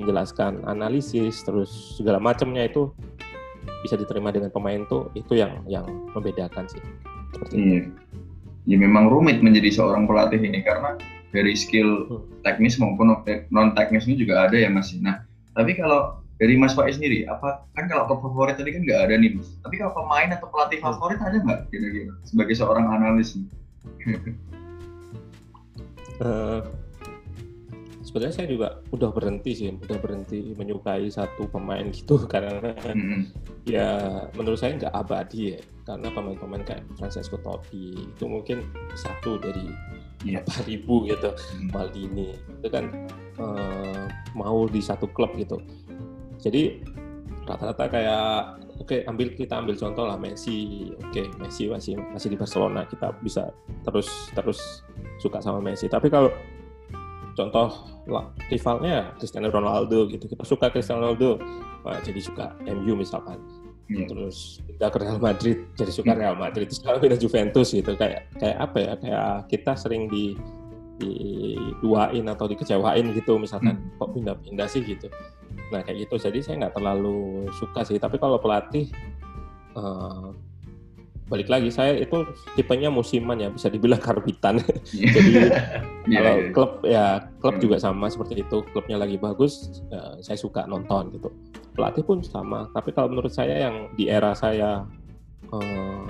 menjelaskan 0.00 0.64
analisis, 0.64 1.44
terus 1.44 2.00
segala 2.00 2.16
macamnya 2.16 2.64
itu 2.64 2.88
bisa 3.84 4.00
diterima 4.00 4.32
dengan 4.32 4.48
pemain 4.48 4.80
tuh 4.88 5.12
itu 5.12 5.36
yang 5.36 5.60
yang 5.68 5.84
membedakan 6.16 6.64
sih. 6.64 6.80
Seperti 7.36 7.54
iya. 7.60 7.78
itu. 7.84 7.90
Ya 8.64 8.80
memang 8.80 9.12
rumit 9.12 9.44
menjadi 9.44 9.76
seorang 9.76 10.08
pelatih 10.08 10.40
ini 10.40 10.64
karena 10.64 10.96
dari 11.36 11.52
skill 11.52 12.08
hmm. 12.08 12.40
teknis 12.48 12.80
maupun 12.80 13.12
non 13.52 13.76
teknisnya 13.76 14.16
juga 14.16 14.48
ada 14.48 14.56
ya 14.56 14.72
Mas. 14.72 14.96
Nah, 14.96 15.20
tapi 15.52 15.76
kalau 15.76 16.23
dari 16.42 16.54
Mas 16.58 16.74
Faiz 16.74 16.98
sendiri, 16.98 17.26
apa 17.30 17.62
kan 17.78 17.86
kalau 17.86 18.10
klub 18.10 18.20
favorit 18.26 18.58
tadi 18.58 18.74
kan 18.74 18.82
nggak 18.82 19.00
ada 19.06 19.14
nih 19.14 19.38
Mas. 19.38 19.54
Tapi 19.62 19.74
kalau 19.78 19.92
pemain 19.94 20.28
atau 20.34 20.48
pelatih 20.50 20.78
hmm. 20.82 20.86
favorit 20.90 21.18
ada 21.22 21.36
nggak 21.38 21.60
kira-kira 21.70 22.12
sebagai 22.26 22.54
seorang 22.58 22.86
analis? 22.90 23.38
uh, 26.18 26.62
sebenarnya 28.14 28.34
saya 28.38 28.46
juga 28.46 28.78
udah 28.94 29.10
berhenti 29.10 29.50
sih, 29.58 29.74
udah 29.74 29.98
berhenti 29.98 30.54
menyukai 30.54 31.10
satu 31.10 31.50
pemain 31.50 31.82
gitu 31.90 32.22
karena 32.32 32.70
mm-hmm. 32.70 33.20
ya 33.66 33.90
menurut 34.38 34.54
saya 34.54 34.78
nggak 34.78 34.94
abadi 34.94 35.58
ya, 35.58 35.58
karena 35.82 36.14
pemain-pemain 36.14 36.62
kayak 36.62 36.86
Francesco 36.94 37.42
Totti 37.42 37.90
itu 38.14 38.24
mungkin 38.30 38.70
satu 38.94 39.42
dari 39.42 39.66
yeah. 40.22 40.46
ribu 40.62 41.10
gitu, 41.10 41.34
mm-hmm. 41.34 41.74
Maldini 41.74 42.38
itu 42.38 42.68
kan 42.70 42.86
uh, 43.42 44.06
mau 44.38 44.70
di 44.70 44.78
satu 44.78 45.10
klub 45.10 45.34
gitu 45.34 45.58
jadi 46.44 46.76
rata-rata 47.48 47.84
kayak 47.88 48.28
oke 48.80 48.88
okay, 48.88 49.00
ambil 49.08 49.32
kita 49.32 49.56
ambil 49.56 49.76
contoh 49.76 50.04
lah 50.04 50.20
Messi 50.20 50.90
oke 50.92 51.08
okay, 51.12 51.26
Messi 51.40 51.68
masih 51.68 51.96
masih 52.12 52.28
di 52.32 52.36
Barcelona 52.36 52.84
kita 52.84 53.16
bisa 53.24 53.48
terus 53.84 54.08
terus 54.36 54.60
suka 55.20 55.40
sama 55.40 55.64
Messi 55.64 55.88
tapi 55.88 56.12
kalau 56.12 56.28
contoh 57.34 57.68
lah, 58.06 58.30
rivalnya 58.52 59.10
Cristiano 59.18 59.50
Ronaldo 59.50 60.06
gitu 60.12 60.28
kita 60.28 60.44
suka 60.46 60.70
Cristiano 60.70 61.08
Ronaldo 61.08 61.40
nah, 61.82 62.00
jadi 62.00 62.20
suka 62.22 62.54
MU 62.68 62.94
misalkan 62.94 63.40
yeah. 63.90 64.06
terus 64.08 64.62
kita 64.64 64.86
ke 64.88 64.98
Real 65.02 65.18
Madrid 65.20 65.58
jadi 65.74 65.92
suka 65.92 66.12
hmm. 66.14 66.20
Real 66.20 66.36
Madrid 66.38 66.66
terus 66.70 66.82
kalau 66.84 66.98
kita 67.02 67.16
Juventus 67.18 67.68
gitu 67.74 67.92
kayak 67.98 68.30
kayak 68.38 68.56
apa 68.60 68.76
ya 68.78 68.92
kayak 69.00 69.28
kita 69.50 69.72
sering 69.76 70.08
di 70.08 70.38
diduain 70.94 72.22
atau 72.30 72.46
dikecewain 72.46 73.10
gitu 73.18 73.34
misalkan 73.34 73.82
hmm. 73.82 73.98
kok 73.98 74.10
pindah-pindah 74.14 74.68
sih 74.70 74.80
gitu 74.86 75.10
nah 75.72 75.80
kayak 75.80 76.08
gitu 76.08 76.20
jadi 76.20 76.38
saya 76.44 76.54
nggak 76.66 76.74
terlalu 76.76 77.48
suka 77.56 77.84
sih 77.86 77.96
tapi 77.96 78.20
kalau 78.20 78.36
pelatih 78.40 78.88
uh, 79.78 80.34
balik 81.24 81.48
lagi 81.48 81.72
saya 81.72 81.96
itu 81.96 82.28
tipenya 82.52 82.92
musiman 82.92 83.40
ya 83.40 83.48
bisa 83.48 83.72
dibilang 83.72 84.00
karbitan 84.06 84.60
yeah. 84.92 85.12
jadi 85.12 85.32
yeah, 86.04 86.20
kalau 86.20 86.34
yeah. 86.36 86.52
klub 86.52 86.72
ya 86.84 87.04
klub 87.40 87.56
juga 87.60 87.80
sama 87.80 88.12
seperti 88.12 88.44
itu 88.44 88.60
klubnya 88.76 89.00
lagi 89.00 89.16
bagus 89.16 89.82
ya, 89.88 90.20
saya 90.20 90.36
suka 90.36 90.68
nonton 90.68 91.16
gitu 91.16 91.32
pelatih 91.72 92.04
pun 92.04 92.20
sama 92.20 92.68
tapi 92.76 92.92
kalau 92.92 93.08
menurut 93.08 93.32
saya 93.32 93.66
yang 93.68 93.88
di 93.96 94.12
era 94.12 94.36
saya 94.36 94.84
uh, 95.48 96.04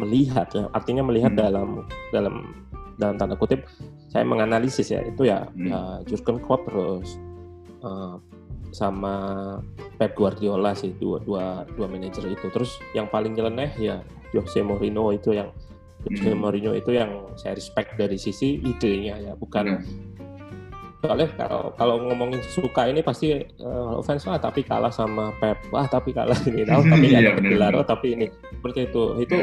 melihat 0.00 0.48
ya 0.52 0.68
artinya 0.72 1.04
melihat 1.04 1.32
hmm. 1.32 1.40
dalam 1.40 1.68
dalam 2.12 2.34
dalam 3.00 3.16
tanda 3.16 3.36
kutip 3.36 3.64
saya 4.12 4.28
menganalisis 4.28 4.92
ya 4.92 5.00
itu 5.00 5.24
ya, 5.24 5.48
hmm. 5.56 5.68
ya 5.72 5.80
Jurgen 6.04 6.38
Klopp 6.44 6.68
terus 6.68 7.16
uh, 7.80 8.20
sama 8.72 9.14
Pep 10.00 10.16
Guardiola 10.16 10.72
sih 10.72 10.96
dua 10.96 11.20
dua 11.22 11.62
dua 11.76 11.86
manajer 11.86 12.26
itu. 12.26 12.48
Terus 12.50 12.80
yang 12.96 13.06
paling 13.06 13.36
nyeleneh 13.36 13.72
ya 13.78 14.00
Jose 14.32 14.64
Mourinho 14.64 15.12
itu 15.12 15.36
yang 15.36 15.52
Jose 16.08 16.32
hmm. 16.32 16.40
Mourinho 16.40 16.72
itu 16.74 16.96
yang 16.96 17.30
saya 17.38 17.54
respect 17.54 17.94
dari 17.94 18.18
sisi 18.18 18.58
idenya 18.58 19.20
ya 19.20 19.32
bukan 19.38 19.78
hmm 19.78 20.12
soalnya 21.02 21.28
kalau 21.34 21.74
kalau 21.74 21.98
ngomongin 21.98 22.38
suka 22.46 22.86
ini 22.86 23.02
pasti 23.02 23.34
uh, 23.58 23.98
fans 24.06 24.22
lah 24.22 24.38
tapi 24.38 24.62
kalah 24.62 24.94
sama 24.94 25.34
Pep 25.42 25.58
wah 25.74 25.82
tapi 25.90 26.14
kalah 26.14 26.38
ini 26.46 26.62
tahu 26.62 26.86
tapi 26.94 27.06
iya, 27.10 27.18
ada 27.26 27.42
gelar 27.42 27.74
oh, 27.74 27.82
tapi 27.82 28.14
ini. 28.14 28.26
Seperti 28.30 28.86
itu. 28.86 29.04
Itu 29.18 29.36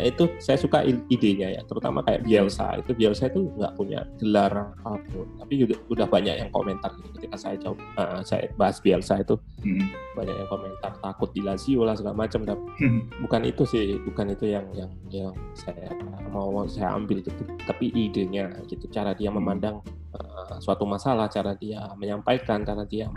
itu 0.00 0.28
saya 0.42 0.58
suka 0.60 0.84
idenya 0.84 1.56
ya 1.56 1.62
terutama 1.64 2.02
kayak 2.04 2.24
Bielsa. 2.26 2.80
Itu 2.80 2.92
Bielsa 2.92 3.28
itu 3.30 3.48
nggak 3.56 3.72
punya 3.76 4.04
gelar 4.20 4.74
apa 4.84 4.98
pun. 5.12 5.26
Tapi 5.40 5.64
udah, 5.68 5.78
udah 5.92 6.06
banyak 6.08 6.34
yang 6.40 6.50
komentar 6.52 6.92
gitu. 7.00 7.08
Ketika 7.16 7.36
saya 7.36 7.56
coba 7.60 7.80
uh, 7.96 8.20
saya 8.24 8.50
bahas 8.56 8.80
Bielsa 8.82 9.20
itu 9.20 9.36
hmm. 9.64 10.16
banyak 10.16 10.36
yang 10.36 10.48
komentar 10.50 10.92
takut 11.00 11.30
di 11.32 11.40
Lazio 11.44 11.84
lah 11.84 11.96
segala 11.96 12.26
macam. 12.26 12.44
Hmm. 12.46 13.08
bukan 13.24 13.42
itu 13.48 13.62
sih 13.66 13.98
bukan 14.04 14.32
itu 14.36 14.46
yang 14.52 14.66
yang 14.76 14.90
yang 15.08 15.34
saya 15.56 15.92
mau 16.30 16.66
saya 16.68 16.92
ambil 16.96 17.22
gitu. 17.24 17.44
Tapi 17.64 17.92
idenya 17.92 18.52
gitu 18.68 18.88
cara 18.92 19.16
dia 19.16 19.32
memandang 19.32 19.80
uh, 20.16 20.56
suatu 20.60 20.84
masalah 20.84 21.30
cara 21.30 21.56
dia 21.56 21.80
menyampaikan 21.96 22.62
cara 22.62 22.84
dia 22.84 23.08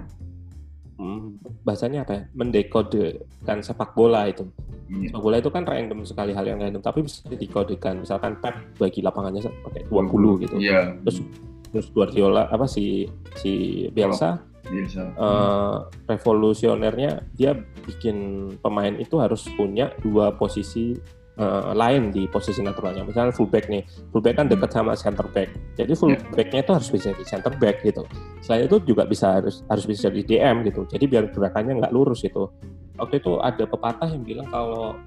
hmm, 0.99 1.63
bahasanya 1.63 2.03
apa 2.03 2.11
ya 2.13 2.23
mendekodekan 2.35 3.63
sepak 3.63 3.95
bola 3.95 4.27
itu 4.27 4.45
yeah. 4.91 5.09
sepak 5.09 5.21
bola 5.23 5.39
itu 5.39 5.49
kan 5.49 5.63
random 5.63 6.03
sekali 6.03 6.35
hal 6.35 6.45
yang 6.45 6.59
random 6.59 6.83
tapi 6.83 7.07
bisa 7.07 7.25
dikodekan 7.31 8.03
misalkan 8.03 8.35
Pep 8.43 8.59
bagi 8.75 8.99
lapangannya 8.99 9.47
pakai 9.63 9.87
20 9.87 10.43
gitu 10.45 10.55
yeah. 10.59 10.93
terus 11.07 11.23
terus 11.71 11.87
Guardiola 11.95 12.51
apa 12.51 12.67
si 12.67 13.07
si 13.39 13.85
Bielsa 13.95 14.43
Bielsa. 14.69 15.17
Uh, 15.17 15.89
revolusionernya 16.05 17.25
dia 17.33 17.57
bikin 17.89 18.49
pemain 18.61 18.93
itu 19.01 19.17
harus 19.17 19.49
punya 19.57 19.89
dua 20.05 20.37
posisi 20.37 20.93
uh, 21.39 21.71
lain 21.73 22.11
di 22.11 22.27
posisi 22.27 22.59
naturalnya. 22.59 23.07
Misalnya 23.07 23.33
fullback 23.33 23.71
nih, 23.71 23.81
fullback 24.11 24.35
kan 24.37 24.45
dekat 24.51 24.69
sama 24.75 24.93
center 24.93 25.25
back. 25.31 25.49
Jadi 25.79 25.95
fullbacknya 25.95 26.59
itu 26.61 26.71
harus 26.75 26.89
bisa 26.91 27.09
di 27.15 27.23
center 27.25 27.53
back 27.55 27.81
gitu. 27.81 28.03
Selain 28.43 28.67
itu 28.67 28.77
juga 28.83 29.07
bisa 29.07 29.39
harus 29.39 29.63
harus 29.71 29.85
bisa 29.87 30.11
di 30.11 30.21
DM 30.21 30.67
gitu. 30.67 30.85
Jadi 30.85 31.05
biar 31.07 31.31
gerakannya 31.31 31.79
nggak 31.79 31.93
lurus 31.95 32.21
gitu. 32.21 32.51
Waktu 32.99 33.23
itu 33.23 33.39
ada 33.39 33.63
pepatah 33.63 34.11
yang 34.11 34.23
bilang 34.27 34.47
kalau 34.51 34.99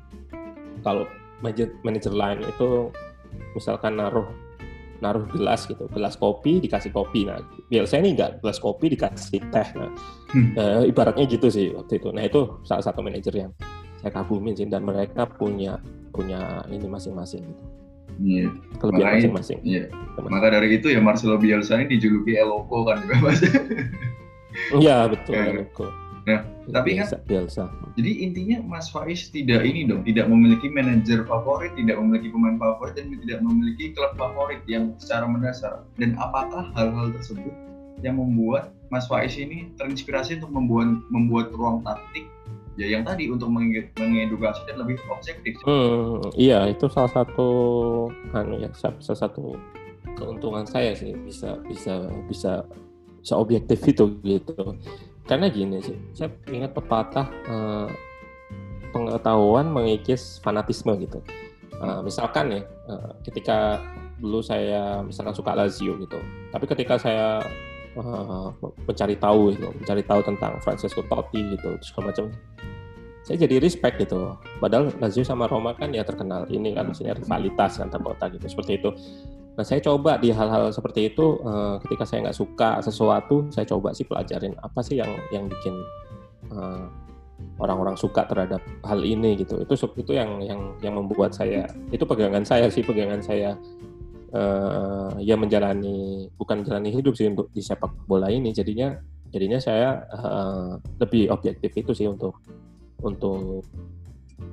kalau 0.80 1.04
manajer 1.44 2.14
lain 2.14 2.40
itu 2.42 2.88
misalkan 3.52 4.00
naruh 4.00 4.26
naruh 5.02 5.26
gelas 5.34 5.66
gitu, 5.66 5.90
gelas 5.90 6.14
kopi 6.14 6.62
dikasih 6.62 6.94
kopi. 6.94 7.26
Nah, 7.26 7.42
biasanya 7.66 8.02
ini 8.06 8.10
nggak 8.14 8.30
gelas 8.38 8.62
kopi 8.62 8.94
dikasih 8.94 9.42
teh. 9.50 9.68
Nah, 9.74 9.90
hmm. 10.30 10.50
uh, 10.54 10.82
ibaratnya 10.86 11.26
gitu 11.26 11.50
sih 11.50 11.74
waktu 11.74 11.98
itu. 11.98 12.14
Nah, 12.14 12.22
itu 12.22 12.62
salah 12.62 12.86
satu 12.86 13.02
manajer 13.02 13.34
yang 13.34 13.50
saya 14.02 14.12
kagumin 14.12 14.58
sih 14.58 14.66
dan 14.66 14.82
mereka 14.82 15.24
punya 15.24 15.78
punya 16.12 16.66
ini 16.68 16.84
masing-masing 16.90 17.46
gitu. 17.46 17.64
Iya. 18.20 18.48
Kelebihan 18.76 19.12
masing-masing. 19.18 19.58
Iya. 19.64 19.84
Maka 20.20 20.52
dari 20.52 20.76
itu 20.76 20.92
ya 20.92 21.00
Marcelo 21.00 21.40
Bielsa 21.40 21.80
ini 21.80 21.96
dijuluki 21.96 22.36
Eloko 22.36 22.84
kan 22.84 23.00
juga 23.06 23.16
mas. 23.22 23.40
Iya 24.76 25.08
betul 25.08 25.32
ya. 25.32 25.48
Eloko. 25.48 25.86
Nah, 26.22 26.46
tapi 26.70 26.94
kan 26.94 27.10
biasa. 27.26 27.66
jadi 27.98 28.22
intinya 28.22 28.62
Mas 28.62 28.86
Faiz 28.94 29.26
tidak 29.34 29.66
ini 29.66 29.90
dong, 29.90 30.06
tidak 30.06 30.30
memiliki 30.30 30.70
manajer 30.70 31.26
favorit, 31.26 31.74
tidak 31.74 31.98
memiliki 31.98 32.30
pemain 32.30 32.54
favorit 32.62 32.94
dan 32.94 33.10
tidak 33.26 33.42
memiliki 33.42 33.90
klub 33.90 34.14
favorit 34.14 34.62
yang 34.70 34.94
secara 35.02 35.26
mendasar. 35.26 35.82
Dan 35.98 36.14
apakah 36.22 36.70
hal-hal 36.78 37.10
tersebut 37.10 37.50
yang 38.06 38.22
membuat 38.22 38.70
Mas 38.94 39.10
Faiz 39.10 39.34
ini 39.34 39.74
terinspirasi 39.82 40.38
untuk 40.38 40.54
membuat 40.54 41.02
membuat 41.10 41.50
ruang 41.58 41.82
taktik 41.82 42.30
ya 42.80 42.86
yang 42.88 43.04
tadi 43.04 43.28
untuk 43.28 43.52
menge- 43.52 43.92
mengedukasi 44.00 44.64
dan 44.64 44.80
lebih 44.80 44.96
objektif. 45.12 45.60
Hmm, 45.68 46.24
iya 46.34 46.64
itu 46.68 46.88
salah 46.88 47.12
satu 47.12 47.48
anu 48.32 48.60
ya 48.60 48.72
sa- 48.72 48.96
salah 49.00 49.20
satu 49.28 49.56
keuntungan 50.16 50.64
saya 50.64 50.96
sih 50.96 51.12
bisa 51.16 51.60
bisa 51.68 52.08
bisa 52.28 52.64
bisa 53.20 53.34
objektif 53.36 53.78
itu 53.86 54.04
gitu. 54.24 54.76
Karena 55.22 55.46
gini 55.46 55.78
sih, 55.78 55.94
saya 56.12 56.34
ingat 56.50 56.74
pepatah 56.74 57.30
eh, 57.30 57.88
pengetahuan 58.90 59.70
mengikis 59.70 60.42
fanatisme 60.42 60.92
gitu. 60.98 61.22
Eh, 61.78 62.00
misalkan 62.02 62.50
ya, 62.50 62.62
eh, 62.90 63.10
ketika 63.26 63.78
dulu 64.18 64.42
saya 64.42 65.02
misalkan 65.02 65.34
suka 65.34 65.54
Lazio 65.54 65.98
gitu, 65.98 66.18
tapi 66.50 66.64
ketika 66.66 66.94
saya 66.98 67.42
eh, 67.96 68.48
mencari 68.88 69.16
tahu 69.16 69.54
gitu, 69.56 69.68
mencari 69.72 70.02
tahu 70.04 70.20
tentang 70.24 70.52
Francesco 70.64 71.02
Totti 71.06 71.40
gitu, 71.56 71.76
segala 71.84 72.12
macam, 72.12 72.32
saya 73.22 73.36
jadi 73.46 73.62
respect 73.62 74.02
gitu. 74.02 74.34
Padahal 74.58 74.90
Lazio 74.98 75.22
sama 75.22 75.46
Roma 75.46 75.76
kan 75.78 75.94
ya 75.94 76.02
terkenal 76.02 76.48
ini 76.50 76.74
kan 76.74 76.90
maksudnya 76.90 77.14
rivalitas 77.14 77.78
antar 77.78 78.02
kota 78.02 78.28
gitu, 78.32 78.46
seperti 78.48 78.82
itu. 78.82 78.90
Nah 79.52 79.64
saya 79.68 79.84
coba 79.84 80.16
di 80.16 80.32
hal-hal 80.32 80.72
seperti 80.72 81.12
itu, 81.12 81.36
eh, 81.44 81.76
ketika 81.86 82.04
saya 82.08 82.28
nggak 82.28 82.38
suka 82.38 82.70
sesuatu, 82.80 83.48
saya 83.52 83.68
coba 83.68 83.92
sih 83.92 84.08
pelajarin 84.08 84.56
apa 84.64 84.80
sih 84.80 84.96
yang 84.98 85.12
yang 85.28 85.44
bikin 85.46 85.74
eh, 86.52 86.86
orang-orang 87.58 87.98
suka 87.98 88.24
terhadap 88.26 88.62
hal 88.86 89.00
ini 89.02 89.36
gitu. 89.36 89.60
Itu 89.60 89.74
itu 89.98 90.12
yang 90.14 90.40
yang 90.42 90.60
yang 90.80 90.94
membuat 90.96 91.36
saya 91.36 91.68
itu 91.92 92.02
pegangan 92.02 92.42
saya 92.42 92.70
sih 92.72 92.80
pegangan 92.80 93.20
saya 93.20 93.54
eh, 94.32 95.12
ya 95.22 95.36
menjalani 95.36 96.28
bukan 96.34 96.64
menjalani 96.64 96.90
hidup 96.90 97.14
sih 97.14 97.28
untuk 97.28 97.52
di 97.52 97.60
sepak 97.60 98.08
bola 98.08 98.32
ini. 98.32 98.50
Jadinya 98.50 98.96
jadinya 99.32 99.60
saya 99.60 100.02
eh, 100.08 100.70
lebih 101.00 101.30
objektif 101.30 101.70
itu 101.76 101.92
sih 101.92 102.08
untuk 102.08 102.40
untuk 103.04 103.64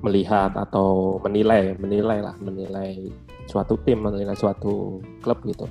melihat 0.00 0.54
atau 0.54 1.18
menilai 1.20 1.76
menilai 1.76 2.22
lah 2.22 2.34
menilai 2.38 3.10
suatu 3.50 3.76
tim 3.82 4.00
menilai 4.06 4.36
suatu 4.38 5.02
klub 5.20 5.42
gitu. 5.44 5.66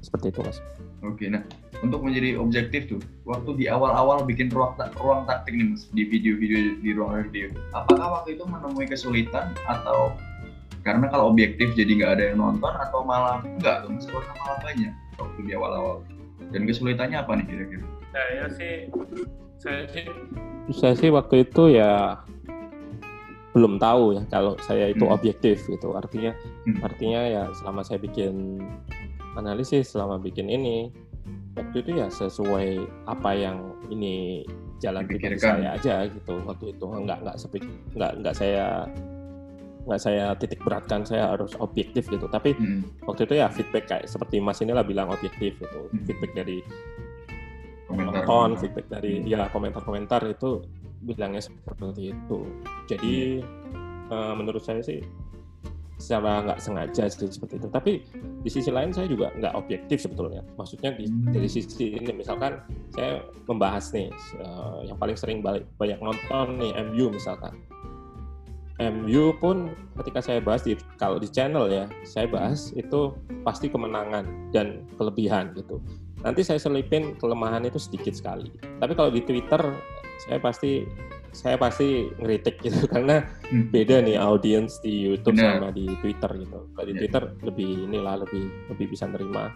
Seperti 0.00 0.32
itu 0.32 0.40
mas. 0.40 0.58
Oke, 1.00 1.28
nah 1.32 1.44
untuk 1.80 2.04
menjadi 2.04 2.36
objektif 2.36 2.92
tuh, 2.92 3.00
waktu 3.24 3.56
di 3.56 3.66
awal-awal 3.68 4.24
bikin 4.28 4.52
ruang 4.52 4.76
ta- 4.76 4.92
ruang 5.00 5.24
taktik 5.24 5.56
nih 5.56 5.72
mas 5.72 5.88
di 5.96 6.04
video-video 6.04 6.76
di 6.84 6.90
ruang 6.92 7.24
video, 7.28 7.48
apakah 7.72 8.20
waktu 8.20 8.36
itu 8.36 8.44
menemui 8.44 8.84
kesulitan 8.84 9.56
atau 9.64 10.12
karena 10.80 11.06
kalau 11.08 11.28
objektif 11.28 11.72
jadi 11.72 11.92
nggak 11.92 12.12
ada 12.16 12.24
yang 12.32 12.38
nonton 12.38 12.72
atau 12.72 13.00
malah 13.02 13.40
enggak 13.42 13.84
tuh 13.84 13.92
karena 14.08 14.32
malah 14.38 14.58
banyak 14.60 14.92
waktu 15.16 15.38
di 15.44 15.52
awal-awal 15.52 15.96
dan 16.50 16.62
kesulitannya 16.64 17.18
apa 17.20 17.32
nih 17.36 17.46
kira-kira? 17.46 17.84
saya 18.10 18.44
sih 18.50 18.74
saya 19.56 19.82
sih 19.86 20.04
saya 20.72 20.94
sih 20.96 21.10
waktu 21.10 21.44
itu 21.44 21.62
ya 21.70 22.18
belum 23.50 23.78
tahu 23.78 24.14
ya 24.14 24.22
kalau 24.28 24.54
saya 24.62 24.88
itu 24.88 25.02
Hmm. 25.02 25.14
objektif 25.14 25.66
gitu 25.66 25.92
artinya 25.92 26.30
Hmm. 26.64 26.78
artinya 26.80 27.20
ya 27.22 27.42
selama 27.54 27.82
saya 27.82 27.98
bikin 27.98 28.62
analisis 29.34 29.90
selama 29.90 30.18
bikin 30.18 30.46
ini 30.46 30.90
waktu 31.54 31.82
itu 31.82 31.90
ya 31.98 32.06
sesuai 32.08 32.78
apa 33.06 33.30
yang 33.34 33.58
ini 33.90 34.46
jalan 34.78 35.04
pribadi 35.04 35.34
Dipikirkan. 35.34 35.60
saya 35.60 35.68
aja 35.76 35.94
gitu 36.08 36.34
waktu 36.46 36.72
itu 36.72 36.84
nggak 36.86 37.18
nggak 37.20 37.36
sepik 37.36 37.62
nggak 37.94 38.12
nggak 38.22 38.34
saya 38.34 38.86
nggak 39.90 39.98
saya 40.00 40.38
titik 40.38 40.62
beratkan 40.62 41.02
saya 41.02 41.34
harus 41.34 41.58
objektif 41.58 42.06
gitu 42.06 42.30
tapi 42.30 42.54
Hmm. 42.54 42.86
waktu 43.02 43.26
itu 43.26 43.34
ya 43.36 43.50
feedback 43.50 43.90
kayak 43.90 44.06
seperti 44.06 44.38
Mas 44.38 44.62
inilah 44.62 44.86
bilang 44.86 45.10
objektif 45.10 45.58
gitu 45.58 45.80
Hmm. 45.90 46.06
feedback 46.06 46.32
dari 46.32 46.62
Komentar. 47.90 48.22
penonton, 48.22 48.50
feedback 48.56 48.86
dari 48.86 49.12
Hmm. 49.18 49.26
ya 49.26 49.40
komentar-komentar 49.50 50.22
itu 50.30 50.62
bilangnya 51.02 51.42
seperti 51.42 52.14
itu. 52.14 52.38
Jadi 52.86 53.14
eh, 54.10 54.34
menurut 54.34 54.58
saya 54.60 54.78
sih 54.78 54.98
secara 55.94 56.42
nggak 56.42 56.58
sengaja 56.58 57.06
sih 57.06 57.26
seperti 57.26 57.58
itu. 57.58 57.68
Tapi 57.68 57.92
di 58.40 58.50
sisi 58.50 58.70
lain 58.70 58.90
saya 58.90 59.06
juga 59.06 59.30
nggak 59.32 59.54
objektif 59.54 60.00
sebetulnya. 60.00 60.42
Maksudnya 60.54 60.94
di, 60.94 61.06
Hmm. 61.06 61.30
dari 61.30 61.46
sisi 61.46 61.94
ini 61.94 62.10
misalkan 62.10 62.62
saya 62.90 63.22
membahas 63.46 63.90
nih 63.90 64.10
eh, 64.38 64.78
yang 64.86 64.96
paling 64.96 65.14
sering 65.14 65.38
balik, 65.40 65.66
banyak 65.74 65.98
nonton 65.98 66.46
nih 66.58 66.72
MU 66.80 67.10
misalkan. 67.10 67.58
MU 68.80 69.36
pun 69.36 69.68
ketika 69.96 70.20
saya 70.20 70.40
bahas 70.40 70.64
di 70.64 70.72
kalau 70.96 71.16
di 71.16 71.28
channel 71.28 71.68
ya 71.68 71.84
saya 72.02 72.24
bahas 72.26 72.72
itu 72.72 73.12
pasti 73.40 73.68
kemenangan 73.68 74.24
dan 74.50 74.88
kelebihan 74.96 75.52
gitu 75.52 75.76
nanti 76.20 76.40
saya 76.40 76.56
selipin 76.56 77.16
kelemahan 77.16 77.64
itu 77.64 77.76
sedikit 77.76 78.12
sekali. 78.12 78.48
Tapi 78.76 78.92
kalau 78.92 79.08
di 79.08 79.20
Twitter 79.20 79.60
saya 80.20 80.36
pasti 80.36 80.84
saya 81.32 81.56
pasti 81.56 82.12
ngeritik 82.18 82.60
gitu 82.60 82.84
karena 82.92 83.24
Hmm. 83.50 83.66
beda 83.68 83.98
nih 83.98 84.14
audiens 84.14 84.78
di 84.78 85.10
YouTube 85.10 85.34
Benar. 85.34 85.58
sama 85.58 85.68
di 85.72 85.88
Twitter 85.98 86.30
gitu. 86.38 86.70
Kalau 86.70 86.86
di 86.86 86.92
Ya. 86.92 87.00
Twitter 87.02 87.22
lebih 87.42 87.68
inilah 87.88 88.14
lebih 88.20 88.44
lebih 88.68 88.86
bisa 88.90 89.08
nerima 89.08 89.48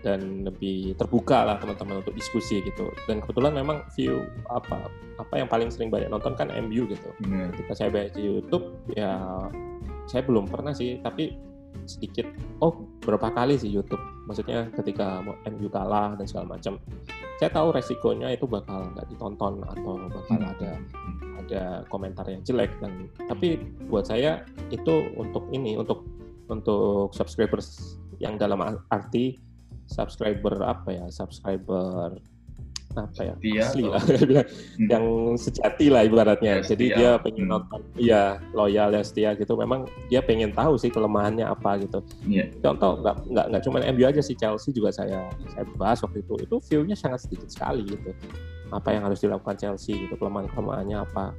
dan 0.00 0.48
lebih 0.48 0.96
terbuka 0.96 1.44
lah 1.44 1.56
teman-teman 1.60 2.00
untuk 2.00 2.16
diskusi 2.16 2.64
gitu. 2.64 2.88
Dan 3.04 3.20
kebetulan 3.20 3.52
memang 3.56 3.84
view 3.96 4.24
apa 4.48 4.88
apa 5.20 5.34
yang 5.36 5.48
paling 5.48 5.68
sering 5.68 5.92
banyak 5.92 6.08
nonton 6.08 6.32
kan 6.34 6.48
MU 6.48 6.88
gitu. 6.88 7.10
Benar. 7.20 7.52
Ketika 7.52 7.72
saya 7.76 7.88
bahas 7.92 8.12
di 8.16 8.22
YouTube 8.24 8.72
ya 8.96 9.20
saya 10.10 10.26
belum 10.26 10.50
pernah 10.50 10.74
sih 10.74 10.98
tapi 10.98 11.38
sedikit 11.86 12.26
oh 12.58 12.82
berapa 13.02 13.30
kali 13.30 13.54
sih 13.54 13.70
YouTube 13.70 14.02
maksudnya 14.26 14.66
ketika 14.74 15.22
mau 15.22 15.38
MU 15.46 15.70
kalah 15.70 16.18
dan 16.18 16.26
segala 16.26 16.58
macam 16.58 16.82
saya 17.38 17.50
tahu 17.54 17.72
resikonya 17.72 18.34
itu 18.34 18.44
bakal 18.44 18.90
nggak 18.92 19.06
ditonton 19.08 19.62
atau 19.64 19.96
bakal 20.10 20.22
Hmm. 20.30 20.50
ada 20.50 20.70
ada 21.40 21.62
komentar 21.90 22.22
yang 22.28 22.42
jelek 22.46 22.70
dan 22.78 23.10
tapi 23.26 23.58
buat 23.90 24.06
saya 24.06 24.46
itu 24.70 25.10
untuk 25.18 25.48
ini 25.50 25.74
untuk 25.74 26.06
untuk 26.46 27.10
subscribers 27.14 27.98
yang 28.22 28.36
dalam 28.36 28.60
arti 28.90 29.38
subscriber 29.90 30.54
apa 30.62 30.88
ya 30.92 31.04
subscriber 31.10 32.14
apa 32.90 33.22
ya 33.22 33.34
Setia 33.38 33.62
asli 33.62 33.86
atau- 33.86 33.94
lah 33.94 34.02
bilang 34.18 34.46
Hmm. 34.80 34.88
yang 34.88 35.04
sejati 35.36 35.86
lah 35.86 36.02
ibaratnya. 36.02 36.58
Ya, 36.58 36.62
Jadi 36.64 36.86
setia. 36.90 36.98
dia 36.98 37.10
pengen 37.22 37.44
Hmm. 37.46 37.52
nonton, 37.52 37.80
iya 37.94 38.22
loyal 38.50 38.90
ya 38.90 39.02
setia 39.04 39.30
gitu. 39.34 39.54
Memang 39.54 39.80
dia 40.08 40.18
pengen 40.18 40.50
tahu 40.50 40.74
sih 40.74 40.88
kelemahannya 40.88 41.46
apa 41.46 41.78
gitu. 41.78 42.02
Iya. 42.24 42.50
Contoh 42.58 42.98
nggak 42.98 43.30
nggak 43.30 43.46
nggak 43.46 43.62
cuma 43.62 43.78
MU 43.84 44.02
aja 44.04 44.18
sih 44.18 44.34
Chelsea 44.34 44.70
juga 44.70 44.90
saya 44.90 45.22
saya 45.48 45.62
bahas 45.74 46.02
waktu 46.02 46.18
itu. 46.20 46.34
Itu 46.40 46.56
view-nya 46.60 46.94
sangat 46.94 47.22
sedikit 47.22 47.46
sekali 47.46 47.86
gitu. 47.86 48.10
Apa 48.70 48.90
yang 48.90 49.06
harus 49.06 49.18
dilakukan 49.18 49.54
Chelsea 49.54 49.94
gitu 49.96 50.14
kelemahan 50.16 50.50
kelemahannya 50.50 50.98
apa. 50.98 51.30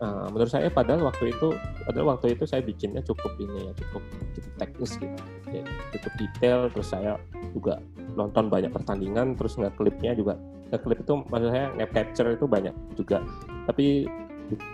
Eh, 0.00 0.26
menurut 0.32 0.48
saya 0.48 0.72
padahal 0.72 1.12
waktu 1.12 1.28
itu 1.28 1.52
padahal 1.84 2.16
waktu 2.16 2.32
itu 2.32 2.48
saya 2.48 2.64
bikinnya 2.64 3.04
cukup 3.04 3.36
ini 3.36 3.68
ya 3.68 3.72
cukup 3.84 4.02
cukup 4.32 4.52
teknis 4.56 4.92
gitu. 4.96 5.20
Ya, 5.52 5.64
cukup 5.92 6.12
detail 6.16 6.58
terus 6.72 6.88
saya 6.88 7.20
juga 7.52 7.84
nonton 8.16 8.48
banyak 8.48 8.72
pertandingan 8.72 9.36
terus 9.36 9.60
nggak 9.60 9.76
klipnya 9.76 10.16
juga 10.16 10.40
nggak 10.72 10.80
klip 10.88 11.04
itu 11.04 11.14
maksud 11.28 11.48
saya 11.52 11.68
nge 11.76 11.86
capture 11.92 12.32
itu 12.32 12.46
banyak 12.48 12.74
juga. 12.96 13.20
Tapi 13.68 14.08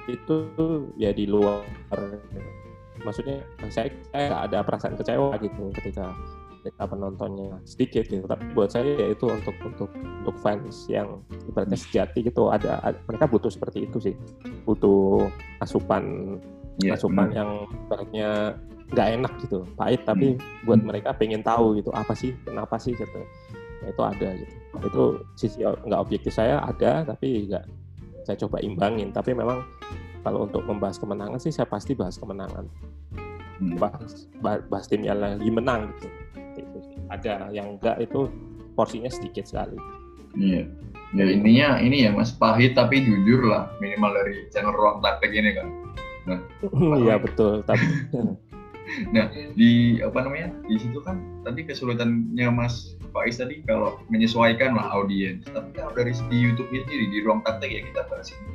itu 0.06 0.36
ya 0.94 1.10
di 1.10 1.26
luar 1.26 1.66
maksudnya 3.02 3.42
saya 3.66 3.90
saya 4.14 4.46
ada 4.46 4.62
perasaan 4.62 4.94
kecewa 4.94 5.34
gitu 5.42 5.74
ketika 5.82 6.14
penontonnya 6.74 7.62
sedikit 7.62 8.02
gitu. 8.06 8.26
Tapi 8.26 8.42
buat 8.50 8.74
saya 8.74 8.98
ya 8.98 9.14
itu 9.14 9.30
untuk 9.30 9.54
untuk 9.62 9.90
untuk 9.94 10.36
fans 10.42 10.90
yang 10.90 11.22
ibaratnya 11.46 11.78
sejati 11.78 12.26
gitu 12.26 12.50
ada, 12.50 12.82
ada- 12.82 12.98
mereka 13.06 13.30
butuh 13.30 13.48
seperti 13.48 13.86
itu 13.86 13.98
sih. 14.02 14.14
Butuh 14.64 15.30
asupan 15.60 16.36
Iya, 16.82 16.98
asupan 16.98 17.30
benar. 17.30 17.38
yang 17.40 17.50
ibaratnya 17.88 18.28
nggak 18.86 19.08
enak 19.18 19.32
gitu 19.42 19.66
pahit 19.74 20.06
tapi 20.06 20.38
buat 20.62 20.78
mereka 20.78 21.10
pengen 21.10 21.42
tahu 21.42 21.74
gitu 21.74 21.90
apa 21.90 22.14
sih 22.14 22.36
kenapa 22.44 22.76
sih 22.76 22.92
gitu. 22.92 23.20
Ya, 23.82 23.90
itu 23.90 24.02
ada 24.02 24.28
gitu. 24.36 24.54
Itu 24.82 25.02
sisi 25.34 25.58
nggak 25.62 26.00
objektif 26.00 26.32
saya 26.32 26.60
ada 26.60 27.02
tapi 27.02 27.48
nggak 27.48 27.64
saya 28.28 28.36
coba 28.46 28.58
imbangin. 28.60 29.10
Tapi 29.10 29.32
memang 29.32 29.62
kalau 30.20 30.44
untuk 30.44 30.66
membahas 30.66 30.98
kemenangan 30.98 31.38
sih 31.38 31.50
saya 31.50 31.66
pasti 31.66 31.94
bahas 31.94 32.18
kemenangan. 32.18 32.66
Hmm. 33.56 33.80
bahas 33.80 34.28
bah- 34.44 34.60
bahas 34.68 34.84
tim 34.84 35.00
yang 35.00 35.16
lagi 35.16 35.48
menang 35.48 35.88
gitu. 35.96 36.12
Ada 37.12 37.48
yang 37.54 37.78
enggak 37.78 37.96
itu 38.02 38.28
porsinya 38.74 39.08
sedikit 39.08 39.46
sekali 39.48 39.78
Iya. 40.36 40.68
Ya 41.16 41.24
intinya 41.32 41.80
ini 41.80 42.04
ya 42.04 42.10
mas 42.12 42.34
pahit 42.34 42.76
tapi 42.76 43.00
jujur 43.00 43.48
lah 43.48 43.72
minimal 43.80 44.12
dari 44.12 44.44
channel 44.52 44.74
ruang 44.74 45.00
taktik 45.00 45.32
ini 45.32 45.56
kan. 45.56 45.68
iya 46.98 47.14
betul 47.22 47.62
tapi 47.62 47.86
nah 49.14 49.30
di 49.54 50.02
apa 50.02 50.26
namanya 50.26 50.50
di 50.66 50.74
situ 50.74 50.98
kan 51.06 51.22
tadi 51.46 51.62
kesulitannya 51.62 52.50
Mas 52.50 52.98
Faiz 53.14 53.38
tadi 53.38 53.62
kalau 53.62 54.02
menyesuaikan 54.10 54.74
lah 54.74 54.90
audiens 54.90 55.46
tapi 55.54 55.70
kalau 55.78 55.94
dari 55.94 56.10
segi 56.10 56.34
YouTube-nya 56.50 56.82
sendiri 56.82 57.04
di 57.14 57.18
ruang 57.22 57.46
praktek 57.46 57.70
ya 57.70 57.80
kita 57.86 58.02
bahas 58.10 58.34
ini 58.34 58.50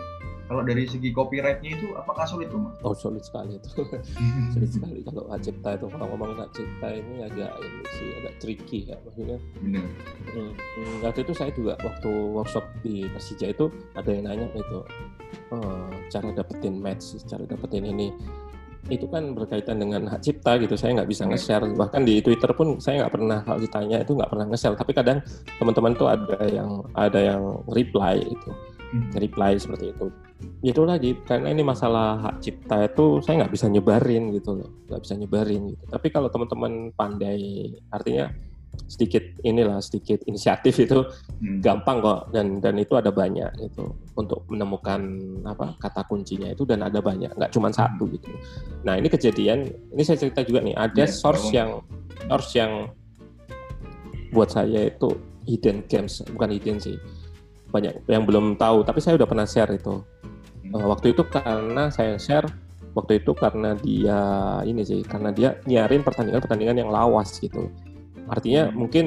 kalau 0.52 0.68
dari 0.68 0.84
segi 0.84 1.16
copyrightnya 1.16 1.80
itu 1.80 1.96
apakah 1.96 2.28
sulit 2.28 2.52
tuh 2.52 2.60
mas? 2.60 2.76
Oh 2.84 2.92
sulit 2.92 3.24
sekali 3.24 3.56
itu, 3.56 3.72
sulit 4.54 4.68
sekali 4.68 5.00
kalau 5.08 5.24
hak 5.32 5.40
cipta 5.48 5.80
itu 5.80 5.88
kalau 5.88 6.12
ngomongin 6.12 6.44
hak 6.44 6.52
cipta 6.52 6.88
ini 6.92 7.24
agak 7.24 7.56
ini 7.64 7.84
sih 7.96 8.08
agak 8.20 8.34
tricky 8.44 8.80
ya 8.92 9.00
maksudnya. 9.08 9.40
Benar. 9.64 9.88
Hmm, 10.36 10.52
hmm, 10.52 10.96
waktu 11.08 11.20
itu 11.24 11.32
saya 11.32 11.56
juga 11.56 11.80
waktu 11.80 12.12
workshop 12.12 12.68
di 12.84 13.08
Persija 13.08 13.48
itu 13.56 13.72
ada 13.96 14.12
yang 14.12 14.28
nanya 14.28 14.52
itu 14.52 14.84
oh, 15.56 15.88
cara 16.12 16.30
dapetin 16.36 16.84
match, 16.84 17.16
cara 17.24 17.48
dapetin 17.48 17.88
ini 17.88 18.12
itu 18.90 19.06
kan 19.08 19.38
berkaitan 19.38 19.80
dengan 19.80 20.10
hak 20.10 20.20
cipta 20.20 20.58
gitu 20.58 20.74
saya 20.74 21.00
nggak 21.00 21.10
bisa 21.12 21.24
nge-share 21.30 21.70
bahkan 21.78 22.02
di 22.02 22.18
Twitter 22.20 22.50
pun 22.52 22.82
saya 22.82 23.06
nggak 23.06 23.14
pernah 23.14 23.40
kalau 23.46 23.60
ditanya 23.62 24.02
itu 24.02 24.18
nggak 24.18 24.32
pernah 24.34 24.46
nge-share 24.50 24.76
tapi 24.76 24.92
kadang 24.92 25.24
teman-teman 25.62 25.94
tuh 25.94 26.10
ada 26.10 26.40
yang 26.50 26.82
ada 26.98 27.20
yang 27.22 27.44
reply 27.70 28.18
itu 28.20 28.50
hmm. 28.50 28.71
Reply 29.16 29.56
seperti 29.56 29.96
itu. 29.96 30.12
Itu 30.62 30.84
lagi 30.84 31.16
karena 31.24 31.54
ini 31.54 31.64
masalah 31.64 32.20
hak 32.20 32.36
cipta 32.44 32.86
itu 32.86 33.22
saya 33.24 33.46
nggak 33.46 33.54
bisa 33.54 33.66
nyebarin 33.72 34.34
gitu 34.36 34.58
loh 34.58 34.70
nggak 34.90 35.02
bisa 35.02 35.14
nyebarin 35.16 35.62
gitu. 35.72 35.84
Tapi 35.88 36.08
kalau 36.12 36.28
teman-teman 36.28 36.92
pandai 36.96 37.72
artinya 37.94 38.30
sedikit 38.88 39.24
inilah 39.44 39.84
sedikit 39.84 40.24
inisiatif 40.28 40.80
itu 40.80 41.04
hmm. 41.04 41.60
gampang 41.60 42.00
kok 42.00 42.32
dan 42.32 42.64
dan 42.64 42.80
itu 42.80 42.96
ada 42.96 43.12
banyak 43.12 43.52
itu 43.60 43.84
untuk 44.16 44.48
menemukan 44.48 45.02
apa 45.44 45.76
kata 45.80 46.08
kuncinya 46.08 46.52
itu 46.52 46.64
dan 46.64 46.84
ada 46.84 47.04
banyak 47.04 47.32
nggak 47.36 47.52
cuma 47.52 47.72
satu 47.72 48.08
gitu. 48.12 48.32
Nah 48.88 48.96
ini 48.96 49.12
kejadian 49.12 49.68
ini 49.92 50.04
saya 50.04 50.20
cerita 50.20 50.44
juga 50.44 50.64
nih 50.64 50.76
ada 50.76 51.04
yeah, 51.04 51.12
source 51.12 51.52
yang 51.52 51.84
source 52.28 52.52
yang 52.56 52.92
buat 54.32 54.52
saya 54.52 54.88
itu 54.88 55.20
hidden 55.44 55.84
games 55.92 56.24
bukan 56.32 56.56
hidden 56.56 56.80
sih 56.80 56.96
banyak 57.72 58.06
yang 58.06 58.28
belum 58.28 58.60
tahu 58.60 58.84
tapi 58.84 59.00
saya 59.00 59.16
udah 59.16 59.28
pernah 59.28 59.48
share 59.48 59.72
itu. 59.72 60.04
Uh, 60.72 60.88
waktu 60.88 61.16
itu 61.16 61.24
karena 61.28 61.92
saya 61.92 62.16
share 62.20 62.48
waktu 62.96 63.24
itu 63.24 63.32
karena 63.32 63.76
dia 63.80 64.20
ini 64.68 64.84
sih 64.84 65.02
karena 65.04 65.32
dia 65.32 65.56
nyarin 65.64 66.04
pertandingan-pertandingan 66.04 66.78
yang 66.84 66.92
lawas 66.92 67.40
gitu. 67.40 67.72
Artinya 68.28 68.70
hmm. 68.70 68.76
mungkin 68.76 69.06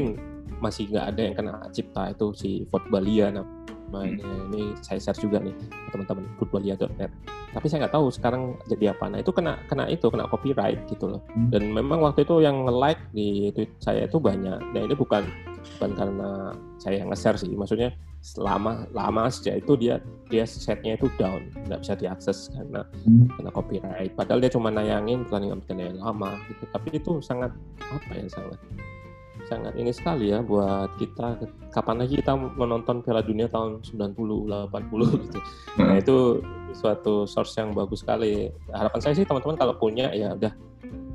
masih 0.58 0.88
nggak 0.88 1.06
ada 1.12 1.20
yang 1.20 1.34
kena 1.36 1.54
cipta 1.76 2.02
itu 2.16 2.26
si 2.32 2.50
Footballia 2.72 3.28
nah 3.94 4.02
ini, 4.02 4.24
ini 4.50 4.62
saya 4.82 4.98
share 4.98 5.22
juga 5.22 5.38
nih 5.38 5.54
teman-teman 5.94 6.26
footballia.net 6.40 7.12
tapi 7.54 7.70
saya 7.70 7.86
nggak 7.86 7.94
tahu 7.94 8.10
sekarang 8.10 8.58
jadi 8.66 8.90
apa. 8.90 9.06
Nah 9.06 9.22
itu 9.22 9.30
kena 9.30 9.62
kena 9.70 9.86
itu 9.86 10.10
kena 10.10 10.26
copyright 10.26 10.82
gitu 10.90 11.06
loh. 11.06 11.22
Hmm. 11.30 11.54
dan 11.54 11.70
memang 11.70 12.02
waktu 12.02 12.26
itu 12.26 12.42
yang 12.42 12.66
like 12.66 12.98
di 13.14 13.54
tweet 13.54 13.70
saya 13.78 14.10
itu 14.10 14.18
banyak. 14.18 14.58
Nah 14.74 14.80
ini 14.82 14.94
bukan 14.98 15.22
bukan 15.76 15.92
karena 15.94 16.30
saya 16.78 17.02
yang 17.02 17.10
nge-share 17.10 17.38
sih 17.38 17.52
maksudnya 17.54 17.90
selama 18.24 18.88
lama 18.96 19.28
sejak 19.28 19.60
itu 19.60 19.76
dia 19.76 20.00
dia 20.32 20.48
setnya 20.48 20.96
itu 20.96 21.12
down 21.20 21.44
nggak 21.68 21.84
bisa 21.84 21.92
diakses 21.92 22.48
karena 22.56 22.80
hmm. 23.04 23.28
karena 23.36 23.50
copyright 23.52 24.12
padahal 24.16 24.40
dia 24.40 24.48
cuma 24.48 24.72
nayangin 24.72 25.28
pertandingan 25.28 25.60
pertandingan 25.60 26.00
lama 26.00 26.30
gitu 26.48 26.64
tapi 26.72 26.88
itu 26.96 27.12
sangat 27.20 27.52
apa 27.92 28.10
ya 28.16 28.24
sangat 28.32 28.58
sangat 29.44 29.76
ini 29.76 29.92
sekali 29.92 30.32
ya 30.32 30.40
buat 30.40 30.88
kita 30.96 31.36
kapan 31.68 32.00
lagi 32.00 32.16
kita 32.24 32.32
menonton 32.32 33.04
Piala 33.04 33.20
Dunia 33.20 33.44
tahun 33.50 33.84
90 33.84 34.16
80 34.16 34.72
gitu. 35.28 35.38
Nah, 35.76 35.92
hmm. 35.92 36.00
itu 36.00 36.16
suatu 36.72 37.28
source 37.28 37.60
yang 37.60 37.76
bagus 37.76 38.00
sekali. 38.00 38.48
Harapan 38.72 39.00
saya 39.04 39.14
sih 39.20 39.28
teman-teman 39.28 39.60
kalau 39.60 39.76
punya 39.76 40.08
ya 40.16 40.32
udah 40.32 40.52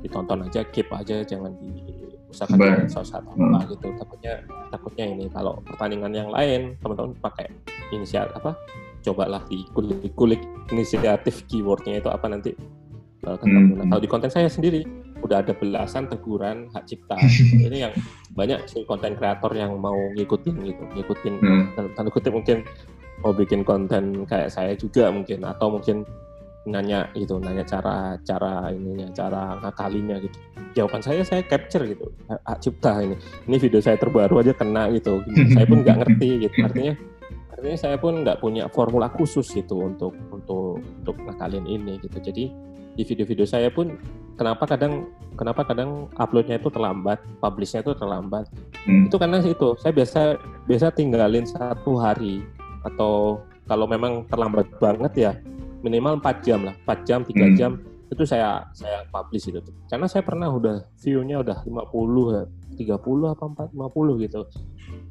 ditonton 0.00 0.46
aja, 0.46 0.62
keep 0.70 0.88
aja 0.94 1.26
jangan 1.26 1.52
diusahakan 1.58 1.99
dengan 2.30 2.86
source 2.86 3.12
atau 3.14 3.32
apa 3.34 3.58
hmm. 3.62 3.70
gitu. 3.74 3.86
Takutnya 3.98 4.34
takutnya 4.70 5.04
ini 5.10 5.26
kalau 5.30 5.58
pertandingan 5.66 6.12
yang 6.14 6.30
lain 6.30 6.78
teman-teman 6.80 7.12
pakai 7.18 7.50
inisiatif 7.90 8.34
apa? 8.38 8.54
Cobalah 9.00 9.42
dikulik-kulik 9.48 10.40
inisiatif 10.70 11.44
keywordnya 11.48 12.00
itu 12.00 12.08
apa 12.12 12.26
nanti 12.28 12.52
ketemu. 13.20 13.76
Nah, 13.76 13.86
kalau 13.92 14.00
di 14.00 14.08
konten 14.08 14.30
saya 14.32 14.48
sendiri 14.48 14.84
udah 15.20 15.44
ada 15.44 15.52
belasan 15.52 16.08
teguran 16.08 16.72
hak 16.72 16.88
cipta. 16.88 17.16
Ini 17.68 17.88
yang 17.88 17.94
banyak 18.32 18.64
sih 18.66 18.82
konten 18.88 19.16
kreator 19.16 19.52
yang 19.52 19.76
mau 19.76 19.96
ngikutin 20.16 20.54
gitu, 20.64 20.82
ngikutin 20.96 21.34
hmm. 21.40 21.92
tanda 21.92 22.08
kutip 22.08 22.32
mungkin 22.32 22.64
mau 23.20 23.36
bikin 23.36 23.60
konten 23.62 24.24
kayak 24.24 24.48
saya 24.48 24.72
juga 24.72 25.12
mungkin 25.12 25.44
atau 25.44 25.76
mungkin 25.76 26.08
nanya 26.68 27.08
gitu, 27.16 27.40
nanya 27.40 27.64
cara 27.64 28.20
cara 28.20 28.68
ininya, 28.68 29.08
cara 29.16 29.56
ngakalinya 29.64 30.20
gitu. 30.20 30.36
Jawaban 30.76 31.00
saya 31.00 31.24
saya 31.24 31.40
capture 31.44 31.88
gitu, 31.88 32.12
hak 32.28 32.58
cipta 32.60 33.00
ini. 33.00 33.16
Ini 33.48 33.56
video 33.56 33.80
saya 33.80 33.96
terbaru 33.96 34.44
aja 34.44 34.52
kena 34.52 34.92
gitu. 34.92 35.24
saya 35.56 35.64
pun 35.64 35.80
nggak 35.80 35.98
ngerti 36.04 36.48
gitu. 36.48 36.56
Artinya 36.60 36.94
artinya 37.50 37.78
saya 37.80 37.96
pun 37.96 38.24
nggak 38.24 38.40
punya 38.40 38.68
formula 38.68 39.08
khusus 39.08 39.48
gitu 39.52 39.88
untuk 39.88 40.12
untuk 40.28 40.80
untuk 40.80 41.16
ngakalin 41.16 41.64
ini 41.64 41.96
gitu. 42.04 42.20
Jadi 42.20 42.44
di 42.96 43.02
video-video 43.06 43.48
saya 43.48 43.72
pun 43.72 43.96
kenapa 44.36 44.68
kadang 44.68 45.08
kenapa 45.40 45.64
kadang 45.64 46.12
uploadnya 46.20 46.60
itu 46.60 46.68
terlambat, 46.68 47.24
publishnya 47.40 47.80
itu 47.80 47.96
terlambat. 47.96 48.44
Hmm. 48.84 49.08
Itu 49.08 49.16
karena 49.16 49.40
itu 49.40 49.76
saya 49.80 49.92
biasa 49.96 50.20
biasa 50.68 50.92
tinggalin 50.92 51.48
satu 51.48 51.96
hari 51.96 52.44
atau 52.84 53.40
kalau 53.68 53.86
memang 53.88 54.26
terlambat 54.28 54.66
banget 54.80 55.12
ya 55.16 55.32
minimal 55.80 56.20
4 56.20 56.46
jam 56.46 56.60
lah, 56.64 56.74
4 56.84 57.08
jam, 57.08 57.20
3 57.24 57.32
hmm. 57.32 57.56
jam 57.56 57.72
itu 58.10 58.22
saya 58.26 58.66
saya 58.74 59.06
publish 59.06 59.48
itu. 59.48 59.60
Karena 59.86 60.10
saya 60.10 60.26
pernah 60.26 60.50
udah 60.50 60.82
view-nya 60.98 61.40
udah 61.46 61.62
50 61.62 62.78
30 62.78 63.32
apa 63.32 63.44
4 63.70 63.76
50 63.76 64.24
gitu. 64.26 64.40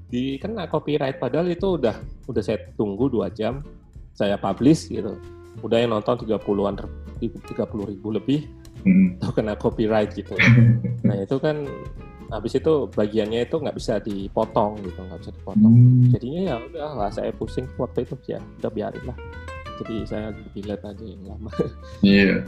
Di 0.09 0.35
kena 0.41 0.67
copyright 0.67 1.21
padahal 1.21 1.47
itu 1.47 1.79
udah 1.79 1.95
udah 2.27 2.43
saya 2.43 2.59
tunggu 2.75 3.07
2 3.07 3.31
jam 3.31 3.63
saya 4.11 4.35
publish 4.35 4.91
gitu. 4.91 5.15
Udah 5.63 5.79
yang 5.79 5.95
nonton 5.95 6.27
30-an 6.27 6.75
tiga 7.19 7.67
puluh 7.67 7.83
ribu 7.83 8.15
lebih 8.15 8.47
hmm. 8.87 9.19
atau 9.19 9.31
kena 9.35 9.53
copyright 9.59 10.11
gitu. 10.15 10.35
nah 11.07 11.15
itu 11.19 11.35
kan 11.39 11.67
habis 12.29 12.53
itu 12.55 12.85
bagiannya 12.93 13.43
itu 13.49 13.55
nggak 13.57 13.75
bisa 13.75 13.97
dipotong 13.99 14.79
gitu, 14.85 14.99
nggak 15.01 15.19
bisa 15.19 15.31
dipotong. 15.35 15.73
Hmm. 15.73 16.09
Jadinya 16.13 16.41
ya 16.45 16.55
udah 16.61 16.89
lah 16.95 17.09
saya 17.11 17.31
pusing 17.33 17.67
waktu 17.75 18.05
itu 18.05 18.15
ya 18.29 18.39
udah 18.61 18.71
biarin 18.71 19.03
lah. 19.03 19.17
Jadi 19.79 19.95
saya 20.03 20.35
delete 20.51 20.83
aja 20.83 21.05
yang 21.07 21.23
lama. 21.23 21.51
Iya, 22.03 22.23
yeah. 22.23 22.39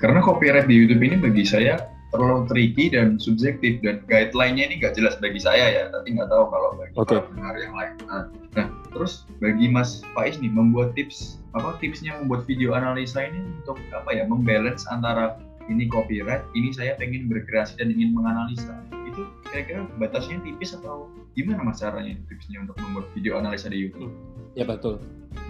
karena 0.00 0.24
copyright 0.24 0.68
di 0.68 0.76
YouTube 0.76 1.04
ini 1.04 1.16
bagi 1.20 1.44
saya 1.44 1.80
terlalu 2.08 2.48
tricky 2.48 2.88
dan 2.88 3.20
subjektif 3.20 3.84
dan 3.84 4.00
guideline-nya 4.08 4.72
ini 4.72 4.74
nggak 4.80 4.96
jelas 4.96 5.20
bagi 5.20 5.36
saya 5.36 5.68
ya, 5.68 5.82
tapi 5.92 6.16
nggak 6.16 6.32
tahu 6.32 6.44
kalau 6.48 6.68
bagi 6.80 6.94
okay. 6.96 7.20
pendengar 7.20 7.54
yang 7.60 7.74
lain. 7.76 7.92
Nah, 8.08 8.24
nah, 8.56 8.66
terus 8.96 9.28
bagi 9.44 9.68
Mas 9.68 10.00
Faiz 10.16 10.40
nih 10.40 10.48
membuat 10.48 10.96
tips 10.96 11.36
apa 11.52 11.76
tipsnya 11.80 12.16
membuat 12.20 12.48
video 12.48 12.72
analisa 12.72 13.28
ini 13.28 13.44
untuk 13.60 13.76
apa 13.92 14.08
ya 14.16 14.24
membalance 14.24 14.88
antara 14.88 15.36
ini 15.68 15.84
copyright, 15.92 16.48
ini 16.56 16.72
saya 16.72 16.96
pengen 16.96 17.28
berkreasi 17.28 17.76
dan 17.76 17.92
ingin 17.92 18.16
menganalisa. 18.16 18.80
Itu 19.04 19.28
kira-kira 19.52 19.84
batasnya 20.00 20.40
tipis 20.40 20.72
atau 20.72 21.12
gimana 21.36 21.60
mas 21.60 21.84
caranya 21.84 22.16
tipsnya 22.32 22.64
untuk 22.64 22.80
membuat 22.80 23.06
video 23.12 23.36
analisa 23.36 23.68
di 23.68 23.84
YouTube? 23.84 24.12
Ya 24.56 24.64
betul, 24.64 24.96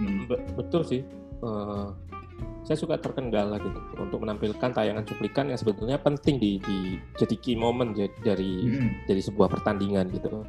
hmm. 0.03 0.27
Be 0.27 0.35
betul 0.59 0.83
sih. 0.83 1.01
Uh, 1.39 1.95
saya 2.69 2.85
suka 2.85 3.01
terkendala 3.01 3.57
gitu 3.57 3.79
untuk 3.97 4.21
menampilkan 4.21 4.69
tayangan 4.69 5.01
cuplikan 5.01 5.49
yang 5.49 5.57
sebetulnya 5.57 5.97
penting 5.97 6.37
di, 6.37 6.61
di 6.61 7.01
jadi 7.17 7.35
key 7.41 7.57
moment 7.57 7.97
dari 8.21 8.67
hmm. 8.67 9.09
dari 9.09 9.21
sebuah 9.25 9.49
pertandingan 9.49 10.11
gitu. 10.13 10.45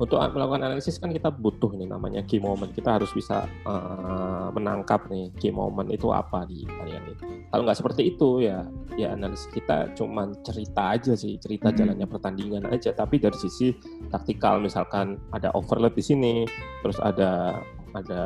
Untuk 0.00 0.16
melakukan 0.18 0.64
analisis 0.64 0.96
kan 0.96 1.12
kita 1.12 1.28
butuh 1.28 1.76
ini 1.76 1.84
namanya 1.84 2.24
key 2.24 2.40
moment. 2.40 2.72
Kita 2.72 2.96
harus 2.96 3.12
bisa 3.12 3.44
uh, 3.68 4.48
menangkap 4.48 5.12
nih 5.12 5.28
key 5.36 5.52
moment 5.52 5.92
itu 5.92 6.08
apa 6.08 6.48
di 6.48 6.64
tayangan 6.64 7.12
itu. 7.12 7.24
Kalau 7.52 7.62
nggak 7.68 7.78
seperti 7.78 8.02
itu 8.16 8.28
ya 8.48 8.64
ya 8.96 9.12
analisis 9.12 9.52
kita 9.52 9.92
cuma 9.92 10.32
cerita 10.40 10.96
aja 10.96 11.12
sih, 11.12 11.36
cerita 11.36 11.68
hmm. 11.68 11.76
jalannya 11.76 12.06
pertandingan 12.08 12.64
aja. 12.72 12.96
Tapi 12.96 13.20
dari 13.20 13.36
sisi 13.36 13.76
taktikal 14.08 14.56
misalkan 14.62 15.20
ada 15.36 15.52
overlap 15.52 15.92
di 15.92 16.04
sini, 16.06 16.34
terus 16.80 16.96
ada 16.96 17.60
ada 17.92 18.24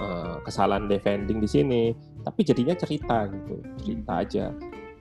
uh, 0.00 0.36
kesalahan 0.42 0.86
defending 0.86 1.38
di 1.38 1.48
sini 1.48 1.82
tapi 2.22 2.42
jadinya 2.42 2.74
cerita 2.74 3.28
gitu 3.30 3.54
cerita 3.82 4.12
aja 4.20 4.44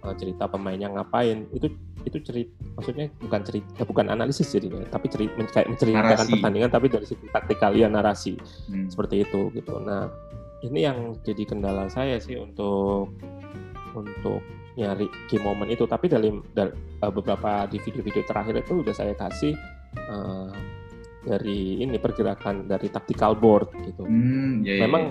uh, 0.05 0.13
cerita 0.15 0.45
pemainnya 0.47 0.93
ngapain 0.93 1.49
itu 1.53 1.71
itu 2.07 2.17
cerita 2.23 2.53
maksudnya 2.79 3.11
bukan 3.19 3.41
cerita 3.43 3.81
bukan 3.83 4.05
analisis 4.07 4.47
jadinya 4.47 4.85
tapi 4.87 5.11
cerita 5.11 5.33
kayak 5.51 5.67
menceritakan 5.75 6.15
narasi. 6.15 6.33
pertandingan 6.37 6.71
tapi 6.71 6.87
dari 6.87 7.05
segi 7.05 7.25
taktikalian 7.33 7.91
narasi 7.93 8.33
hmm. 8.71 8.87
seperti 8.87 9.27
itu 9.27 9.51
gitu 9.51 9.81
nah 9.83 10.07
ini 10.65 10.87
yang 10.87 11.13
jadi 11.21 11.43
kendala 11.45 11.85
saya 11.91 12.17
sih 12.17 12.39
untuk 12.39 13.13
untuk 13.93 14.41
nyari 14.77 15.09
key 15.25 15.41
moment 15.41 15.69
itu 15.73 15.89
tapi 15.89 16.05
dalam, 16.05 16.45
dalam 16.53 16.73
uh, 17.01 17.09
beberapa 17.09 17.65
di 17.65 17.81
video-video 17.81 18.21
terakhir 18.29 18.61
itu 18.61 18.85
udah 18.85 18.93
saya 18.93 19.13
kasih 19.17 19.57
uh, 20.05 20.53
dari 21.27 21.83
ini 21.83 21.99
pergerakan 21.99 22.71
dari 22.71 22.87
tactical 22.87 23.35
board 23.35 23.69
gitu. 23.83 24.07
Hmm, 24.07 24.63
yeah, 24.63 24.79
iya, 24.79 24.83
Memang 24.87 25.03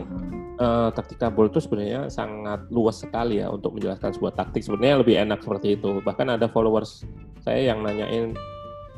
yeah. 0.56 0.64
uh, 0.64 0.88
taktika 0.90 1.28
board 1.28 1.52
itu 1.52 1.60
sebenarnya 1.60 2.08
sangat 2.08 2.64
luas 2.72 3.04
sekali 3.04 3.44
ya 3.44 3.52
untuk 3.52 3.76
menjelaskan 3.76 4.16
sebuah 4.16 4.32
taktik. 4.32 4.64
Sebenarnya 4.64 5.04
lebih 5.04 5.14
enak 5.20 5.44
seperti 5.44 5.76
itu. 5.76 6.00
Bahkan 6.00 6.40
ada 6.40 6.48
followers 6.48 7.04
saya 7.44 7.70
yang 7.70 7.84
nanyain 7.84 8.32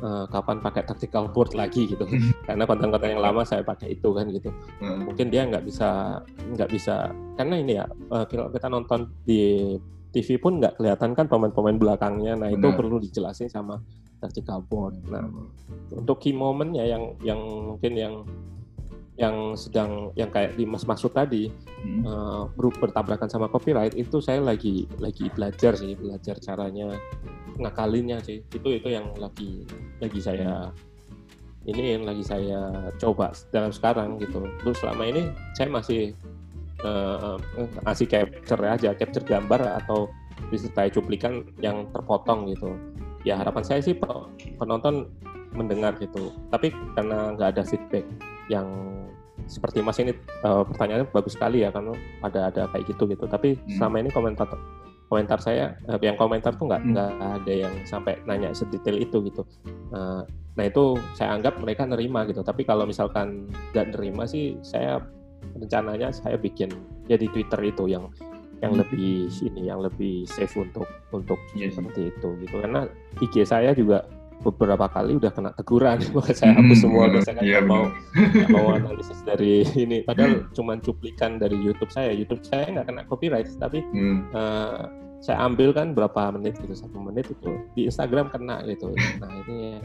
uh, 0.00 0.24
kapan 0.30 0.62
pakai 0.62 0.86
tactical 0.86 1.26
board 1.28 1.52
lagi 1.58 1.90
gitu. 1.90 2.06
karena 2.48 2.64
konten-konten 2.64 3.18
yang 3.18 3.22
lama 3.22 3.42
saya 3.42 3.66
pakai 3.66 3.98
itu 3.98 4.08
kan 4.14 4.30
gitu. 4.30 4.54
Hmm. 4.78 5.10
Mungkin 5.10 5.28
dia 5.34 5.44
nggak 5.50 5.66
bisa 5.66 6.22
nggak 6.54 6.70
bisa 6.70 7.10
karena 7.34 7.54
ini 7.58 7.72
ya 7.82 7.84
uh, 8.14 8.24
kita 8.26 8.70
nonton 8.70 9.10
di 9.26 9.74
TV 10.08 10.40
pun 10.40 10.56
nggak 10.56 10.80
kelihatan 10.80 11.12
kan 11.12 11.26
pemain-pemain 11.28 11.76
belakangnya. 11.76 12.32
Nah 12.38 12.48
itu 12.48 12.64
perlu 12.72 12.96
dijelasin 12.96 13.52
sama 13.52 13.76
board. 14.66 14.98
Nah 15.08 15.24
untuk 15.94 16.18
key 16.20 16.34
momentnya 16.34 16.84
yang 16.84 17.14
yang 17.22 17.40
mungkin 17.40 17.92
yang 17.94 18.14
yang 19.18 19.58
sedang 19.58 20.14
yang 20.14 20.30
kayak 20.30 20.54
di 20.54 20.62
Mas 20.62 20.86
Maksud 20.86 21.10
tadi 21.10 21.50
hmm. 21.50 22.06
uh, 22.06 22.46
bertabrakan 22.54 23.26
sama 23.26 23.50
copyright 23.50 23.98
itu 23.98 24.22
saya 24.22 24.38
lagi 24.38 24.86
lagi 25.02 25.26
belajar 25.34 25.74
sih 25.74 25.98
belajar 25.98 26.38
caranya 26.38 26.94
ngakalinnya 27.58 28.22
sih 28.22 28.46
itu 28.54 28.78
itu 28.78 28.88
yang 28.94 29.10
lagi 29.18 29.66
lagi 29.98 30.22
saya 30.22 30.70
ini 31.66 31.98
yang 31.98 32.06
lagi 32.06 32.22
saya 32.22 32.94
coba 33.02 33.34
dalam 33.50 33.74
sekarang 33.74 34.22
gitu 34.22 34.46
terus 34.62 34.78
selama 34.78 35.10
ini 35.10 35.34
saya 35.58 35.66
masih 35.66 36.14
uh, 36.86 37.34
ngasih 37.90 38.06
capture 38.06 38.62
aja 38.70 38.94
capture 38.94 39.26
gambar 39.26 39.82
atau 39.82 40.06
disertai 40.54 40.94
cuplikan 40.94 41.42
yang 41.58 41.90
terpotong 41.90 42.54
gitu 42.54 42.78
ya 43.28 43.36
harapan 43.36 43.64
saya 43.64 43.80
sih 43.84 43.92
penonton 44.56 45.12
mendengar 45.52 45.96
gitu 46.00 46.32
tapi 46.48 46.72
karena 46.96 47.36
nggak 47.36 47.48
ada 47.56 47.62
feedback 47.64 48.04
yang 48.48 48.68
seperti 49.48 49.80
Mas 49.80 49.96
ini 49.98 50.12
uh, 50.44 50.62
pertanyaannya 50.66 51.08
bagus 51.14 51.34
sekali 51.34 51.64
ya 51.64 51.72
karena 51.72 51.96
ada 52.20 52.52
ada 52.52 52.62
kayak 52.74 52.84
gitu 52.90 53.08
gitu. 53.08 53.24
Tapi 53.24 53.56
hmm. 53.56 53.80
selama 53.80 53.96
ini 54.04 54.10
komentar 54.12 54.46
komentar 55.08 55.40
saya 55.40 55.78
uh, 55.88 55.96
yang 56.04 56.20
komentar 56.20 56.52
tuh 56.54 56.68
nggak 56.68 56.82
hmm. 56.84 56.90
nggak 56.92 57.12
hmm. 57.16 57.36
ada 57.40 57.52
yang 57.52 57.74
sampai 57.88 58.20
nanya 58.28 58.52
sedetail 58.52 59.00
itu 59.00 59.24
gitu. 59.24 59.42
Uh, 59.94 60.22
nah 60.58 60.68
itu 60.68 61.00
saya 61.16 61.38
anggap 61.38 61.56
mereka 61.62 61.88
nerima 61.88 62.28
gitu. 62.28 62.44
Tapi 62.44 62.66
kalau 62.68 62.84
misalkan 62.84 63.48
nggak 63.72 63.96
nerima 63.96 64.28
sih 64.28 64.60
saya 64.60 65.00
rencananya 65.56 66.12
saya 66.12 66.36
bikin 66.36 66.68
ya 67.08 67.16
di 67.16 67.30
Twitter 67.32 67.62
itu 67.64 67.88
yang 67.88 68.12
yang 68.58 68.74
hmm. 68.74 68.80
lebih 68.82 69.30
ini 69.44 69.62
yang 69.70 69.80
lebih 69.82 70.26
safe 70.26 70.54
untuk 70.58 70.86
untuk 71.14 71.38
yes. 71.54 71.70
Iya 71.74 71.82
seperti 71.82 72.00
itu 72.10 72.28
gitu 72.42 72.56
karena 72.58 72.80
IG 73.22 73.34
saya 73.46 73.70
juga 73.74 74.06
beberapa 74.38 74.86
kali 74.86 75.18
udah 75.18 75.32
kena 75.34 75.50
teguran 75.58 75.98
maka 76.16 76.30
saya 76.30 76.54
hapus 76.54 76.78
hmm, 76.78 76.82
semua 76.82 77.04
hmm, 77.10 77.22
saya 77.26 77.34
kan 77.38 77.42
yeah, 77.42 77.62
mau 77.62 77.90
mau 78.50 78.66
analisis 78.78 79.18
dari 79.26 79.66
ini 79.74 80.06
padahal 80.06 80.46
hmm. 80.46 80.54
cuma 80.54 80.78
cuplikan 80.78 81.42
dari 81.42 81.58
YouTube 81.58 81.90
saya 81.90 82.14
YouTube 82.14 82.42
saya 82.46 82.70
nggak 82.70 82.86
kena 82.86 83.02
copyright 83.10 83.50
tapi 83.58 83.82
hmm. 83.82 84.30
uh, 84.34 84.86
saya 85.18 85.42
ambil 85.42 85.74
kan 85.74 85.98
berapa 85.98 86.30
menit 86.38 86.54
gitu 86.62 86.78
satu 86.78 86.94
menit 87.02 87.26
itu 87.26 87.50
di 87.74 87.90
Instagram 87.90 88.30
kena 88.30 88.62
gitu 88.70 88.94
nah 89.18 89.30
ini 89.46 89.82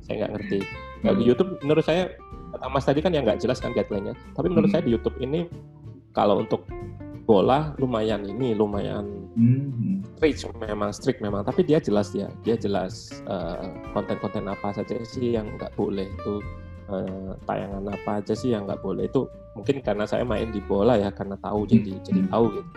saya 0.00 0.24
nggak 0.24 0.32
ngerti 0.40 0.58
nah, 1.04 1.12
di 1.12 1.22
YouTube 1.28 1.60
menurut 1.60 1.84
saya 1.84 2.16
kata 2.56 2.66
Mas 2.72 2.88
tadi 2.88 3.04
kan 3.04 3.12
yang 3.12 3.28
nggak 3.28 3.44
jelas 3.44 3.60
kan 3.60 3.76
guideline-nya 3.76 4.16
tapi 4.32 4.48
menurut 4.48 4.72
hmm. 4.72 4.80
saya 4.80 4.82
di 4.88 4.96
YouTube 4.96 5.20
ini 5.20 5.44
kalau 6.16 6.40
untuk 6.40 6.64
bola 7.28 7.76
lumayan 7.76 8.24
ini 8.24 8.56
lumayan 8.56 9.04
mm-hmm. 9.36 10.16
memang 10.64 10.96
strict 10.96 11.20
memang 11.20 11.44
tapi 11.44 11.60
dia 11.60 11.76
jelas 11.76 12.16
ya 12.16 12.32
dia 12.40 12.56
jelas 12.56 13.20
uh, 13.28 13.68
konten-konten 13.92 14.48
apa 14.48 14.72
saja 14.72 14.96
sih 15.04 15.36
yang 15.36 15.44
nggak 15.60 15.76
boleh 15.76 16.08
itu 16.08 16.40
uh, 16.88 17.36
tayangan 17.44 17.92
apa 17.92 18.24
aja 18.24 18.32
sih 18.32 18.56
yang 18.56 18.64
nggak 18.64 18.80
boleh 18.80 19.04
itu 19.04 19.28
mungkin 19.52 19.84
karena 19.84 20.08
saya 20.08 20.24
main 20.24 20.48
di 20.48 20.64
bola 20.64 20.96
ya 20.96 21.12
karena 21.12 21.36
tahu 21.44 21.68
jadi 21.68 22.00
mm-hmm. 22.00 22.06
jadi 22.08 22.20
tahu 22.32 22.44
gitu 22.56 22.70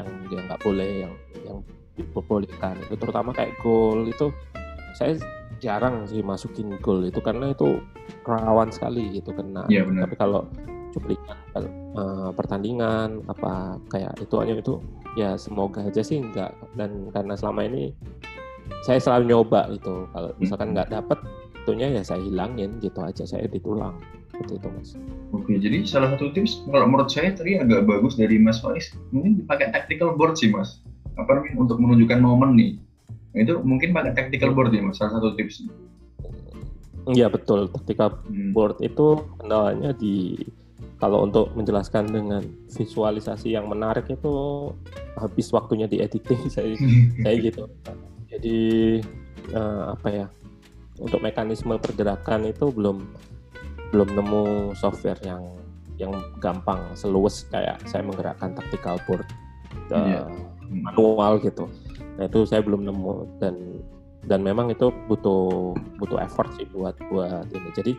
yang 0.00 0.08
dia 0.32 0.40
nggak 0.48 0.60
boleh 0.64 0.90
yang 1.04 1.14
yang 1.44 1.58
diperbolehkan 2.00 2.80
itu 2.88 2.96
terutama 2.96 3.36
kayak 3.36 3.52
gol 3.60 4.08
itu 4.08 4.32
saya 4.96 5.20
jarang 5.60 6.08
sih 6.08 6.24
masukin 6.24 6.72
gol 6.80 7.04
itu 7.04 7.20
karena 7.20 7.52
itu 7.52 7.84
rawan 8.24 8.72
sekali 8.72 9.12
gitu 9.12 9.30
kena 9.36 9.68
ya, 9.68 9.84
tapi 9.84 10.16
kalau 10.16 10.48
cuplikan 10.94 11.36
uh, 11.98 12.30
pertandingan 12.30 13.22
apa 13.26 13.82
kayak 13.90 14.14
itu 14.22 14.34
aja 14.38 14.54
itu 14.54 14.74
ya 15.18 15.34
semoga 15.34 15.82
aja 15.82 16.02
sih 16.02 16.22
enggak. 16.22 16.54
Dan 16.78 17.10
karena 17.10 17.34
selama 17.34 17.66
ini 17.66 17.90
saya 18.86 19.02
selalu 19.02 19.34
nyoba 19.34 19.74
gitu. 19.74 20.06
Kalau 20.14 20.30
misalkan 20.38 20.74
nggak 20.74 20.90
dapet 20.94 21.18
itunya 21.64 21.88
ya 21.96 22.02
saya 22.04 22.20
hilangin 22.20 22.76
gitu 22.78 23.00
aja 23.02 23.24
saya 23.24 23.48
ditulang. 23.48 23.96
Seperti 24.34 24.58
itu 24.58 24.68
mas. 24.70 24.90
Oke 25.30 25.52
jadi 25.58 25.86
salah 25.86 26.14
satu 26.14 26.34
tips 26.34 26.66
kalau 26.70 26.86
menurut 26.90 27.10
saya 27.10 27.34
tadi 27.34 27.58
agak 27.58 27.86
bagus 27.86 28.18
dari 28.18 28.34
Mas 28.38 28.58
Faiz 28.58 28.90
mungkin 29.14 29.38
dipakai 29.42 29.70
tactical 29.70 30.18
board 30.18 30.34
sih 30.38 30.50
mas. 30.50 30.82
Apa 31.14 31.38
namanya 31.38 31.54
untuk 31.62 31.78
menunjukkan 31.78 32.18
momen 32.18 32.58
nih. 32.58 32.72
Nah, 33.34 33.40
itu 33.46 33.54
mungkin 33.62 33.94
pakai 33.94 34.14
tactical 34.14 34.50
board 34.50 34.74
ya 34.74 34.82
mas 34.82 34.98
salah 34.98 35.18
satu 35.18 35.38
tips. 35.38 35.62
Iya 37.14 37.28
betul. 37.30 37.68
Tactical 37.70 38.18
hmm. 38.26 38.56
board 38.56 38.80
itu 38.80 39.20
kendalanya 39.38 39.92
di 39.94 40.40
kalau 41.04 41.28
untuk 41.28 41.52
menjelaskan 41.52 42.08
dengan 42.08 42.40
visualisasi 42.72 43.52
yang 43.52 43.68
menarik 43.68 44.08
itu 44.08 44.32
habis 45.20 45.52
waktunya 45.52 45.84
di 45.84 46.00
editing 46.00 46.48
saya 46.54 46.72
saya 47.20 47.36
gitu. 47.44 47.68
Jadi 48.32 48.58
uh, 49.52 49.92
apa 49.92 50.08
ya 50.08 50.26
untuk 50.96 51.20
mekanisme 51.20 51.76
pergerakan 51.76 52.48
itu 52.48 52.72
belum 52.72 53.04
belum 53.92 54.16
nemu 54.16 54.72
software 54.80 55.20
yang 55.28 55.44
yang 56.00 56.16
gampang 56.40 56.80
seluas 56.96 57.44
kayak 57.52 57.84
saya 57.84 58.00
menggerakkan 58.00 58.56
tactical 58.56 58.96
board 59.04 59.28
uh, 59.92 60.24
manual 60.72 61.36
gitu. 61.44 61.68
Nah 62.16 62.32
itu 62.32 62.48
saya 62.48 62.64
belum 62.64 62.88
nemu 62.88 63.44
dan 63.44 63.54
dan 64.24 64.40
memang 64.40 64.72
itu 64.72 64.88
butuh 65.04 65.76
butuh 66.00 66.16
effort 66.24 66.48
sih 66.56 66.64
buat 66.72 66.96
buat 67.12 67.44
ini. 67.52 67.70
Jadi 67.76 67.92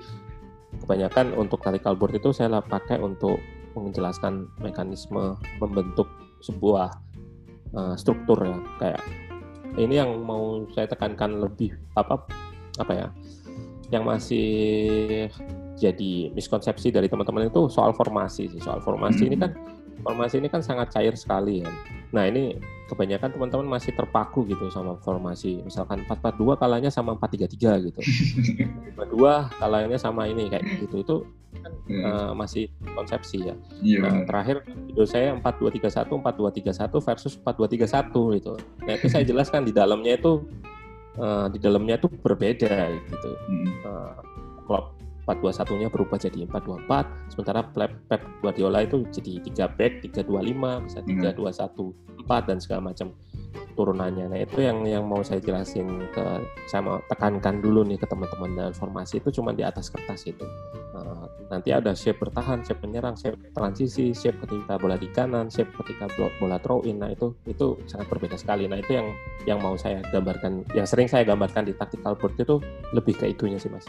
kebanyakan 0.81 1.35
untuk 1.35 1.61
tactical 1.63 1.95
board 1.95 2.17
itu 2.17 2.31
saya 2.35 2.59
pakai 2.61 2.99
untuk 2.99 3.39
menjelaskan 3.75 4.47
mekanisme 4.63 5.35
membentuk 5.59 6.07
sebuah 6.39 6.91
uh, 7.75 7.93
struktur 7.99 8.39
ya 8.39 8.57
kayak 8.79 9.01
ini 9.75 9.99
yang 9.99 10.23
mau 10.23 10.63
saya 10.71 10.87
tekankan 10.87 11.43
lebih 11.43 11.75
apa 11.99 12.23
apa 12.79 12.93
ya 12.95 13.07
yang 13.91 14.07
masih 14.07 15.27
jadi 15.75 16.31
miskonsepsi 16.31 16.89
dari 16.89 17.11
teman-teman 17.11 17.51
itu 17.51 17.67
soal 17.67 17.91
formasi 17.91 18.47
sih 18.47 18.61
soal 18.63 18.79
formasi 18.79 19.27
hmm. 19.27 19.29
ini 19.31 19.37
kan 19.37 19.51
formasi 20.05 20.37
ini 20.37 20.53
kan 20.53 20.61
sangat 20.61 20.93
cair 20.93 21.17
sekali 21.17 21.65
ya. 21.65 21.69
Nah 22.13 22.29
ini 22.29 22.61
kebanyakan 22.85 23.33
teman-teman 23.33 23.65
masih 23.65 23.97
terpaku 23.97 24.45
gitu 24.45 24.69
sama 24.69 24.93
formasi. 25.01 25.65
Misalkan 25.65 26.05
442 26.05 26.61
kalanya 26.61 26.93
sama 26.93 27.17
433 27.17 27.89
gitu. 27.89 27.99
52 29.01 29.57
kalanya 29.57 29.97
sama 29.97 30.29
ini 30.29 30.45
kayak 30.45 30.85
gitu. 30.85 31.01
Itu 31.01 31.15
kan 31.57 31.73
hmm. 31.89 32.03
uh, 32.05 32.31
masih 32.37 32.69
konsepsi 32.93 33.49
ya. 33.49 33.55
Yeah. 33.81 34.05
Nah, 34.05 34.29
terakhir 34.29 34.61
video 34.69 35.09
saya 35.09 35.33
4231 35.41 36.21
4231 36.21 37.07
versus 37.09 37.33
4231 37.41 38.37
gitu. 38.37 38.53
Nah 38.85 38.93
itu 38.93 39.07
saya 39.09 39.23
jelaskan 39.25 39.65
di 39.65 39.73
dalamnya 39.73 40.21
itu 40.21 40.45
uh, 41.17 41.49
di 41.49 41.57
dalamnya 41.57 41.97
itu 41.97 42.07
berbeda 42.13 42.93
gitu. 42.93 43.31
Hmm. 43.49 43.69
Uh, 43.81 44.13
421-nya 45.25 45.89
berubah 45.89 46.17
jadi 46.21 46.45
424, 46.45 47.33
sementara 47.33 47.61
Pep 48.05 48.21
Guardiola 48.45 48.85
itu 48.85 49.01
jadi 49.09 49.41
3 49.67 49.77
back, 49.77 49.91
325, 50.05 50.85
bisa 50.85 50.99
321, 51.01 52.25
4 52.25 52.49
dan 52.49 52.57
segala 52.61 52.81
macam 52.93 53.09
turunannya. 53.75 54.31
Nah, 54.31 54.39
itu 54.39 54.63
yang 54.63 54.87
yang 54.87 55.03
mau 55.03 55.19
saya 55.21 55.43
jelasin 55.43 56.07
ke 56.15 56.25
saya 56.71 56.81
mau 56.81 56.97
tekankan 57.11 57.59
dulu 57.59 57.83
nih 57.83 57.99
ke 57.99 58.07
teman-teman 58.07 58.51
dan 58.55 58.71
formasi 58.71 59.19
itu 59.19 59.29
cuma 59.35 59.51
di 59.51 59.61
atas 59.67 59.91
kertas 59.91 60.23
itu. 60.25 60.47
Uh, 60.95 61.27
nanti 61.51 61.75
ada 61.75 61.91
shape 61.91 62.23
bertahan, 62.23 62.63
shape 62.63 62.79
penyerang, 62.79 63.19
shape 63.19 63.35
transisi, 63.51 64.15
shape 64.15 64.39
ketika 64.47 64.79
bola 64.79 64.95
di 64.95 65.11
kanan, 65.11 65.51
shape 65.51 65.69
ketika 65.83 66.07
bola 66.39 66.55
throw 66.63 66.79
in. 66.87 67.03
Nah, 67.03 67.11
itu 67.11 67.35
itu 67.45 67.75
sangat 67.85 68.07
berbeda 68.07 68.39
sekali. 68.39 68.65
Nah, 68.65 68.79
itu 68.79 68.95
yang 68.95 69.07
yang 69.43 69.59
mau 69.59 69.75
saya 69.75 69.99
gambarkan, 70.09 70.63
yang 70.71 70.87
sering 70.87 71.11
saya 71.11 71.27
gambarkan 71.27 71.67
di 71.67 71.75
tactical 71.75 72.15
board 72.15 72.39
itu 72.39 72.63
lebih 72.95 73.19
ke 73.19 73.27
itunya 73.35 73.59
sih, 73.59 73.67
Mas. 73.67 73.85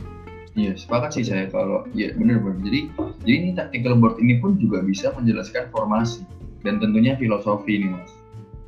Iya, 0.57 0.73
sepakat 0.73 1.11
sih 1.13 1.25
saya 1.27 1.51
kalau 1.51 1.83
ya 1.99 2.15
benar 2.15 2.39
benar. 2.39 2.63
Jadi 2.63 2.81
jadi 3.27 3.35
ini 3.43 3.51
tactical 3.59 3.99
board 3.99 4.23
ini 4.23 4.39
pun 4.39 4.55
juga 4.63 4.81
bisa 4.87 5.11
menjelaskan 5.19 5.69
formasi 5.75 6.23
dan 6.63 6.79
tentunya 6.79 7.19
filosofi 7.19 7.83
ini 7.83 7.91
mas. 7.91 8.15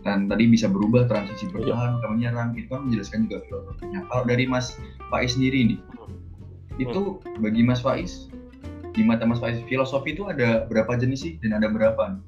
Dan 0.02 0.30
tadi 0.30 0.46
bisa 0.46 0.70
berubah 0.70 1.06
transisi 1.10 1.46
iya. 1.46 1.52
bertahan 1.54 1.92
ke 2.00 2.06
menyerang 2.10 2.50
itu 2.54 2.70
kan 2.70 2.86
menjelaskan 2.86 3.26
juga 3.28 3.38
filosofinya. 3.50 4.00
Kalau 4.08 4.24
dari 4.24 4.46
Mas 4.46 4.78
Faiz 5.10 5.34
sendiri 5.34 5.74
nih, 5.74 5.80
hmm. 5.82 6.84
itu 6.86 7.00
bagi 7.42 7.62
Mas 7.66 7.82
Faiz 7.82 8.30
di 8.94 9.02
mata 9.06 9.26
Mas 9.26 9.42
Faiz 9.42 9.58
filosofi 9.66 10.14
itu 10.14 10.26
ada 10.26 10.66
berapa 10.66 10.98
jenis 10.98 11.22
sih 11.22 11.34
dan 11.42 11.58
ada 11.58 11.70
berapa? 11.70 12.18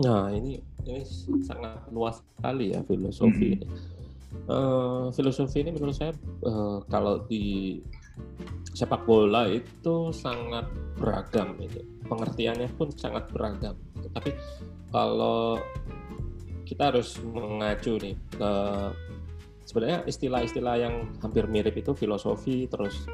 Nah 0.00 0.28
ini 0.32 0.60
ini 0.84 1.02
sangat 1.44 1.88
luas 1.90 2.22
sekali 2.22 2.72
ya 2.76 2.80
filosofi 2.84 3.52
hmm. 3.52 3.56
ini. 3.60 3.66
Uh, 4.46 5.08
filosofi 5.16 5.64
ini 5.64 5.72
menurut 5.72 5.96
saya 5.96 6.12
uh, 6.44 6.84
kalau 6.92 7.24
di 7.26 7.80
sepak 8.76 9.08
bola 9.08 9.48
itu 9.48 10.12
sangat 10.12 10.68
beragam 11.00 11.56
itu. 11.60 11.80
Pengertiannya 12.04 12.68
pun 12.76 12.92
sangat 12.92 13.28
beragam. 13.32 13.76
Tapi 14.12 14.36
kalau 14.92 15.56
kita 16.68 16.92
harus 16.92 17.16
mengacu 17.22 17.96
nih 17.96 18.16
ke 18.36 18.52
sebenarnya 19.64 20.04
istilah-istilah 20.04 20.76
yang 20.76 20.94
hampir 21.24 21.48
mirip 21.48 21.74
itu 21.78 21.96
filosofi 21.96 22.68
terus 22.68 23.08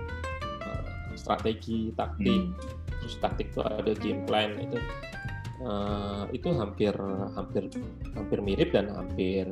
uh, 0.67 1.15
strategi 1.15 1.95
taktik. 1.95 2.43
Hmm. 2.53 2.81
terus 3.03 3.19
taktik 3.19 3.51
itu 3.51 3.59
ada 3.67 3.93
game 3.99 4.23
plan 4.31 4.55
itu 4.63 4.79
uh, 5.63 6.25
itu 6.35 6.51
hampir 6.55 6.93
hampir 7.35 7.71
hampir 8.15 8.39
mirip 8.43 8.75
dan 8.75 8.91
hampir 8.93 9.47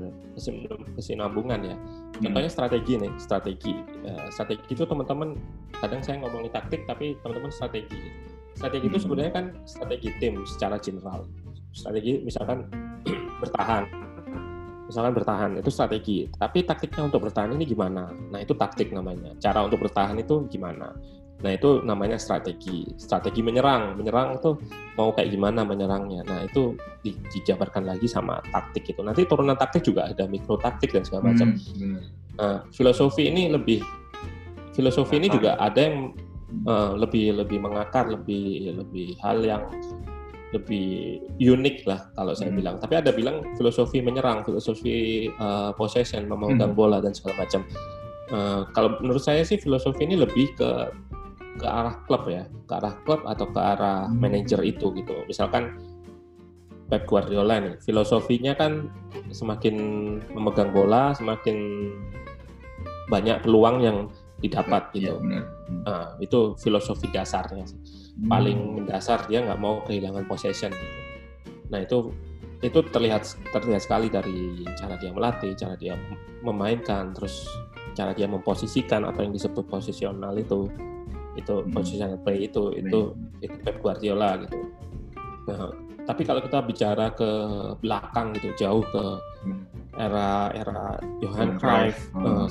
kesinambungan 0.98 1.74
ya. 1.74 1.76
Hmm. 1.76 2.22
contohnya 2.30 2.50
strategi 2.50 2.92
nih 2.98 3.12
strategi. 3.16 3.72
Uh, 4.04 4.28
strategi 4.30 4.62
itu 4.70 4.84
teman-teman 4.84 5.38
kadang 5.78 6.00
saya 6.02 6.20
ngomongin 6.20 6.50
taktik 6.52 6.84
tapi 6.84 7.16
teman-teman 7.22 7.52
strategi. 7.54 8.00
Strategi 8.54 8.86
itu 8.90 8.98
hmm. 8.98 9.04
sebenarnya 9.06 9.32
kan 9.32 9.46
strategi 9.64 10.08
tim 10.18 10.34
secara 10.44 10.76
general. 10.76 11.26
Strategi 11.70 12.20
misalkan 12.22 12.66
bertahan. 13.42 13.84
Misalkan 14.90 15.14
bertahan 15.14 15.50
itu 15.54 15.70
strategi. 15.70 16.26
Tapi 16.34 16.66
taktiknya 16.66 17.06
untuk 17.06 17.22
bertahan 17.22 17.54
ini 17.54 17.62
gimana? 17.62 18.10
Nah 18.10 18.42
itu 18.42 18.58
taktik 18.58 18.90
namanya. 18.90 19.38
Cara 19.38 19.62
untuk 19.62 19.86
bertahan 19.86 20.18
itu 20.18 20.50
gimana 20.50 20.90
nah 21.40 21.50
itu 21.56 21.80
namanya 21.82 22.20
strategi 22.20 22.84
strategi 23.00 23.40
menyerang 23.40 23.96
menyerang 23.96 24.36
itu 24.36 24.60
mau 24.96 25.12
kayak 25.16 25.32
gimana 25.32 25.64
menyerangnya 25.64 26.20
nah 26.28 26.44
itu 26.44 26.76
di, 27.00 27.16
dijabarkan 27.32 27.88
lagi 27.88 28.04
sama 28.04 28.44
taktik 28.52 28.92
itu 28.92 29.00
nanti 29.00 29.24
turunan 29.24 29.56
taktik 29.56 29.84
juga 29.84 30.12
ada 30.12 30.28
mikro 30.28 30.60
taktik 30.60 30.92
dan 30.92 31.02
segala 31.04 31.32
macam 31.32 31.56
hmm, 31.56 32.00
nah 32.36 32.64
filosofi 32.72 33.28
ini 33.32 33.48
lebih 33.48 33.80
filosofi 34.76 35.16
ini 35.16 35.28
juga 35.32 35.56
ada 35.56 35.80
yang 35.80 36.12
uh, 36.68 36.92
lebih 36.96 37.36
lebih 37.40 37.58
mengakar 37.60 38.08
lebih 38.08 38.76
lebih 38.76 39.16
hal 39.24 39.40
yang 39.40 39.64
lebih 40.50 41.22
unik 41.38 41.86
lah 41.86 42.10
kalau 42.18 42.34
saya 42.34 42.50
hmm. 42.50 42.58
bilang. 42.58 42.76
Tapi 42.82 42.94
ada 42.98 43.14
bilang 43.14 43.46
filosofi 43.54 44.02
menyerang, 44.02 44.42
filosofi 44.42 45.30
uh, 45.38 45.70
possession, 45.78 46.26
memegang 46.26 46.74
hmm. 46.74 46.78
bola 46.78 46.98
dan 46.98 47.14
segala 47.14 47.46
macam. 47.46 47.62
Uh, 48.30 48.66
kalau 48.74 48.98
menurut 49.02 49.22
saya 49.22 49.42
sih 49.46 49.58
filosofi 49.58 50.06
ini 50.06 50.18
lebih 50.18 50.54
ke 50.58 50.70
ke 51.58 51.66
arah 51.66 51.98
klub 52.06 52.28
ya, 52.30 52.46
ke 52.68 52.72
arah 52.76 52.94
klub 53.02 53.26
atau 53.26 53.46
ke 53.50 53.60
arah 53.60 54.06
hmm. 54.06 54.18
manajer 54.20 54.60
itu 54.62 54.92
gitu. 54.94 55.14
Misalkan 55.26 55.78
Pep 56.90 57.06
Guardiola 57.06 57.62
nih, 57.62 57.74
filosofinya 57.82 58.54
kan 58.58 58.90
semakin 59.30 59.74
memegang 60.34 60.74
bola, 60.74 61.14
semakin 61.14 61.90
banyak 63.10 63.42
peluang 63.42 63.82
yang 63.82 63.98
didapat 64.40 64.90
ya, 64.96 65.14
gitu. 65.14 65.16
Ya, 65.26 65.42
uh, 65.86 66.08
itu 66.18 66.56
filosofi 66.56 67.06
dasarnya 67.12 67.68
sih 67.68 67.78
paling 68.28 68.58
hmm. 68.58 68.74
mendasar 68.84 69.24
dia 69.30 69.40
nggak 69.40 69.60
mau 69.60 69.80
kehilangan 69.88 70.28
possession 70.28 70.74
gitu. 70.74 70.96
Nah 71.72 71.80
itu 71.80 71.98
itu 72.60 72.78
terlihat 72.92 73.24
terlihat 73.54 73.80
sekali 73.80 74.12
dari 74.12 74.66
cara 74.76 75.00
dia 75.00 75.08
melatih, 75.14 75.56
cara 75.56 75.78
dia 75.80 75.96
memainkan, 76.44 77.16
terus 77.16 77.48
cara 77.96 78.12
dia 78.12 78.28
memposisikan 78.28 79.08
atau 79.08 79.24
yang 79.24 79.32
disebut 79.32 79.64
posisional 79.64 80.36
itu 80.36 80.68
itu 81.38 81.54
hmm. 81.62 81.70
positional 81.70 82.18
play 82.22 82.50
itu 82.50 82.74
itu 82.74 83.14
itu 83.42 83.56
Pep 83.62 83.78
Guardiola 83.78 84.40
gitu. 84.42 84.58
Nah, 85.46 85.70
tapi 86.06 86.22
kalau 86.26 86.40
kita 86.42 86.58
bicara 86.64 87.12
ke 87.14 87.30
belakang 87.82 88.34
gitu 88.38 88.48
jauh 88.58 88.82
ke 88.82 89.04
hmm. 89.46 89.62
era 89.98 90.50
era 90.54 90.98
Johan 91.22 91.58
Cruyff, 91.60 91.96
uh, 92.18 92.46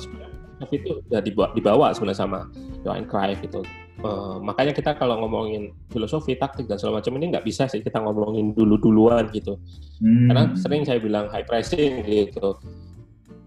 itu 0.72 1.00
udah 1.08 1.20
dibawa, 1.20 1.48
dibawa 1.52 1.86
sebenarnya 1.92 2.20
sama 2.20 2.40
Johan 2.84 3.04
Cruyff 3.08 3.40
itu 3.44 3.60
Uh, 4.00 4.40
makanya 4.40 4.72
kita 4.72 4.96
kalau 4.96 5.20
ngomongin 5.20 5.76
filosofi, 5.92 6.32
taktik 6.32 6.64
dan 6.64 6.80
segala 6.80 7.04
macam 7.04 7.20
ini 7.20 7.36
nggak 7.36 7.44
bisa 7.44 7.68
sih 7.68 7.84
kita 7.84 8.00
ngomongin 8.00 8.56
dulu-duluan 8.56 9.28
gitu. 9.28 9.60
Hmm. 10.00 10.24
Karena 10.24 10.42
sering 10.56 10.88
saya 10.88 10.96
bilang 11.04 11.28
high 11.28 11.44
pressing 11.44 12.00
gitu. 12.08 12.56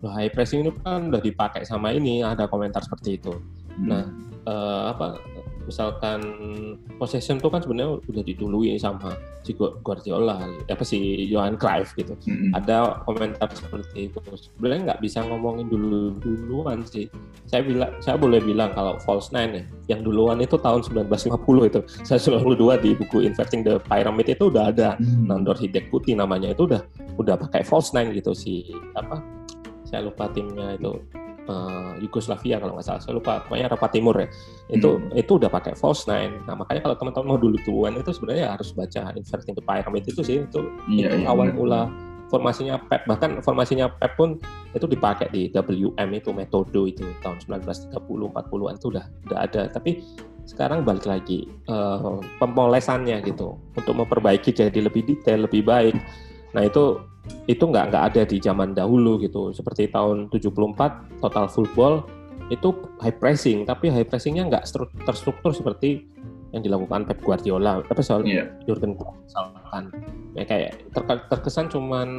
Nah, 0.06 0.14
high 0.14 0.30
pressing 0.30 0.62
itu 0.62 0.78
kan 0.86 1.10
udah 1.10 1.26
dipakai 1.26 1.66
sama 1.66 1.90
ini, 1.90 2.22
ada 2.22 2.46
komentar 2.46 2.86
seperti 2.86 3.18
itu. 3.18 3.34
Hmm. 3.34 3.88
Nah, 3.90 4.06
uh, 4.48 4.92
apa 4.94 5.20
misalkan 5.64 6.20
possession 7.00 7.40
itu 7.40 7.48
kan 7.48 7.64
sebenarnya 7.64 8.00
udah 8.04 8.24
didului 8.24 8.76
sama 8.76 9.16
si 9.48 9.56
Guardiola 9.56 10.44
apa 10.68 10.84
si 10.84 11.28
Johan 11.32 11.56
Cruyff 11.56 11.96
gitu. 11.96 12.16
Mm-hmm. 12.28 12.52
ada 12.56 13.00
komentar 13.08 13.48
seperti 13.56 14.12
itu. 14.12 14.20
Sebenarnya 14.36 14.94
nggak 14.94 15.02
bisa 15.04 15.24
ngomongin 15.24 15.68
dulu 15.72 16.20
duluan 16.20 16.84
sih. 16.84 17.08
Saya 17.48 17.64
bilang 17.64 17.92
saya 18.04 18.20
boleh 18.20 18.44
bilang 18.44 18.72
kalau 18.76 19.00
false 19.04 19.32
nine 19.32 19.52
ya 19.56 19.64
yang 19.96 20.02
duluan 20.04 20.40
itu 20.44 20.60
tahun 20.60 20.84
1950 20.84 21.70
itu. 21.72 21.80
Saya 22.04 22.20
selalu 22.20 22.60
dua 22.60 22.76
di 22.80 22.96
buku 22.96 23.24
Inverting 23.24 23.64
the 23.64 23.80
Pyramid 23.88 24.28
itu 24.28 24.52
udah 24.52 24.72
ada. 24.72 25.00
Mm-hmm. 25.00 25.28
Nandor 25.32 25.58
Hidek 25.60 25.88
Putih 25.88 26.20
namanya 26.20 26.52
itu 26.52 26.68
udah 26.68 26.84
udah 27.20 27.36
pakai 27.40 27.64
false 27.64 27.96
nine 27.96 28.12
gitu 28.16 28.36
si 28.36 28.74
apa 28.98 29.22
saya 29.88 30.10
lupa 30.10 30.26
timnya 30.34 30.74
itu 30.74 30.98
uh, 31.48 31.94
Yugoslavia 32.00 32.60
kalau 32.60 32.78
nggak 32.78 32.86
salah 32.86 33.02
saya 33.02 33.14
lupa 33.18 33.44
pokoknya 33.48 33.66
Eropa 33.72 33.88
Timur 33.92 34.16
ya 34.20 34.28
itu 34.72 34.90
hmm. 35.00 35.20
itu 35.20 35.32
udah 35.40 35.50
pakai 35.52 35.74
false 35.76 36.08
nine 36.08 36.44
nah 36.48 36.56
makanya 36.56 36.86
kalau 36.86 36.96
teman-teman 37.00 37.26
mau 37.36 37.40
dulu 37.40 37.58
duluan 37.64 37.94
itu 37.98 38.12
sebenarnya 38.16 38.56
harus 38.56 38.72
baca 38.72 39.12
Inverting 39.16 39.56
the 39.58 39.64
Pyramid 39.64 40.04
itu 40.08 40.22
sih 40.24 40.38
itu, 40.46 40.62
yeah, 40.92 41.12
itu 41.12 41.18
yeah, 41.24 41.32
awal 41.32 41.48
yeah. 41.50 41.56
mula 41.56 41.82
formasinya 42.32 42.82
PEP 42.90 43.02
bahkan 43.06 43.30
formasinya 43.46 43.94
PEP 44.00 44.14
pun 44.18 44.30
itu 44.74 44.86
dipakai 44.90 45.30
di 45.30 45.54
WM 45.54 46.10
itu 46.18 46.34
metode 46.34 46.74
itu 46.90 47.06
tahun 47.22 47.38
1930 47.46 47.94
40-an 47.94 48.74
itu 48.82 48.88
udah 48.90 49.06
udah 49.30 49.38
ada 49.38 49.70
tapi 49.70 50.02
sekarang 50.44 50.84
balik 50.84 51.08
lagi 51.08 51.48
uh, 51.72 52.20
pemolesannya 52.42 53.24
gitu 53.24 53.56
untuk 53.78 53.96
memperbaiki 53.96 54.52
jadi 54.52 54.76
lebih 54.76 55.08
detail 55.08 55.48
lebih 55.48 55.64
baik 55.64 55.96
nah 56.54 56.62
itu 56.62 57.02
itu 57.48 57.64
nggak 57.64 57.86
nggak 57.92 58.04
ada 58.14 58.22
di 58.28 58.38
zaman 58.40 58.76
dahulu 58.76 59.20
gitu. 59.20 59.52
Seperti 59.56 59.88
tahun 59.88 60.28
74 60.32 61.24
total 61.24 61.46
football 61.48 61.94
itu 62.52 62.76
high 63.00 63.16
pressing. 63.16 63.64
Tapi 63.64 63.92
high 63.92 64.08
pressingnya 64.08 64.48
nggak 64.48 64.68
terstruktur 65.08 65.56
seperti 65.56 66.04
yang 66.54 66.62
dilakukan 66.62 67.08
Pep 67.08 67.20
Guardiola. 67.24 67.82
Apa 67.84 68.02
soal 68.04 68.28
yeah. 68.28 68.48
Jurgen 68.68 68.96
Klopp 69.00 69.18
misalkan. 69.24 69.84
Ya 70.36 70.44
kayak 70.44 70.72
ter 70.92 71.04
terkesan 71.32 71.72
cuman 71.72 72.10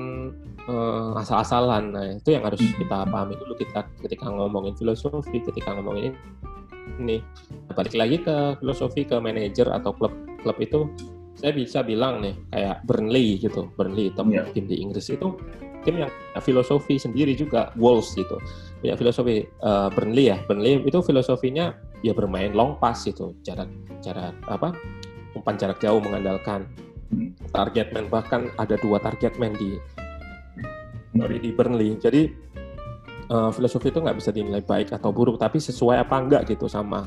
uh, 0.66 1.20
asal-asalan. 1.20 1.84
Nah 1.92 2.06
itu 2.16 2.32
yang 2.32 2.44
harus 2.48 2.60
hmm. 2.60 2.76
kita 2.80 2.98
pahami 3.08 3.34
dulu. 3.36 3.52
Kita 3.60 3.84
ketika 4.00 4.26
ngomongin 4.32 4.74
filosofi 4.74 5.38
ketika 5.40 5.76
ngomongin 5.76 6.16
ini 7.00 7.24
balik 7.72 7.96
lagi 7.96 8.20
ke 8.20 8.60
filosofi 8.60 9.08
ke 9.08 9.16
manajer 9.16 9.66
atau 9.72 9.96
klub 9.96 10.12
klub 10.44 10.60
itu 10.60 10.92
saya 11.34 11.50
bisa 11.56 11.80
bilang 11.82 12.22
nih 12.22 12.36
kayak 12.52 12.76
Burnley 12.86 13.40
gitu 13.40 13.72
Burnley 13.74 14.12
tim, 14.14 14.28
yeah. 14.30 14.46
tim 14.52 14.68
di 14.68 14.78
Inggris 14.78 15.10
itu 15.10 15.34
tim 15.84 16.00
yang 16.00 16.12
filosofi 16.40 16.96
sendiri 16.96 17.36
juga 17.36 17.68
Wolves 17.76 18.16
gitu. 18.16 18.40
Punya 18.80 18.96
filosofi 18.96 19.44
uh, 19.60 19.92
Burnley 19.92 20.32
ya. 20.32 20.40
Burnley 20.48 20.80
itu 20.80 20.98
filosofinya 21.04 21.76
ya 22.00 22.16
bermain 22.16 22.56
long 22.56 22.80
pass 22.80 23.04
gitu 23.04 23.36
jarak 23.44 23.68
jarak 24.00 24.32
apa 24.48 24.72
umpan 25.36 25.56
jarak 25.60 25.78
jauh 25.80 26.00
mengandalkan. 26.00 26.64
Hmm. 27.12 27.36
target 27.52 27.92
man 27.92 28.08
bahkan 28.08 28.48
ada 28.56 28.80
dua 28.80 28.96
target 28.96 29.36
man 29.36 29.52
di 29.60 29.76
sorry, 31.12 31.36
di 31.36 31.52
Burnley. 31.52 32.00
Jadi 32.00 32.32
uh, 33.28 33.52
filosofi 33.52 33.92
itu 33.92 34.00
nggak 34.00 34.16
bisa 34.16 34.32
dinilai 34.32 34.64
baik 34.64 34.96
atau 34.96 35.12
buruk 35.12 35.36
tapi 35.36 35.60
sesuai 35.60 36.00
apa 36.00 36.16
enggak 36.16 36.42
gitu 36.48 36.64
sama 36.64 37.04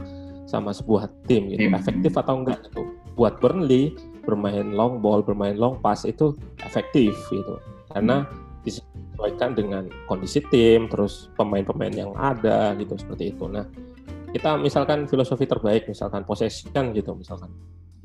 sama 0.48 0.72
sebuah 0.72 1.12
tim 1.28 1.52
gitu. 1.52 1.68
Efektif 1.70 2.16
atau 2.16 2.42
enggak 2.42 2.64
gitu. 2.72 2.88
Buat 3.20 3.44
Burnley 3.44 3.94
bermain 4.24 4.74
long 4.74 5.04
ball, 5.04 5.22
bermain 5.22 5.60
long 5.60 5.78
pass 5.84 6.08
itu 6.08 6.34
efektif 6.64 7.14
gitu. 7.30 7.60
Karena 7.92 8.24
disesuaikan 8.64 9.56
dengan 9.56 9.88
kondisi 10.08 10.44
tim, 10.48 10.88
terus 10.88 11.32
pemain-pemain 11.36 11.94
yang 11.94 12.12
ada 12.16 12.76
gitu 12.80 12.96
seperti 13.00 13.36
itu. 13.36 13.48
Nah, 13.48 13.68
kita 14.32 14.60
misalkan 14.60 15.08
filosofi 15.08 15.48
terbaik, 15.48 15.88
misalkan 15.88 16.28
possession 16.28 16.92
gitu, 16.92 17.16
misalkan 17.16 17.52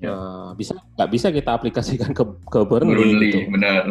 ya. 0.03 0.11
nah, 0.11 0.51
bisa 0.59 0.75
nggak 0.99 1.11
bisa 1.15 1.27
kita 1.31 1.51
aplikasikan 1.55 2.11
ke 2.11 2.25
ke 2.51 2.61
Burnley, 2.67 2.99
Burnley 2.99 3.31
gitu. 3.31 3.39
Benar. 3.55 3.83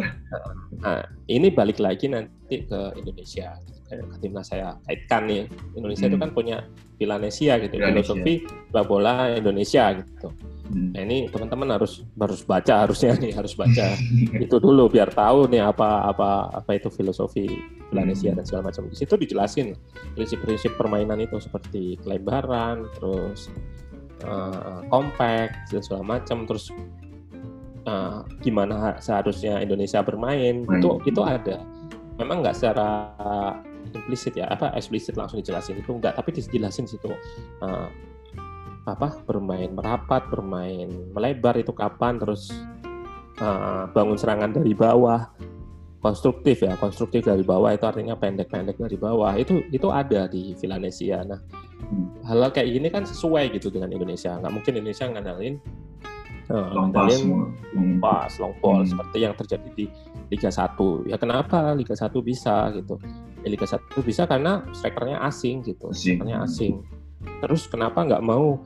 Nah, 0.82 1.02
ini 1.26 1.48
balik 1.48 1.80
lagi 1.80 2.12
nanti 2.12 2.68
ke 2.68 2.80
Indonesia. 3.00 3.56
Kayak 3.88 4.08
timnas 4.24 4.48
saya 4.48 4.76
kaitkan 4.88 5.28
nih, 5.28 5.44
Indonesia 5.76 6.08
hmm. 6.08 6.12
itu 6.16 6.18
kan 6.20 6.30
punya 6.32 6.56
Villanesia 6.96 7.58
gitu, 7.58 7.74
filosofi 7.76 8.46
bola 8.70 9.34
Indonesia 9.34 9.90
gitu. 9.98 10.30
Hmm. 10.72 10.94
Nah 10.94 11.02
ini 11.04 11.28
teman-teman 11.28 11.76
harus 11.76 12.00
harus 12.16 12.40
baca 12.46 12.86
harusnya 12.86 13.12
nih 13.18 13.36
harus 13.36 13.52
baca 13.52 13.92
itu 14.44 14.56
dulu 14.56 14.88
biar 14.88 15.12
tahu 15.12 15.50
nih 15.52 15.60
apa 15.60 16.08
apa 16.08 16.48
apa 16.48 16.70
itu 16.72 16.88
filosofi 16.88 17.44
Indonesia 17.92 18.32
hmm. 18.32 18.38
dan 18.40 18.44
segala 18.48 18.62
macam. 18.72 18.88
Di 18.88 18.96
situ 18.96 19.14
dijelasin 19.20 19.76
prinsip-prinsip 20.16 20.72
permainan 20.80 21.20
itu 21.20 21.36
seperti 21.42 22.00
kelebaran, 22.00 22.88
terus 22.96 23.52
uh, 24.26 24.80
compact 24.88 25.70
dan 25.70 25.82
segala 25.82 26.18
macam, 26.18 26.44
terus 26.46 26.70
uh, 27.86 28.22
gimana 28.42 28.98
seharusnya 28.98 29.62
Indonesia 29.62 30.02
bermain 30.02 30.66
hmm. 30.66 30.78
itu 30.78 30.88
itu 31.06 31.20
ada. 31.22 31.62
Memang 32.20 32.44
nggak 32.44 32.54
secara 32.56 33.12
implisit 33.92 34.38
ya 34.38 34.48
apa 34.48 34.72
eksplisit 34.78 35.18
langsung 35.18 35.42
dijelasin 35.42 35.76
itu 35.76 35.90
enggak 35.92 36.16
tapi 36.16 36.32
dijelasin 36.32 36.88
situ 36.88 37.12
uh, 37.60 37.88
apa 38.82 39.14
bermain 39.26 39.70
merapat, 39.70 40.26
bermain 40.26 40.90
melebar 41.14 41.54
itu 41.54 41.70
kapan, 41.70 42.18
terus 42.18 42.50
uh, 43.38 43.86
bangun 43.94 44.18
serangan 44.18 44.50
dari 44.50 44.74
bawah, 44.74 45.30
konstruktif 46.02 46.66
ya, 46.66 46.74
konstruktif 46.76 47.22
dari 47.22 47.46
bawah 47.46 47.70
itu 47.70 47.86
artinya 47.86 48.18
pendek-pendek 48.18 48.74
dari 48.74 48.98
bawah 48.98 49.38
itu 49.38 49.62
itu 49.70 49.86
ada 49.88 50.26
di 50.26 50.52
Villanesia. 50.58 51.22
Nah 51.22 51.38
hmm. 51.38 52.26
hal, 52.26 52.38
-hal 52.42 52.50
kayak 52.50 52.68
gini 52.74 52.88
kan 52.90 53.06
sesuai 53.06 53.54
gitu 53.54 53.70
dengan 53.70 53.94
Indonesia. 53.94 54.34
Nggak 54.34 54.52
mungkin 54.52 54.72
Indonesia 54.82 55.06
nganalin 55.06 55.54
uh, 56.50 56.68
long 56.74 56.90
pass, 56.90 57.22
long 57.22 57.92
pass, 58.02 58.32
long 58.42 58.54
ball 58.58 58.82
hmm. 58.82 58.90
seperti 58.90 59.18
yang 59.22 59.34
terjadi 59.38 59.68
di 59.78 59.86
Liga 60.34 60.50
1. 60.50 61.06
Ya 61.06 61.16
kenapa 61.16 61.70
Liga 61.78 61.94
1 61.94 62.10
bisa 62.18 62.74
gitu? 62.74 62.98
Ya, 63.46 63.48
Liga 63.54 63.66
1 63.70 63.78
bisa 64.02 64.26
karena 64.26 64.66
strikernya 64.74 65.22
asing 65.22 65.62
gitu, 65.62 65.90
strikernya 65.94 66.42
asing 66.42 66.82
Terus 67.42 67.70
kenapa 67.70 68.02
nggak 68.02 68.22
mau 68.22 68.58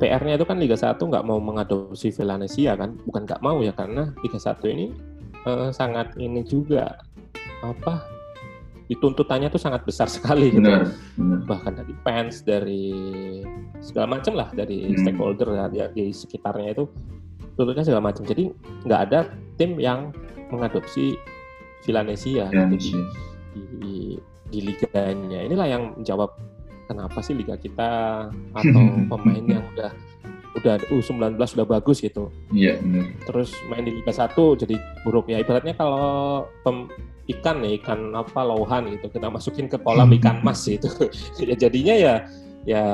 PR-nya 0.00 0.40
itu 0.40 0.46
kan 0.48 0.56
Liga 0.56 0.76
1 0.80 0.96
nggak 0.96 1.24
mau 1.28 1.36
mengadopsi 1.36 2.08
Valencia 2.16 2.72
kan? 2.74 2.96
Bukan 3.04 3.28
nggak 3.28 3.44
mau 3.44 3.60
ya 3.60 3.76
karena 3.76 4.16
Liga 4.24 4.40
1 4.40 4.56
ini 4.72 5.11
eh, 5.46 5.70
sangat 5.74 6.14
ini 6.18 6.42
juga 6.46 6.98
apa 7.62 8.02
dituntutannya 8.92 9.48
tuh 9.48 9.62
sangat 9.62 9.88
besar 9.88 10.04
sekali 10.10 10.52
gitu. 10.52 10.68
Benar, 10.68 10.92
benar. 11.16 11.38
Bahkan 11.48 11.72
dari 11.80 11.94
fans, 12.04 12.44
dari 12.44 12.86
segala 13.80 14.18
macam 14.18 14.36
lah, 14.36 14.52
dari 14.52 14.92
hmm. 14.92 15.00
stakeholder 15.00 15.48
ya, 15.72 15.86
di 15.88 16.12
sekitarnya 16.12 16.76
itu 16.76 16.84
tuntutnya 17.56 17.88
segala 17.88 18.12
macam. 18.12 18.28
Jadi 18.28 18.52
nggak 18.84 19.00
ada 19.08 19.32
tim 19.56 19.80
yang 19.80 20.12
mengadopsi 20.52 21.16
Villanesia 21.82 22.52
gitu 22.52 22.76
di, 22.76 23.62
di, 23.80 23.96
di 24.52 24.58
liganya. 24.60 25.40
Inilah 25.40 25.66
yang 25.66 25.82
menjawab 25.96 26.36
kenapa 26.86 27.18
sih 27.24 27.32
liga 27.32 27.56
kita 27.56 27.90
atau 28.30 28.82
pemain 29.10 29.44
yang 29.48 29.64
udah 29.72 29.90
udah 30.52 30.76
U19 30.92 31.40
sudah 31.48 31.66
bagus 31.66 32.04
gitu. 32.04 32.28
Iya, 32.52 32.76
benar. 32.80 33.08
Terus 33.24 33.50
main 33.72 33.84
di 33.88 33.92
Liga 33.96 34.12
1 34.12 34.36
jadi 34.36 34.76
buruk 35.04 35.32
ya. 35.32 35.40
Ibaratnya 35.40 35.72
kalau 35.76 36.44
pem, 36.60 36.92
ikan 37.32 37.64
ya, 37.64 37.70
ikan 37.80 38.12
apa 38.12 38.40
lauhan 38.44 38.92
gitu 38.92 39.08
kita 39.08 39.32
masukin 39.32 39.66
ke 39.70 39.80
kolam 39.80 40.12
ikan 40.20 40.44
mas 40.44 40.60
gitu. 40.68 40.88
ya 41.40 41.56
jadinya 41.56 41.94
ya 41.96 42.14
ya 42.68 42.84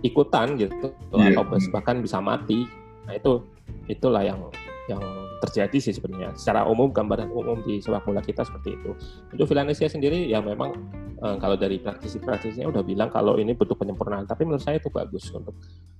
ikutan 0.00 0.56
gitu 0.56 0.92
yeah. 1.12 1.36
atau 1.36 1.44
bahkan 1.72 2.00
bisa 2.00 2.18
mati. 2.20 2.64
Nah, 3.04 3.12
itu 3.16 3.44
itulah 3.88 4.24
yang 4.24 4.40
yang 4.88 5.02
terjadi 5.44 5.78
sih 5.78 5.94
sebenarnya. 5.94 6.32
Secara 6.34 6.64
umum 6.66 6.90
gambaran 6.90 7.30
umum 7.30 7.60
di 7.62 7.78
sepak 7.78 8.04
bola 8.08 8.24
kita 8.24 8.42
seperti 8.42 8.76
itu. 8.80 8.90
Untuk 9.30 9.46
Valencia 9.52 9.86
sendiri 9.86 10.26
ya 10.26 10.40
memang 10.40 10.72
eh, 11.20 11.36
kalau 11.38 11.54
dari 11.54 11.78
praktisi-praktisinya 11.78 12.68
udah 12.68 12.82
bilang 12.82 13.12
kalau 13.12 13.36
ini 13.36 13.52
butuh 13.52 13.76
penyempurnaan, 13.76 14.24
tapi 14.24 14.48
menurut 14.48 14.64
saya 14.64 14.80
itu 14.80 14.88
bagus 14.88 15.28
untuk 15.30 15.54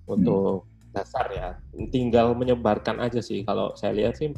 untuk 0.09 0.69
dasar 0.95 1.27
ya. 1.31 1.49
Tinggal 1.91 2.33
menyebarkan 2.35 3.03
aja 3.03 3.21
sih. 3.21 3.45
Kalau 3.45 3.75
saya 3.77 3.93
lihat 3.95 4.17
sih 4.17 4.33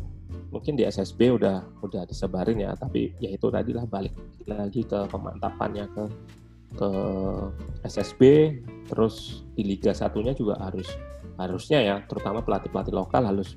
mungkin 0.50 0.74
di 0.74 0.86
SSB 0.86 1.36
udah 1.38 1.82
udah 1.82 2.02
disebarin 2.08 2.62
ya, 2.62 2.74
tapi 2.74 3.14
ya 3.22 3.30
itu 3.30 3.46
tadilah 3.48 3.84
balik 3.86 4.14
lagi 4.46 4.82
ke 4.86 5.06
pemantapannya 5.10 5.86
ke 5.94 6.04
ke 6.74 6.90
SSB 7.86 8.22
terus 8.90 9.46
di 9.54 9.62
Liga 9.62 9.94
satunya 9.94 10.34
juga 10.34 10.58
harus 10.58 10.86
harusnya 11.36 11.78
ya 11.84 11.96
terutama 12.08 12.42
pelatih 12.42 12.72
pelatih 12.72 12.94
lokal 12.96 13.22
harus 13.22 13.54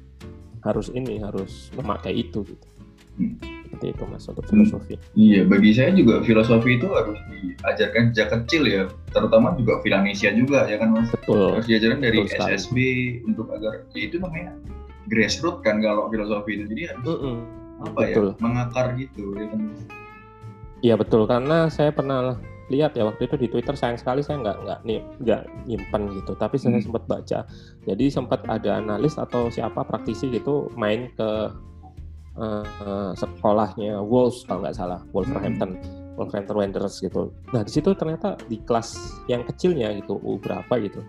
harus 0.63 0.87
ini 0.91 1.19
harus 1.21 1.71
memakai 1.75 2.23
itu 2.25 2.43
gitu. 2.43 2.67
Hmm. 3.19 3.35
seperti 3.69 3.85
itu 3.91 4.03
mas 4.07 4.23
untuk 4.31 4.45
filosofi. 4.47 4.95
Hmm. 4.95 5.19
iya 5.19 5.41
bagi 5.43 5.75
saya 5.75 5.91
juga 5.91 6.23
filosofi 6.23 6.79
itu 6.79 6.87
harus 6.89 7.19
diajarkan 7.29 8.15
sejak 8.15 8.27
kecil 8.31 8.63
ya. 8.65 8.83
Terutama 9.11 9.53
juga 9.59 9.83
Vilanesia 9.83 10.31
juga 10.33 10.65
ya 10.65 10.79
kan 10.79 10.95
mas? 10.95 11.11
Betul. 11.11 11.59
Harus 11.59 11.67
diajarkan 11.67 11.99
dari 11.99 12.17
betul 12.23 12.39
SSB 12.47 12.77
untuk 13.27 13.51
agar 13.51 13.83
ya 13.91 14.01
itu 14.07 14.17
namanya 14.23 14.55
grassroots 15.11 15.61
kan 15.61 15.83
kalau 15.83 16.07
filosofi 16.07 16.57
itu. 16.57 16.65
Jadi 16.71 16.81
harus 16.95 17.05
mm 17.05 17.19
-mm. 17.19 17.35
apa 17.85 17.99
ya, 18.01 18.07
betul. 18.15 18.27
ya 18.31 18.41
mengakar 18.41 18.85
gitu 18.95 19.23
ya 19.35 19.45
kan 19.51 19.59
Iya 20.79 20.95
betul. 20.95 21.21
Karena 21.27 21.57
saya 21.67 21.91
pernah 21.91 22.39
lihat 22.69 22.95
ya 22.95 23.05
waktu 23.05 23.25
itu 23.25 23.35
di 23.35 23.47
Twitter 23.49 23.73
sayang 23.73 23.97
sekali 23.97 24.21
saya 24.21 24.41
nggak 24.41 24.57
nggak 24.65 24.79
nih 24.85 24.99
nggak 25.25 25.41
nyimpen 25.65 26.03
gitu. 26.21 26.31
Tapi 26.37 26.55
saya 26.55 26.77
hmm. 26.77 26.85
sempat 26.85 27.03
baca. 27.09 27.39
Jadi 27.85 28.05
sempat 28.09 28.39
ada 28.45 28.79
analis 28.79 29.17
atau 29.17 29.49
siapa 29.49 29.81
praktisi 29.83 30.29
gitu 30.29 30.69
main 30.77 31.09
ke 31.17 31.29
uh, 32.37 33.11
sekolahnya 33.17 33.99
Wolves 33.99 34.45
kalau 34.45 34.63
nggak 34.63 34.77
salah. 34.77 35.01
Wolverhampton. 35.11 35.75
Hmm. 35.75 35.97
Wolverhampton 36.15 36.57
Wanderers 36.59 36.99
gitu. 36.99 37.31
Nah 37.55 37.63
di 37.63 37.71
situ 37.71 37.95
ternyata 37.95 38.35
di 38.51 38.59
kelas 38.63 39.21
yang 39.31 39.47
kecilnya 39.47 39.95
gitu 39.97 40.19
U 40.19 40.35
berapa 40.35 40.75
gitu 40.83 40.99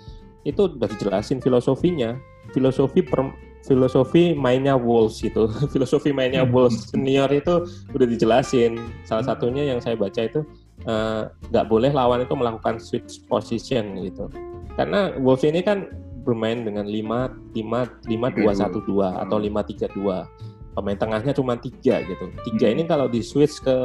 itu 0.44 0.68
udah 0.68 0.88
dijelasin 0.88 1.40
filosofinya. 1.40 2.16
Filosofi 2.50 3.04
per, 3.04 3.30
filosofi 3.62 4.32
mainnya 4.32 4.74
Wolves 4.74 5.20
gitu. 5.20 5.46
Filosofi 5.74 6.11
mainnya 6.11 6.42
hmm. 6.44 6.52
Wolves 6.52 6.90
senior 6.90 7.28
itu 7.30 7.68
udah 7.92 8.06
dijelasin. 8.08 8.80
Salah 9.04 9.24
satunya 9.26 9.68
yang 9.68 9.78
saya 9.78 9.94
baca 9.96 10.24
itu 10.24 10.40
nggak 10.85 11.64
uh, 11.66 11.68
boleh 11.68 11.93
lawan 11.93 12.24
itu 12.24 12.35
melakukan 12.37 12.81
switch 12.81 13.24
position 13.28 14.01
gitu. 14.01 14.33
Karena 14.74 15.12
Wolves 15.20 15.45
ini 15.45 15.61
kan 15.61 15.93
bermain 16.24 16.64
dengan 16.64 16.87
5 16.87 17.57
5 17.57 18.09
5 18.09 18.09
2 18.09 18.49
1 18.49 18.89
2 18.89 19.22
atau 19.26 19.37
5 19.37 19.51
3 19.76 19.93
2. 19.97 20.76
Pemain 20.78 20.99
tengahnya 20.99 21.33
cuma 21.35 21.59
tiga 21.59 22.01
gitu. 22.07 22.31
Tiga 22.47 22.66
hmm. 22.70 22.74
ini 22.78 22.83
kalau 22.87 23.11
di 23.11 23.20
switch 23.20 23.61
ke 23.61 23.76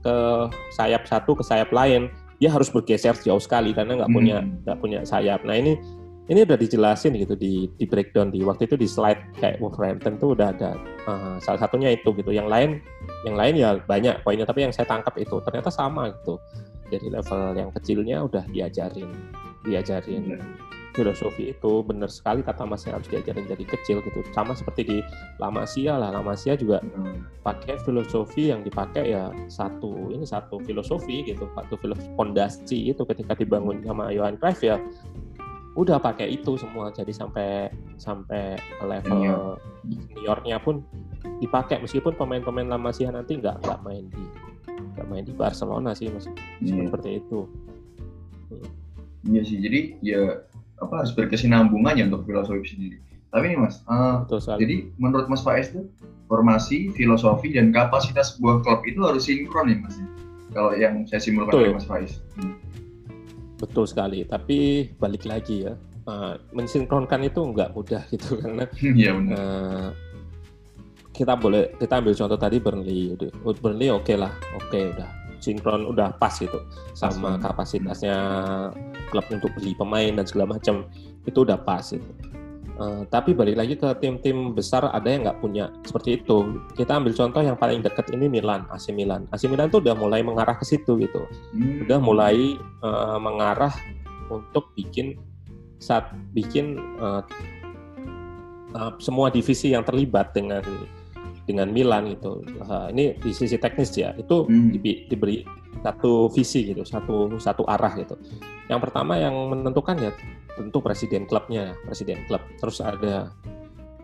ke 0.00 0.14
sayap 0.72 1.04
satu 1.04 1.36
ke 1.36 1.44
sayap 1.44 1.68
lain, 1.74 2.08
dia 2.40 2.48
harus 2.48 2.72
bergeser 2.72 3.12
jauh 3.20 3.42
sekali 3.42 3.76
karena 3.76 4.00
nggak 4.00 4.08
hmm. 4.08 4.16
punya 4.16 4.36
nggak 4.64 4.78
punya 4.80 4.98
sayap. 5.04 5.44
Nah 5.44 5.58
ini 5.58 5.76
ini 6.28 6.44
udah 6.46 6.58
dijelasin 6.60 7.16
gitu 7.16 7.34
di 7.34 7.70
di 7.74 7.84
breakdown 7.88 8.28
di 8.28 8.44
waktu 8.44 8.68
itu 8.68 8.76
di 8.76 8.86
slide 8.86 9.40
kayak 9.40 9.58
Wolverhampton 9.58 10.20
tuh 10.20 10.36
udah 10.36 10.52
ada 10.52 10.76
uh, 11.08 11.40
salah 11.40 11.64
satunya 11.64 11.94
itu 11.94 12.12
gitu. 12.14 12.30
Yang 12.30 12.48
lain 12.50 12.70
yang 13.24 13.36
lain 13.38 13.54
ya 13.56 13.68
banyak 13.80 14.20
poinnya 14.22 14.44
tapi 14.44 14.68
yang 14.68 14.74
saya 14.74 14.86
tangkap 14.86 15.16
itu 15.16 15.40
ternyata 15.42 15.72
sama 15.72 16.12
gitu. 16.12 16.36
Dari 16.90 17.06
level 17.06 17.54
yang 17.54 17.70
kecilnya 17.70 18.26
udah 18.26 18.44
diajarin 18.50 19.10
diajarin 19.62 20.38
filosofi 20.90 21.54
itu 21.54 21.72
benar 21.86 22.10
sekali 22.10 22.42
kata 22.42 22.66
Mas 22.66 22.82
yang 22.84 22.98
harus 22.98 23.08
diajarin 23.08 23.46
dari 23.46 23.64
kecil 23.64 24.02
gitu. 24.02 24.26
Sama 24.34 24.52
seperti 24.58 24.82
di 24.86 24.98
Lama 25.38 25.64
Sia 25.66 25.96
lah. 25.96 26.10
Lama 26.14 26.34
Sia 26.34 26.58
juga 26.58 26.82
hmm. 26.82 27.42
pakai 27.46 27.78
filosofi 27.82 28.50
yang 28.50 28.66
dipakai 28.66 29.14
ya 29.14 29.30
satu 29.46 30.10
ini 30.10 30.26
satu 30.26 30.58
filosofi 30.62 31.24
gitu, 31.24 31.46
satu 31.54 31.74
filosofi 31.78 32.10
fondasi 32.18 32.90
itu 32.90 33.02
ketika 33.06 33.38
dibangun 33.38 33.80
sama 33.86 34.10
Johan 34.10 34.36
Cruyff 34.36 34.60
ya 34.60 34.76
udah 35.80 35.96
pakai 35.96 36.28
itu 36.36 36.60
semua 36.60 36.92
jadi 36.92 37.08
sampai 37.08 37.72
sampai 37.96 38.60
level 38.84 39.56
seniornya 40.12 40.60
pun 40.60 40.84
dipakai. 41.40 41.80
Meskipun 41.80 42.20
pemain-pemain 42.20 42.68
lama 42.68 42.92
sih 42.92 43.08
nanti 43.08 43.40
nggak 43.40 43.64
nggak 43.64 43.80
main 43.80 44.04
di 44.12 44.24
nggak 44.96 45.06
main 45.08 45.24
di 45.24 45.32
Barcelona 45.32 45.96
sih 45.96 46.12
mas. 46.12 46.28
Yeah. 46.60 46.84
seperti 46.84 47.24
itu. 47.24 47.48
Iya 49.24 49.42
sih 49.44 49.56
jadi 49.64 49.80
ya 50.04 50.22
apa 50.80 51.04
harus 51.04 51.12
berkesinambungan 51.16 51.96
ya 51.96 52.04
untuk 52.12 52.28
filosofi 52.28 52.76
sendiri. 52.76 52.98
Tapi 53.32 53.56
nih 53.56 53.58
mas 53.64 53.80
uh, 53.88 54.28
jadi 54.60 54.92
menurut 55.00 55.32
mas 55.32 55.40
Faiz 55.40 55.72
tuh 55.72 55.88
formasi 56.28 56.92
filosofi 56.92 57.56
dan 57.56 57.72
kapasitas 57.72 58.36
sebuah 58.36 58.60
klub 58.60 58.84
itu 58.84 59.00
harus 59.00 59.24
sinkron 59.24 59.72
ya 59.72 59.80
mas. 59.80 59.96
Kalau 60.52 60.76
yang 60.76 61.08
saya 61.08 61.24
simpulkan 61.24 61.56
dari 61.56 61.72
mas 61.72 61.88
Faiz. 61.88 62.20
Hmm. 62.36 62.60
Betul 63.60 63.84
sekali, 63.84 64.24
tapi 64.24 64.88
balik 64.96 65.28
lagi 65.28 65.68
ya, 65.68 65.76
uh, 66.08 66.34
mensinkronkan 66.56 67.28
itu 67.28 67.44
nggak 67.44 67.76
mudah 67.76 68.02
gitu 68.08 68.36
karena 68.40 68.64
benar. 69.20 69.36
Uh, 69.36 69.88
kita 71.12 71.36
boleh 71.36 71.76
kita 71.76 72.00
ambil 72.00 72.16
contoh 72.16 72.38
tadi 72.40 72.56
Burnley, 72.56 73.12
Burnley 73.60 73.92
oke 73.92 74.08
okay 74.08 74.16
lah, 74.16 74.32
oke 74.56 74.72
okay, 74.72 74.88
udah 74.96 75.20
sinkron 75.40 75.88
udah 75.88 76.16
pas 76.20 76.32
gitu 76.36 76.60
sama 76.92 77.36
pas, 77.36 77.48
kapasitasnya 77.52 78.16
klub 79.08 79.24
untuk 79.32 79.50
beli 79.56 79.72
pemain 79.72 80.12
dan 80.12 80.24
segala 80.28 80.56
macam 80.56 80.88
itu 81.24 81.44
udah 81.44 81.58
pas 81.60 81.84
itu. 81.92 82.08
Uh, 82.80 83.04
tapi 83.12 83.36
balik 83.36 83.60
lagi 83.60 83.76
ke 83.76 83.92
tim-tim 84.00 84.56
besar 84.56 84.88
ada 84.88 85.04
yang 85.04 85.20
nggak 85.28 85.44
punya 85.44 85.68
seperti 85.84 86.16
itu. 86.24 86.64
Kita 86.72 86.96
ambil 86.96 87.12
contoh 87.12 87.44
yang 87.44 87.52
paling 87.60 87.84
dekat 87.84 88.08
ini 88.08 88.24
Milan, 88.24 88.64
AC 88.72 88.88
Milan. 88.88 89.28
AC 89.28 89.52
Milan 89.52 89.68
tuh 89.68 89.84
udah 89.84 89.92
mulai 89.92 90.24
mengarah 90.24 90.56
ke 90.56 90.64
situ 90.64 90.96
gitu. 90.96 91.28
Hmm. 91.52 91.84
Udah 91.84 92.00
mulai 92.00 92.56
uh, 92.80 93.20
mengarah 93.20 93.76
untuk 94.32 94.72
bikin 94.72 95.20
saat 95.76 96.08
bikin 96.32 96.80
uh, 96.96 97.20
uh, 98.72 98.96
semua 98.96 99.28
divisi 99.28 99.76
yang 99.76 99.84
terlibat 99.84 100.32
dengan 100.32 100.64
dengan 101.44 101.68
Milan 101.68 102.16
gitu. 102.16 102.40
Uh, 102.64 102.88
ini 102.96 103.12
di 103.20 103.36
sisi 103.36 103.60
teknis 103.60 103.92
ya, 103.92 104.16
itu 104.16 104.48
hmm. 104.48 104.80
di, 104.80 105.04
diberi 105.04 105.44
satu 105.84 106.32
visi 106.32 106.72
gitu, 106.72 106.80
satu 106.88 107.36
satu 107.36 107.68
arah 107.68 107.92
gitu. 108.00 108.16
Yang 108.72 108.88
pertama 108.88 109.20
yang 109.20 109.36
menentukan 109.52 110.00
ya 110.00 110.16
tentu 110.60 110.84
presiden 110.84 111.24
klubnya, 111.24 111.72
presiden 111.88 112.28
klub. 112.28 112.44
Terus 112.60 112.84
ada 112.84 113.32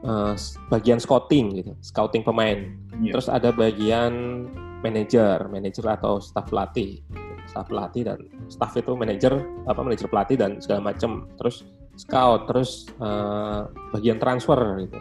uh, 0.00 0.32
bagian 0.72 0.96
scouting 0.96 1.60
gitu, 1.60 1.72
scouting 1.84 2.24
pemain. 2.24 2.72
Yeah. 3.04 3.12
Terus 3.12 3.28
ada 3.28 3.52
bagian 3.52 4.44
manajer, 4.80 5.44
manajer 5.52 5.84
atau 5.84 6.16
staf 6.24 6.48
pelatih, 6.48 7.04
staf 7.48 7.68
pelatih 7.70 8.02
dan 8.04 8.18
staff 8.50 8.74
itu 8.76 8.92
manajer 8.92 9.32
apa 9.64 9.80
manajer 9.80 10.10
pelatih 10.10 10.36
dan 10.36 10.58
segala 10.60 10.92
macam 10.92 11.30
terus 11.40 11.64
scout 11.96 12.44
terus 12.50 12.90
uh, 13.00 13.70
bagian 13.96 14.20
transfer 14.20 14.58
gitu 14.84 14.98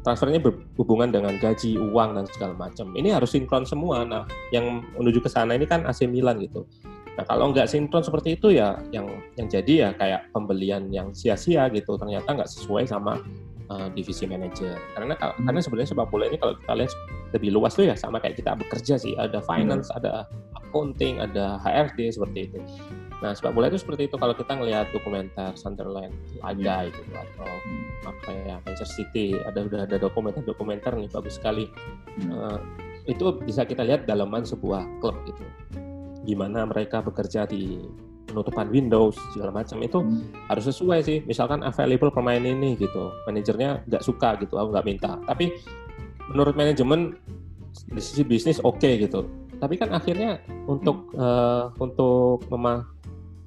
transfernya 0.00 0.40
berhubungan 0.40 1.12
dengan 1.12 1.34
gaji 1.36 1.76
uang 1.76 2.16
dan 2.16 2.24
segala 2.30 2.54
macam 2.56 2.94
ini 2.96 3.12
harus 3.12 3.34
sinkron 3.34 3.66
semua 3.66 4.06
nah 4.06 4.24
yang 4.54 4.86
menuju 4.96 5.20
ke 5.20 5.28
sana 5.28 5.56
ini 5.58 5.66
kan 5.66 5.84
AC 5.84 6.06
Milan 6.06 6.40
gitu 6.40 6.64
nah 7.20 7.28
kalau 7.28 7.52
nggak 7.52 7.68
sinkron 7.68 8.00
seperti 8.00 8.40
itu 8.40 8.56
ya 8.56 8.80
yang 8.96 9.04
yang 9.36 9.44
jadi 9.44 9.72
ya 9.76 9.88
kayak 9.92 10.32
pembelian 10.32 10.88
yang 10.88 11.12
sia-sia 11.12 11.68
gitu 11.68 12.00
ternyata 12.00 12.32
nggak 12.32 12.48
sesuai 12.48 12.88
sama 12.88 13.20
uh, 13.70 13.88
divisi 13.94 14.26
manajer. 14.26 14.76
Karena 14.92 15.14
hmm. 15.14 15.46
karena 15.46 15.60
sebenarnya 15.62 15.88
sepak 15.94 16.08
bola 16.10 16.26
ini 16.26 16.36
kalau 16.36 16.58
kita 16.58 16.72
lihat 16.74 16.92
lebih 17.30 17.50
luas 17.54 17.72
tuh 17.78 17.86
ya 17.86 17.94
sama 17.94 18.18
kayak 18.18 18.42
kita 18.42 18.58
bekerja 18.58 18.94
sih. 18.98 19.14
Ada 19.14 19.38
finance, 19.46 19.88
hmm. 19.88 19.98
ada 20.02 20.26
accounting, 20.58 21.22
ada 21.22 21.62
HRD 21.62 22.18
seperti 22.18 22.50
itu. 22.50 22.58
Nah 23.22 23.32
sepak 23.32 23.54
bola 23.54 23.70
itu 23.70 23.78
seperti 23.78 24.10
itu 24.10 24.16
kalau 24.18 24.34
kita 24.34 24.52
ngelihat 24.58 24.90
dokumenter 24.90 25.54
Sunderland, 25.54 26.12
ada 26.42 26.74
hmm. 26.84 26.90
itu 26.90 27.02
atau 27.14 27.46
hmm. 27.46 28.10
apa 28.10 28.30
ya 28.44 28.56
Manchester 28.66 28.90
City, 28.90 29.38
ada 29.38 29.62
udah 29.62 29.86
ada 29.86 29.96
dokumenter-dokumenter 30.02 30.98
nih 30.98 31.08
bagus 31.08 31.38
sekali. 31.38 31.70
Hmm. 32.18 32.30
Uh, 32.34 32.58
itu 33.08 33.32
bisa 33.42 33.64
kita 33.64 33.80
lihat 33.86 34.04
dalaman 34.04 34.44
sebuah 34.44 34.84
klub 35.00 35.16
gitu. 35.24 35.42
Gimana 36.30 36.62
mereka 36.62 37.02
bekerja 37.02 37.50
di 37.50 37.82
penutupan 38.30 38.70
Windows 38.70 39.18
segala 39.34 39.50
macam 39.50 39.82
itu 39.82 39.98
hmm. 39.98 40.46
harus 40.46 40.64
sesuai 40.70 41.02
sih. 41.02 41.18
Misalkan 41.26 41.66
available 41.66 42.14
pemain 42.14 42.38
ini 42.38 42.78
gitu 42.78 43.10
manajernya 43.26 43.90
nggak 43.90 44.06
suka 44.06 44.38
gitu 44.38 44.54
aku 44.54 44.70
nggak 44.70 44.86
minta. 44.86 45.18
Tapi 45.26 45.50
menurut 46.30 46.54
manajemen 46.54 47.18
di 47.90 47.98
sisi 47.98 48.22
bisnis 48.22 48.62
oke 48.62 48.78
okay, 48.78 49.02
gitu. 49.02 49.26
Tapi 49.58 49.74
kan 49.76 49.90
akhirnya 49.90 50.38
untuk 50.70 51.10
uh, 51.18 51.74
untuk 51.82 52.46
memang 52.48 52.86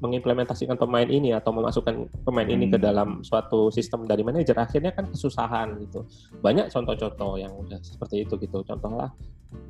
mengimplementasikan 0.03 0.75
pemain 0.75 1.07
ini 1.07 1.31
atau 1.31 1.55
memasukkan 1.55 2.11
pemain 2.27 2.43
ini 2.43 2.67
ke 2.67 2.75
hmm. 2.75 2.83
dalam 2.83 3.09
suatu 3.23 3.71
sistem 3.71 4.03
dari 4.03 4.19
manajer 4.19 4.59
akhirnya 4.59 4.91
kan 4.91 5.07
kesusahan 5.07 5.79
gitu 5.79 6.03
banyak 6.43 6.67
contoh-contoh 6.67 7.39
yang 7.39 7.55
udah 7.55 7.79
seperti 7.79 8.27
itu 8.27 8.35
gitu 8.35 8.59
contohnya 8.67 9.07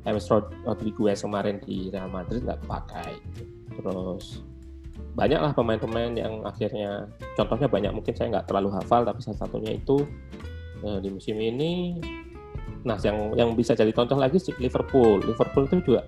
James 0.02 0.26
Rodriguez 0.66 1.22
kemarin 1.22 1.62
di 1.62 1.94
Real 1.94 2.10
Madrid 2.10 2.42
nggak 2.42 2.66
pakai 2.66 3.14
gitu. 3.38 3.78
terus 3.78 4.42
banyaklah 5.14 5.54
pemain-pemain 5.54 6.10
yang 6.18 6.42
akhirnya 6.42 7.06
contohnya 7.38 7.70
banyak 7.70 7.92
mungkin 7.94 8.14
saya 8.18 8.34
nggak 8.34 8.50
terlalu 8.50 8.74
hafal 8.74 9.06
tapi 9.06 9.22
salah 9.22 9.38
satunya 9.46 9.78
itu 9.78 10.02
uh, 10.82 10.98
di 10.98 11.14
musim 11.14 11.38
ini 11.38 12.02
nah 12.82 12.98
yang 13.00 13.32
yang 13.38 13.50
bisa 13.54 13.72
jadi 13.72 13.94
contoh 13.94 14.18
lagi 14.18 14.36
Liverpool 14.60 15.22
Liverpool 15.24 15.64
itu 15.70 15.76
juga 15.86 16.02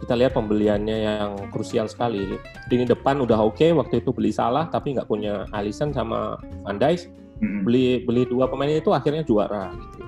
kita 0.00 0.14
lihat 0.16 0.36
pembeliannya 0.36 0.96
yang 1.08 1.30
krusial 1.48 1.88
sekali. 1.88 2.36
Ini 2.68 2.84
depan 2.84 3.20
udah 3.22 3.40
oke 3.40 3.56
okay, 3.56 3.70
waktu 3.72 4.04
itu 4.04 4.12
beli 4.12 4.30
salah 4.30 4.68
tapi 4.68 4.92
nggak 4.96 5.08
punya 5.08 5.48
Alisson 5.56 5.92
sama 5.92 6.36
Van 6.64 6.76
Dijk. 6.76 7.26
Mm-hmm. 7.36 7.68
beli 7.68 8.00
beli 8.00 8.24
dua 8.24 8.48
pemain 8.48 8.72
itu 8.72 8.96
akhirnya 8.96 9.20
juara 9.20 9.68
gitu. 9.68 10.00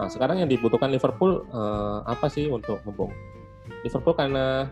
Nah 0.00 0.08
sekarang 0.08 0.40
yang 0.40 0.48
dibutuhkan 0.48 0.88
Liverpool 0.88 1.44
uh, 1.52 2.00
apa 2.08 2.24
sih 2.32 2.48
untuk 2.48 2.80
membong 2.88 3.12
Liverpool 3.84 4.16
karena 4.16 4.64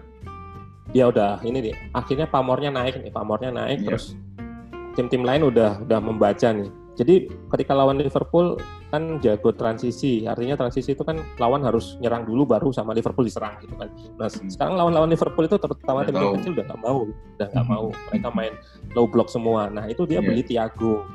dia 0.88 1.04
udah 1.12 1.44
ini 1.44 1.68
nih 1.68 1.74
akhirnya 1.92 2.24
pamornya 2.24 2.72
naik 2.72 2.96
nih 2.96 3.12
pamornya 3.12 3.52
naik 3.52 3.84
yeah. 3.84 3.92
terus 3.92 4.16
tim-tim 4.96 5.20
lain 5.20 5.52
udah 5.52 5.84
udah 5.84 6.00
membaca 6.00 6.48
nih 6.48 6.72
jadi 6.98 7.30
ketika 7.54 7.72
lawan 7.78 8.02
Liverpool 8.02 8.58
kan 8.90 9.22
jago 9.22 9.54
transisi 9.54 10.26
artinya 10.26 10.58
transisi 10.58 10.98
itu 10.98 11.06
kan 11.06 11.22
lawan 11.38 11.62
harus 11.62 11.94
nyerang 12.02 12.26
dulu 12.26 12.42
baru 12.42 12.74
sama 12.74 12.90
Liverpool 12.90 13.22
diserang 13.22 13.54
gitu 13.62 13.78
kan 13.78 13.88
nah 14.18 14.26
hmm. 14.26 14.50
sekarang 14.50 14.74
lawan-lawan 14.74 15.08
Liverpool 15.08 15.46
itu 15.46 15.56
terutama 15.62 16.02
tim 16.02 16.18
kecil 16.18 16.52
udah 16.58 16.64
nggak 16.66 16.80
mau 16.82 16.98
udah 17.06 17.46
nggak 17.54 17.64
hmm. 17.64 17.74
mau 17.78 17.86
mereka 18.10 18.28
main 18.34 18.52
low 18.98 19.06
block 19.06 19.30
semua 19.30 19.70
nah 19.70 19.86
itu 19.86 20.02
dia 20.04 20.18
yeah. 20.18 20.26
beli 20.26 20.42
Thiago 20.42 21.06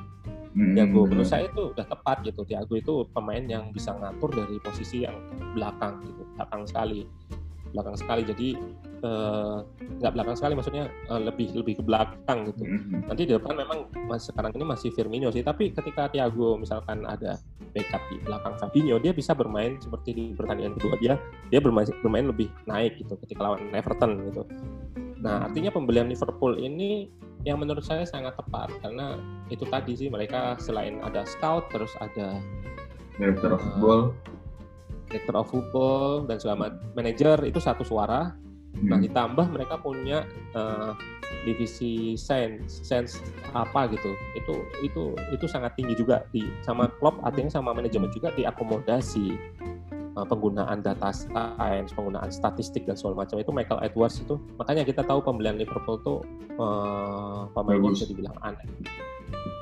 Hmm. 0.53 0.77
Thiago 0.77 1.09
menurut 1.09 1.25
saya 1.25 1.49
itu 1.49 1.73
udah 1.73 1.81
tepat 1.81 2.21
gitu. 2.29 2.45
Thiago 2.45 2.77
itu 2.77 2.93
pemain 3.09 3.41
yang 3.41 3.73
bisa 3.73 3.89
ngatur 3.97 4.37
dari 4.37 4.61
posisi 4.61 5.01
yang 5.01 5.17
belakang 5.57 5.97
gitu, 6.05 6.29
belakang 6.37 6.61
sekali 6.69 7.09
belakang 7.73 7.97
sekali 7.97 8.21
jadi 8.23 8.47
nggak 9.03 10.11
uh, 10.11 10.15
belakang 10.15 10.35
sekali 10.39 10.53
maksudnya 10.55 10.87
uh, 11.11 11.19
lebih 11.19 11.51
lebih 11.53 11.79
ke 11.79 11.83
belakang 11.83 12.47
gitu 12.47 12.63
mm-hmm. 12.63 13.11
nanti 13.11 13.21
di 13.27 13.33
depan 13.35 13.53
memang 13.59 13.79
mas, 14.07 14.27
sekarang 14.31 14.55
ini 14.55 14.63
masih 14.63 14.89
Firmino 14.95 15.27
sih 15.29 15.43
tapi 15.43 15.75
ketika 15.75 16.07
Thiago 16.07 16.55
misalkan 16.55 17.03
ada 17.03 17.35
backup 17.75 17.99
di 18.07 18.17
belakang 18.23 18.55
Fabinho 18.57 18.97
dia 19.03 19.11
bisa 19.11 19.35
bermain 19.35 19.75
seperti 19.83 20.15
di 20.15 20.25
pertandingan 20.31 20.79
kedua 20.79 20.95
dia 20.99 21.19
dia 21.51 21.59
bermain 21.59 21.87
bermain 21.99 22.25
lebih 22.31 22.47
naik 22.63 22.95
gitu 22.99 23.19
ketika 23.27 23.43
lawan 23.43 23.67
Everton 23.75 24.23
gitu 24.31 24.47
nah 25.19 25.47
artinya 25.47 25.71
pembelian 25.71 26.07
Liverpool 26.07 26.55
ini 26.59 27.11
yang 27.43 27.59
menurut 27.59 27.83
saya 27.83 28.07
sangat 28.07 28.39
tepat 28.39 28.71
karena 28.79 29.19
itu 29.51 29.67
tadi 29.67 29.99
sih 29.99 30.07
mereka 30.07 30.55
selain 30.63 31.03
ada 31.03 31.27
scout 31.27 31.67
terus 31.75 31.91
ada 31.99 32.39
director 33.19 33.51
of 33.51 33.59
uh, 33.59 33.63
football 33.67 34.01
director 35.13 35.37
of 35.37 35.45
football 35.45 36.25
dan 36.25 36.41
segala 36.41 36.73
manager 36.97 37.37
itu 37.45 37.61
satu 37.61 37.85
suara. 37.85 38.33
Hmm. 38.73 38.89
Nah 38.89 38.97
ditambah 38.97 39.47
mereka 39.53 39.77
punya 39.77 40.25
uh, 40.57 40.97
divisi 41.45 42.17
sense, 42.17 42.81
sense 42.81 43.21
apa 43.53 43.89
gitu. 43.93 44.13
Itu 44.33 44.55
itu 44.81 45.03
itu 45.33 45.45
sangat 45.45 45.77
tinggi 45.77 45.93
juga 45.93 46.25
di 46.33 46.45
sama 46.65 46.89
klub 46.97 47.21
artinya 47.21 47.53
sama 47.53 47.73
manajemen 47.73 48.09
juga 48.09 48.33
diakomodasi 48.33 49.37
uh, 50.17 50.25
penggunaan 50.25 50.81
data 50.81 51.09
science, 51.13 51.91
penggunaan 51.93 52.29
statistik 52.29 52.85
dan 52.85 52.97
segala 52.97 53.25
macam. 53.25 53.37
Itu 53.41 53.51
Michael 53.53 53.81
Edwards 53.85 54.21
itu. 54.21 54.37
Makanya 54.57 54.83
kita 54.85 55.01
tahu 55.05 55.21
pembelian 55.21 55.57
Liverpool 55.57 55.97
tuh 56.01 56.19
uh, 56.57 57.49
pemainnya 57.53 57.93
bisa 57.93 58.05
dibilang 58.09 58.35
aneh, 58.41 58.67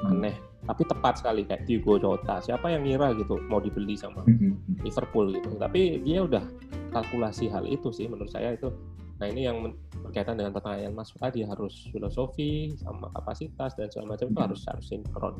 aneh. 0.07 0.35
Tapi 0.61 0.85
tepat 0.85 1.17
sekali 1.19 1.41
kayak 1.43 1.65
Diego 1.65 1.97
Jota. 1.97 2.37
Siapa 2.37 2.69
yang 2.69 2.85
ngira 2.85 3.17
gitu 3.17 3.41
mau 3.49 3.57
dibeli 3.57 3.97
sama 3.97 4.21
mm-hmm. 4.23 4.85
Liverpool 4.85 5.33
gitu. 5.33 5.57
Tapi 5.57 6.05
dia 6.05 6.21
udah 6.21 6.45
kalkulasi 6.93 7.49
hal 7.49 7.65
itu 7.65 7.89
sih 7.89 8.05
menurut 8.05 8.29
saya 8.29 8.53
itu 8.53 8.69
nah 9.21 9.29
ini 9.29 9.45
yang 9.45 9.77
berkaitan 10.01 10.33
dengan 10.33 10.49
pertanyaan 10.49 10.97
Mas 10.97 11.13
tadi 11.13 11.45
harus 11.45 11.85
filosofi 11.93 12.73
sama 12.81 13.13
kapasitas 13.13 13.77
dan 13.77 13.85
segala 13.93 14.17
macam 14.17 14.25
itu 14.25 14.33
mm-hmm. 14.33 14.45
harus 14.49 14.61
harus 14.65 14.85
sinkron 14.89 15.35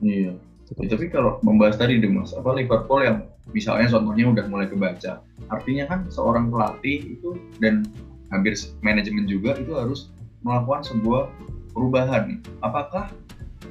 iya 0.00 0.32
gitu. 0.64 0.88
tapi 0.88 1.12
kalau 1.12 1.36
membahas 1.44 1.76
tadi 1.76 2.00
deh 2.00 2.08
Mas 2.08 2.32
apa 2.32 2.56
Liverpool 2.56 3.04
yang 3.04 3.28
misalnya 3.52 3.92
contohnya 3.92 4.32
udah 4.32 4.44
mulai 4.48 4.66
kebaca 4.72 5.20
artinya 5.52 5.84
kan 5.92 6.08
seorang 6.08 6.48
pelatih 6.48 7.20
itu 7.20 7.36
dan 7.60 7.84
hampir 8.32 8.56
manajemen 8.80 9.28
juga 9.28 9.60
itu 9.60 9.76
harus 9.76 10.08
melakukan 10.40 10.88
sebuah 10.88 11.28
perubahan 11.76 12.40
apakah 12.64 13.12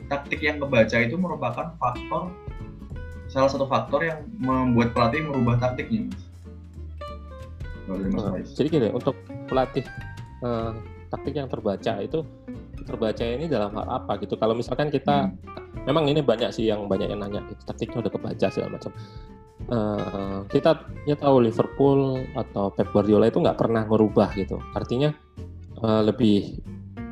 taktik 0.05 0.45
yang 0.45 0.61
kebaca 0.61 1.01
itu 1.01 1.17
merupakan 1.17 1.73
faktor 1.81 2.29
salah 3.29 3.49
satu 3.49 3.65
faktor 3.65 4.05
yang 4.05 4.25
membuat 4.41 4.91
pelatih 4.97 5.21
merubah 5.29 5.61
taktiknya. 5.61 6.09
Uh, 7.89 8.37
jadi 8.53 8.67
gini 8.69 8.87
untuk 8.93 9.17
pelatih 9.49 9.85
uh, 10.45 10.77
taktik 11.09 11.33
yang 11.33 11.49
terbaca 11.49 11.97
itu 11.99 12.21
terbaca 12.85 13.23
ini 13.25 13.45
dalam 13.49 13.73
hal 13.73 13.85
apa 14.01 14.21
gitu? 14.21 14.37
Kalau 14.37 14.53
misalkan 14.53 14.93
kita 14.93 15.29
hmm. 15.29 15.85
memang 15.89 16.05
ini 16.09 16.21
banyak 16.21 16.53
sih 16.53 16.69
yang 16.69 16.85
banyak 16.85 17.09
yang 17.09 17.21
nanya 17.21 17.41
itu 17.49 17.61
taktiknya 17.65 18.05
udah 18.05 18.11
kebaca 18.13 18.47
segala 18.49 18.69
macam. 18.77 18.91
Uh, 19.69 20.39
kita 20.49 20.87
ya 21.05 21.13
tahu 21.19 21.45
Liverpool 21.45 22.25
atau 22.33 22.73
Pep 22.73 22.89
Guardiola 22.89 23.29
itu 23.29 23.37
nggak 23.43 23.59
pernah 23.59 23.85
merubah 23.85 24.33
gitu. 24.33 24.57
Artinya 24.73 25.13
uh, 25.83 26.01
lebih 26.01 26.63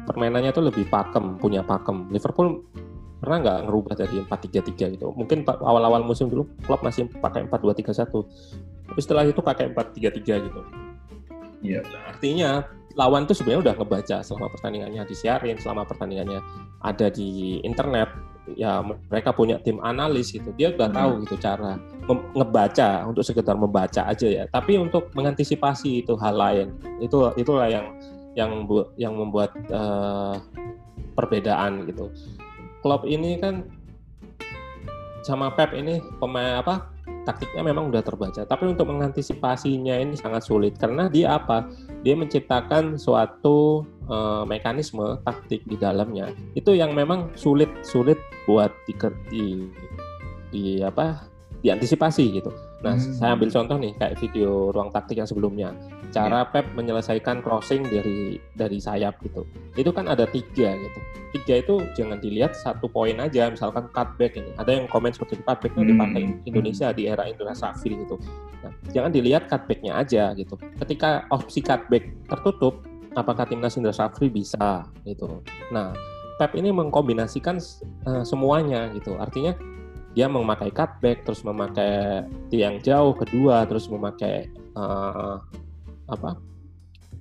permainannya 0.07 0.55
itu 0.55 0.63
lebih 0.63 0.87
pakem, 0.87 1.37
punya 1.37 1.61
pakem. 1.61 2.07
Liverpool 2.09 2.63
pernah 3.17 3.37
nggak 3.41 3.59
ngerubah 3.65 3.93
dari 3.97 4.15
4-3-3 4.21 4.93
gitu. 4.97 5.07
Mungkin 5.13 5.41
awal-awal 5.45 6.05
musim 6.05 6.29
dulu 6.29 6.45
klub 6.65 6.81
masih 6.85 7.09
pakai 7.17 7.49
4-2-3-1. 7.49 8.13
Tapi 8.87 8.99
setelah 9.01 9.23
itu 9.25 9.41
pakai 9.41 9.73
4-3-3 9.73 10.45
gitu. 10.47 10.61
Iya. 11.65 11.81
Nah, 11.81 12.01
artinya 12.13 12.49
lawan 12.97 13.25
itu 13.25 13.33
sebenarnya 13.37 13.61
udah 13.69 13.75
ngebaca 13.81 14.17
selama 14.21 14.47
pertandingannya 14.53 15.01
disiarin, 15.09 15.57
selama 15.57 15.83
pertandingannya 15.89 16.39
ada 16.85 17.07
di 17.09 17.61
internet. 17.65 18.09
Ya 18.55 18.79
mereka 18.79 19.35
punya 19.35 19.59
tim 19.59 19.75
analis 19.83 20.31
gitu. 20.31 20.55
Dia 20.55 20.71
udah 20.71 20.87
hmm. 20.87 20.97
tahu 20.97 21.11
gitu 21.27 21.35
cara 21.41 21.75
ngebaca 22.07 23.03
untuk 23.03 23.25
sekedar 23.25 23.59
membaca 23.59 24.07
aja 24.07 24.27
ya. 24.29 24.43
Tapi 24.47 24.79
untuk 24.79 25.11
mengantisipasi 25.17 26.07
itu 26.07 26.15
hal 26.15 26.37
lain. 26.37 26.71
Itu 27.03 27.35
itulah 27.35 27.67
yang 27.67 27.91
yang 28.39 28.63
yang 28.95 29.13
membuat 29.17 29.51
uh, 29.73 30.39
perbedaan 31.17 31.89
gitu 31.89 32.13
klub 32.87 33.03
ini 33.03 33.35
kan 33.35 33.67
sama 35.19 35.51
Pep 35.51 35.75
ini 35.75 35.99
pemain 36.23 36.63
apa 36.63 36.87
taktiknya 37.27 37.67
memang 37.67 37.91
udah 37.91 37.99
terbaca. 37.99 38.47
Tapi 38.47 38.63
untuk 38.71 38.87
mengantisipasinya 38.87 39.99
ini 39.99 40.15
sangat 40.15 40.47
sulit. 40.47 40.79
Karena 40.79 41.11
dia 41.11 41.35
apa? 41.35 41.67
Dia 42.07 42.15
menciptakan 42.15 42.95
suatu 42.95 43.83
uh, 44.07 44.47
mekanisme 44.47 45.19
taktik 45.27 45.67
di 45.67 45.75
dalamnya. 45.75 46.31
Itu 46.55 46.71
yang 46.71 46.95
memang 46.95 47.35
sulit 47.35 47.67
sulit 47.83 48.15
buat 48.47 48.71
di, 48.87 48.95
di, 49.27 49.45
di 50.55 50.63
apa? 50.79 51.27
Diantisipasi 51.59 52.39
gitu 52.39 52.66
Nah, 52.85 52.93
hmm. 52.93 53.17
saya 53.17 53.33
ambil 53.33 53.49
contoh 53.49 53.77
nih 53.81 53.93
kayak 53.97 54.15
video 54.21 54.69
ruang 54.69 54.93
taktik 54.93 55.17
yang 55.17 55.25
sebelumnya. 55.25 55.73
Cara 56.13 56.45
yeah. 56.45 56.51
Pep 56.53 56.65
menyelesaikan 56.77 57.41
crossing 57.41 57.81
dari 57.89 58.37
dari 58.53 58.77
sayap 58.77 59.17
gitu. 59.25 59.49
Itu 59.73 59.89
kan 59.89 60.05
ada 60.05 60.29
tiga 60.29 60.77
gitu. 60.77 60.99
Tiga 61.33 61.53
itu 61.65 61.75
jangan 61.97 62.21
dilihat 62.21 62.53
satu 62.53 62.85
poin 62.85 63.17
aja. 63.17 63.49
Misalkan 63.49 63.89
cutback 63.89 64.37
ini. 64.37 64.53
Ada 64.61 64.77
yang 64.77 64.85
komen 64.93 65.09
seperti 65.09 65.41
itu 65.41 65.43
cutbacknya 65.43 65.83
hmm. 65.83 65.91
dipakai 65.93 66.21
Indonesia 66.45 66.87
di 66.93 67.03
era 67.09 67.25
Indonesia 67.25 67.73
Safri 67.73 67.97
gitu. 67.97 68.21
Nah, 68.61 68.71
jangan 68.93 69.09
dilihat 69.09 69.49
cutbacknya 69.49 69.97
aja 69.97 70.37
gitu. 70.37 70.53
Ketika 70.77 71.25
opsi 71.33 71.65
cutback 71.65 72.13
tertutup, 72.29 72.85
apakah 73.17 73.49
timnas 73.49 73.73
Indra 73.73 73.91
Safri 73.91 74.29
bisa 74.29 74.85
gitu. 75.01 75.41
Nah, 75.73 75.97
Pep 76.37 76.53
ini 76.53 76.69
mengkombinasikan 76.69 77.57
uh, 78.05 78.21
semuanya 78.21 78.93
gitu. 78.93 79.17
Artinya 79.17 79.57
dia 80.17 80.25
memakai 80.25 80.73
cutback, 80.73 81.21
terus 81.21 81.45
memakai 81.45 82.25
tiang 82.49 82.81
jauh 82.81 83.13
kedua, 83.13 83.69
terus 83.69 83.85
memakai 83.85 84.49
uh, 84.73 85.37
apa 86.09 86.41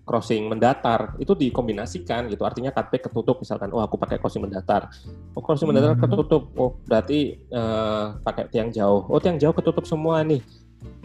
crossing 0.09 0.49
mendatar. 0.49 1.13
Itu 1.21 1.37
dikombinasikan 1.37 2.33
gitu. 2.33 2.49
Artinya 2.49 2.73
cutback 2.73 3.13
ketutup 3.13 3.37
misalkan 3.45 3.69
oh 3.77 3.85
aku 3.85 4.01
pakai 4.01 4.17
crossing 4.17 4.41
mendatar. 4.41 4.89
Oh 5.37 5.45
crossing 5.45 5.69
mendatar 5.69 5.93
hmm. 5.93 6.09
ketutup. 6.09 6.49
Oh 6.57 6.81
berarti 6.89 7.37
uh, 7.53 8.17
pakai 8.25 8.49
tiang 8.49 8.73
jauh. 8.73 9.05
Oh 9.13 9.21
tiang 9.21 9.37
jauh 9.37 9.53
ketutup 9.53 9.85
semua 9.85 10.25
nih. 10.25 10.41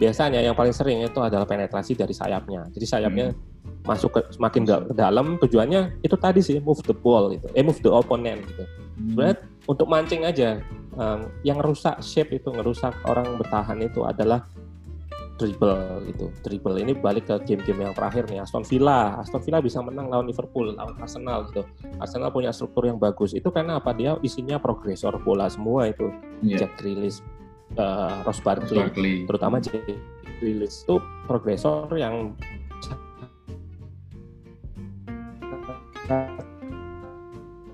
Biasanya 0.00 0.40
yang 0.40 0.56
paling 0.56 0.72
sering 0.72 1.04
itu 1.04 1.20
adalah 1.20 1.44
penetrasi 1.44 1.92
dari 1.92 2.16
sayapnya. 2.16 2.72
Jadi 2.72 2.86
sayapnya 2.88 3.36
hmm. 3.36 3.84
masuk 3.84 4.16
ke 4.16 4.20
semakin 4.32 4.64
ke 4.64 4.96
dalam 4.96 5.36
tujuannya 5.36 6.00
itu 6.00 6.16
tadi 6.16 6.40
sih 6.40 6.56
move 6.56 6.80
the 6.88 6.96
ball 6.96 7.28
gitu. 7.36 7.52
Eh 7.52 7.60
move 7.60 7.84
the 7.84 7.92
opponent 7.92 8.40
gitu. 8.48 8.64
Hmm. 8.64 9.12
sebenarnya 9.12 9.36
untuk 9.66 9.86
mancing 9.86 10.26
aja. 10.26 10.62
Um, 10.92 11.32
yang 11.40 11.56
rusak 11.64 12.04
shape 12.04 12.36
itu 12.36 12.52
ngerusak 12.52 12.92
orang 13.08 13.40
bertahan 13.40 13.80
itu 13.80 14.04
adalah 14.04 14.44
dribble 15.40 16.04
gitu. 16.12 16.28
Dribble 16.44 16.76
ini 16.78 16.92
balik 16.92 17.32
ke 17.32 17.36
game-game 17.48 17.88
yang 17.88 17.94
terakhir 17.96 18.28
nih 18.28 18.44
Aston 18.44 18.62
Villa. 18.68 19.16
Aston 19.18 19.40
Villa 19.40 19.64
bisa 19.64 19.80
menang 19.80 20.12
lawan 20.12 20.28
Liverpool 20.28 20.76
lawan 20.76 20.94
Arsenal 21.00 21.48
gitu. 21.48 21.64
Arsenal 21.96 22.28
punya 22.28 22.52
struktur 22.52 22.86
yang 22.86 23.00
bagus. 23.00 23.32
Itu 23.32 23.48
karena 23.48 23.80
apa? 23.80 23.96
Dia 23.96 24.20
isinya 24.20 24.60
progresor 24.60 25.16
bola 25.24 25.48
semua 25.48 25.88
itu. 25.88 26.12
Yeah. 26.44 26.62
Jack 26.62 26.76
Grealish 26.78 27.24
uh, 27.80 28.22
Ross 28.22 28.40
Barkley, 28.44 28.78
Barkley. 28.78 29.14
terutama 29.24 29.58
Jack 29.58 29.82
Grealish 30.38 30.84
itu 30.84 31.00
progresor 31.26 31.88
yang 31.96 32.36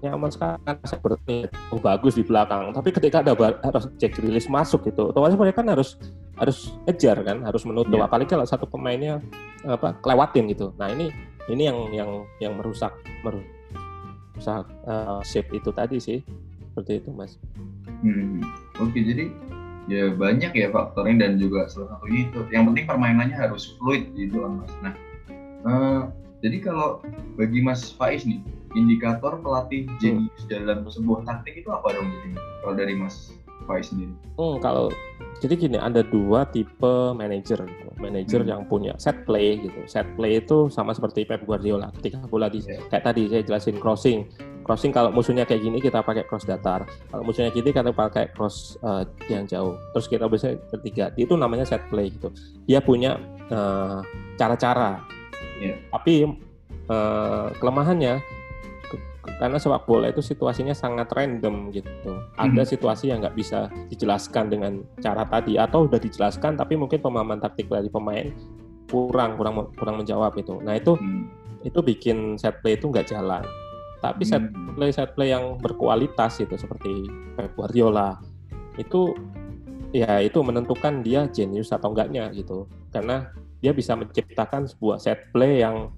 nyaman 0.00 0.30
sekali 0.30 0.58
seperti 0.84 1.36
oh, 1.74 1.80
bagus 1.80 2.14
di 2.14 2.24
belakang. 2.24 2.70
Tapi 2.70 2.88
ketika 2.94 3.20
ada 3.22 3.34
harus 3.36 3.84
cek 3.98 4.18
rilis 4.22 4.46
masuk 4.46 4.86
gitu 4.86 5.10
otomatis 5.10 5.38
mereka 5.38 5.62
kan 5.62 5.74
harus 5.74 5.98
harus 6.38 6.72
ejar 6.86 7.18
kan 7.22 7.42
harus 7.42 7.62
menutup. 7.66 7.98
Yeah. 7.98 8.06
apalagi 8.06 8.30
kalau 8.30 8.46
satu 8.46 8.66
pemainnya 8.70 9.18
apa 9.66 9.98
kelewatin 10.00 10.50
gitu. 10.50 10.70
Nah 10.78 10.90
ini 10.92 11.10
ini 11.50 11.62
yang 11.66 11.78
yang 11.90 12.10
yang 12.38 12.52
merusak 12.54 12.94
merusak 13.26 14.64
uh, 14.86 15.20
shape 15.26 15.50
itu 15.54 15.70
tadi 15.74 15.98
sih. 15.98 16.18
Seperti 16.72 17.02
itu 17.02 17.10
mas. 17.10 17.34
Hmm. 17.98 18.38
oke 18.78 18.94
okay, 18.94 19.02
jadi 19.02 19.24
ya 19.90 20.14
banyak 20.14 20.54
ya 20.54 20.70
faktornya 20.70 21.26
dan 21.26 21.42
juga 21.42 21.66
salah 21.66 21.98
satunya 21.98 22.30
itu. 22.30 22.40
Yang 22.54 22.64
penting 22.70 22.84
permainannya 22.86 23.34
harus 23.34 23.74
fluid 23.82 24.14
gitu 24.14 24.46
kan 24.46 24.62
mas. 24.62 24.72
Nah 24.78 24.94
uh, 25.66 26.02
jadi 26.38 26.62
kalau 26.62 27.02
bagi 27.34 27.58
Mas 27.58 27.90
Faiz 27.90 28.22
nih, 28.22 28.38
indikator 28.76 29.40
pelatih 29.40 29.88
jenius 30.02 30.42
hmm. 30.44 30.50
dalam 30.50 30.78
sebuah 30.84 31.24
taktik 31.24 31.64
itu 31.64 31.68
apa 31.72 31.94
dong 31.94 32.08
jadi 32.08 32.28
kalau 32.64 32.74
dari 32.76 32.94
Mas 32.98 33.32
Faiz 33.68 33.92
sendiri? 33.92 34.12
Hmm, 34.40 34.56
kalau 34.64 34.88
jadi 35.38 35.54
gini 35.54 35.76
ada 35.76 36.00
dua 36.00 36.48
tipe 36.48 37.12
manajer, 37.12 37.62
manajer 38.00 38.40
hmm. 38.42 38.50
yang 38.50 38.62
punya 38.64 38.96
set 38.96 39.28
play 39.28 39.60
gitu. 39.60 39.80
Set 39.84 40.08
play 40.16 40.40
itu 40.40 40.72
sama 40.72 40.96
seperti 40.96 41.28
Pep 41.28 41.44
Guardiola. 41.44 41.92
Ketika 42.00 42.24
bola 42.26 42.48
di 42.48 42.64
yeah. 42.64 42.80
kayak 42.88 43.04
tadi 43.06 43.28
saya 43.28 43.42
jelasin 43.44 43.76
crossing, 43.76 44.24
crossing 44.64 44.90
kalau 44.90 45.12
musuhnya 45.12 45.44
kayak 45.44 45.62
gini 45.62 45.78
kita 45.84 46.00
pakai 46.00 46.24
cross 46.26 46.48
datar. 46.48 46.88
Kalau 47.12 47.22
musuhnya 47.22 47.52
gini 47.52 47.70
kita 47.70 47.92
pakai 47.92 48.32
cross 48.32 48.80
uh, 48.82 49.04
yang 49.28 49.44
jauh. 49.44 49.76
Terus 49.94 50.06
kita 50.10 50.26
bisa 50.26 50.56
ketiga 50.78 51.12
itu 51.20 51.36
namanya 51.36 51.68
set 51.68 51.84
play 51.92 52.08
gitu. 52.08 52.32
Dia 52.66 52.80
punya 52.82 53.20
uh, 53.52 54.00
cara-cara 54.40 55.18
Yeah. 55.58 55.78
Tapi 55.90 56.38
uh, 56.86 57.46
kelemahannya 57.58 58.22
karena 59.36 59.60
sepak 59.60 59.84
bola 59.84 60.08
itu 60.08 60.24
situasinya 60.24 60.72
sangat 60.72 61.12
random 61.12 61.68
gitu. 61.70 62.16
Ada 62.40 62.64
hmm. 62.64 62.70
situasi 62.72 63.12
yang 63.12 63.20
nggak 63.20 63.36
bisa 63.36 63.68
dijelaskan 63.92 64.48
dengan 64.48 64.80
cara 65.04 65.28
tadi 65.28 65.60
atau 65.60 65.84
udah 65.84 66.00
dijelaskan 66.00 66.56
tapi 66.56 66.80
mungkin 66.80 67.04
pemahaman 67.04 67.38
taktik 67.38 67.68
dari 67.68 67.92
pemain 67.92 68.32
kurang 68.88 69.36
kurang 69.36 69.68
kurang 69.76 69.96
menjawab 70.00 70.32
itu. 70.40 70.56
Nah 70.64 70.80
itu 70.80 70.96
hmm. 70.96 71.68
itu 71.68 71.78
bikin 71.84 72.40
set 72.40 72.64
play 72.64 72.80
itu 72.80 72.88
nggak 72.88 73.12
jalan. 73.12 73.44
Tapi 74.00 74.22
set 74.24 74.42
hmm. 74.42 74.78
play 74.78 74.90
set 74.94 75.12
play 75.12 75.36
yang 75.36 75.60
berkualitas 75.60 76.40
itu 76.40 76.56
seperti 76.56 77.10
Pep 77.36 77.52
Guardiola 77.52 78.16
itu 78.78 79.12
ya 79.90 80.22
itu 80.22 80.38
menentukan 80.40 81.02
dia 81.02 81.28
jenius 81.28 81.74
atau 81.74 81.92
enggaknya 81.92 82.32
gitu. 82.32 82.64
Karena 82.88 83.28
dia 83.58 83.74
bisa 83.74 83.98
menciptakan 83.98 84.70
sebuah 84.70 85.02
set 85.02 85.34
play 85.34 85.66
yang 85.66 85.90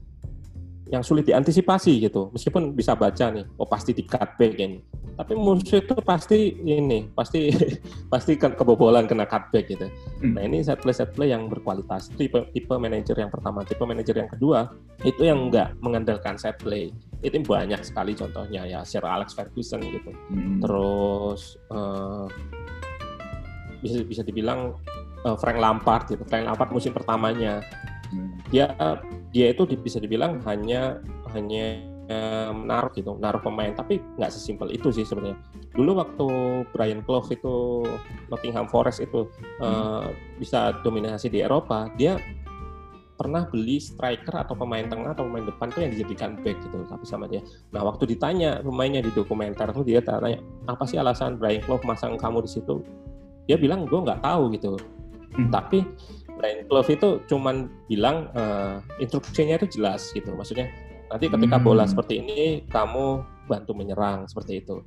yang 0.90 1.06
sulit 1.06 1.22
diantisipasi 1.22 2.02
gitu. 2.02 2.34
Meskipun 2.34 2.74
bisa 2.74 2.98
baca 2.98 3.30
nih, 3.30 3.46
oh 3.56 3.66
pasti 3.66 3.94
di 3.94 4.02
cutback 4.02 4.58
ini. 4.58 4.82
Tapi 5.14 5.38
musuh 5.38 5.78
itu 5.78 5.94
pasti 6.02 6.58
ini, 6.66 7.06
pasti 7.14 7.54
pasti 8.12 8.34
ke 8.34 8.50
kebobolan 8.58 9.06
kena 9.06 9.24
cutback 9.24 9.70
gitu. 9.70 9.86
Hmm. 10.20 10.34
Nah 10.34 10.42
ini 10.42 10.66
set 10.66 10.82
play 10.82 10.92
set 10.92 11.14
play 11.14 11.30
yang 11.30 11.46
berkualitas. 11.46 12.10
Tipe 12.18 12.50
tipe 12.50 12.74
manajer 12.74 13.14
yang 13.14 13.30
pertama, 13.30 13.62
tipe 13.62 13.80
manajer 13.86 14.18
yang 14.18 14.30
kedua 14.30 14.66
itu 15.06 15.22
yang 15.22 15.48
enggak 15.48 15.78
mengandalkan 15.78 16.34
set 16.34 16.58
play. 16.58 16.90
Itu 17.22 17.38
banyak 17.38 17.80
sekali 17.86 18.18
contohnya 18.18 18.66
ya, 18.66 18.82
Sir 18.82 19.06
Alex 19.06 19.38
Ferguson 19.38 19.80
gitu. 19.86 20.10
Hmm. 20.10 20.58
Terus 20.58 21.54
uh, 21.70 22.26
bisa 23.78 24.02
bisa 24.02 24.22
dibilang 24.26 24.74
uh, 25.22 25.38
Frank 25.38 25.62
Lampard 25.62 26.10
gitu. 26.10 26.26
Frank 26.26 26.50
Lampard 26.50 26.74
musim 26.74 26.90
pertamanya 26.90 27.62
hmm. 28.10 28.50
dia 28.50 28.74
dia 29.30 29.54
itu 29.54 29.62
bisa 29.78 30.02
dibilang 30.02 30.42
hanya 30.42 30.98
hanya 31.30 31.78
uh, 32.10 32.50
menaruh 32.50 32.90
gitu, 32.92 33.14
menaruh 33.14 33.38
pemain, 33.40 33.70
tapi 33.70 34.02
nggak 34.18 34.30
sesimpel 34.34 34.74
itu 34.74 34.90
sih 34.90 35.06
sebenarnya. 35.06 35.38
Dulu 35.74 35.90
waktu 36.02 36.26
Brian 36.74 37.00
Clough 37.06 37.30
itu 37.30 37.86
Nottingham 38.28 38.66
Forest 38.66 39.00
itu 39.00 39.30
uh, 39.62 40.10
bisa 40.36 40.74
dominasi 40.82 41.30
di 41.30 41.46
Eropa, 41.46 41.86
dia 41.94 42.18
pernah 43.20 43.44
beli 43.44 43.76
striker 43.76 44.32
atau 44.32 44.56
pemain 44.56 44.88
tengah 44.88 45.12
atau 45.12 45.28
pemain 45.28 45.44
depan 45.44 45.68
tuh 45.68 45.84
yang 45.84 45.92
dijadikan 45.92 46.40
back 46.40 46.56
gitu 46.64 46.88
tapi 46.88 47.04
sama 47.04 47.28
dia. 47.28 47.44
Nah 47.68 47.84
waktu 47.84 48.08
ditanya 48.16 48.64
pemainnya 48.64 49.04
di 49.04 49.12
dokumenter 49.12 49.68
tuh 49.76 49.84
dia 49.84 50.00
tanya 50.00 50.40
apa 50.64 50.88
sih 50.88 50.96
alasan 50.96 51.36
Brian 51.36 51.60
Clough 51.60 51.84
masang 51.84 52.16
kamu 52.16 52.48
di 52.48 52.50
situ? 52.56 52.80
Dia 53.44 53.60
bilang 53.60 53.84
gue 53.84 54.00
nggak 54.00 54.24
tahu 54.24 54.56
gitu. 54.56 54.80
Hmm. 55.36 55.52
Tapi 55.52 55.84
Brian 56.40 56.64
Clough 56.64 56.88
itu 56.88 57.20
cuman 57.28 57.68
bilang 57.84 58.32
uh, 58.32 58.80
instruksinya 58.96 59.60
itu 59.60 59.76
jelas 59.76 60.08
gitu. 60.16 60.32
Maksudnya 60.32 60.72
nanti 61.12 61.28
ketika 61.28 61.60
hmm. 61.60 61.66
bola 61.68 61.84
seperti 61.84 62.24
ini 62.24 62.64
kamu 62.72 63.20
bantu 63.44 63.76
menyerang 63.76 64.24
seperti 64.24 64.64
itu. 64.64 64.80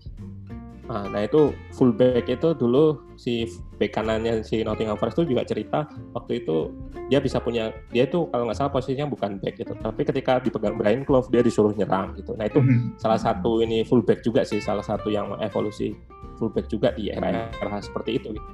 Nah, 0.83 1.07
nah 1.07 1.23
itu 1.23 1.55
fullback 1.71 2.27
itu 2.27 2.51
dulu 2.59 2.99
si 3.15 3.47
back 3.79 3.95
kanannya 3.95 4.43
si 4.43 4.67
Nottingham 4.67 4.99
Forest 4.99 5.23
itu 5.23 5.31
juga 5.31 5.47
cerita 5.47 5.87
waktu 6.11 6.43
itu 6.43 6.75
dia 7.07 7.23
bisa 7.23 7.39
punya 7.39 7.71
dia 7.95 8.03
itu 8.03 8.27
kalau 8.27 8.51
nggak 8.51 8.57
salah 8.59 8.71
posisinya 8.75 9.07
bukan 9.07 9.39
back 9.39 9.63
gitu 9.63 9.71
tapi 9.79 10.03
ketika 10.03 10.43
dipegang 10.43 10.75
Brian 10.75 11.07
Clough 11.07 11.31
dia 11.31 11.39
disuruh 11.39 11.71
nyerang 11.71 12.19
gitu 12.19 12.35
nah 12.35 12.51
itu 12.51 12.59
hmm. 12.59 12.99
salah 12.99 13.15
satu 13.15 13.63
ini 13.63 13.87
fullback 13.87 14.27
juga 14.27 14.43
sih 14.43 14.59
salah 14.59 14.83
satu 14.83 15.07
yang 15.07 15.31
evolusi 15.39 15.95
fullback 16.35 16.67
juga 16.67 16.91
di 16.91 17.07
era-era 17.15 17.79
seperti 17.79 18.19
itu 18.19 18.35
gitu. 18.35 18.49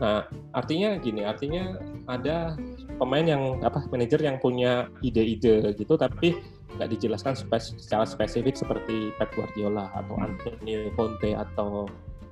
Nah, 0.00 0.24
artinya 0.56 0.96
gini, 0.98 1.22
artinya 1.22 1.76
ada 2.08 2.56
pemain 2.96 3.26
yang 3.26 3.58
apa 3.62 3.82
manajer 3.90 4.22
yang 4.22 4.38
punya 4.38 4.86
ide-ide 5.02 5.74
gitu 5.74 5.94
tapi 5.98 6.38
nggak 6.76 6.88
dijelaskan 6.96 7.36
spes 7.36 7.76
secara 7.76 8.08
spesifik 8.08 8.56
seperti 8.56 9.12
Pep 9.20 9.28
Guardiola 9.36 9.92
atau 9.92 10.16
Antonio 10.16 10.88
Conte 10.96 11.36
atau 11.36 11.84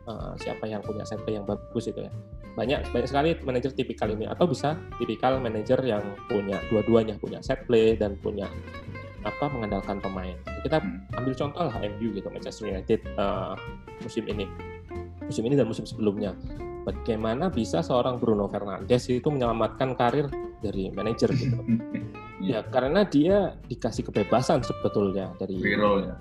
uh, 0.09 0.33
siapa 0.41 0.65
yang 0.65 0.81
punya 0.81 1.05
set 1.05 1.21
yang 1.29 1.45
bagus 1.45 1.93
itu 1.93 2.09
ya. 2.09 2.13
Banyak 2.57 2.91
banyak 2.91 3.09
sekali 3.09 3.31
manajer 3.45 3.71
tipikal 3.77 4.09
ini 4.11 4.27
atau 4.27 4.49
bisa 4.49 4.75
tipikal 4.97 5.39
manajer 5.39 5.79
yang 5.85 6.03
punya 6.27 6.59
dua-duanya, 6.73 7.21
punya 7.21 7.39
set 7.45 7.69
play 7.69 7.95
dan 7.95 8.17
punya 8.19 8.49
apa 9.21 9.53
mengandalkan 9.53 10.01
pemain. 10.01 10.33
Kita 10.65 10.81
ambil 11.21 11.35
contoh 11.37 11.69
lah 11.69 11.77
MU 11.85 12.09
gitu 12.17 12.29
Manchester 12.33 12.73
United 12.73 13.01
uh, 13.21 13.53
musim 14.01 14.25
ini. 14.25 14.49
Musim 15.21 15.47
ini 15.47 15.55
dan 15.55 15.69
musim 15.69 15.85
sebelumnya 15.87 16.33
bagaimana 16.85 17.53
bisa 17.53 17.85
seorang 17.85 18.16
Bruno 18.16 18.49
Fernandes 18.49 19.09
itu 19.09 19.28
menyelamatkan 19.28 19.95
karir 19.97 20.26
dari 20.61 20.93
manajer 20.93 21.33
gitu. 21.33 21.57
ya 22.51 22.64
karena 22.72 23.05
dia 23.05 23.53
dikasih 23.68 24.09
kebebasan 24.09 24.64
sebetulnya 24.64 25.33
dari 25.37 25.61
free 25.61 25.76
roll 25.76 26.09
ya. 26.09 26.14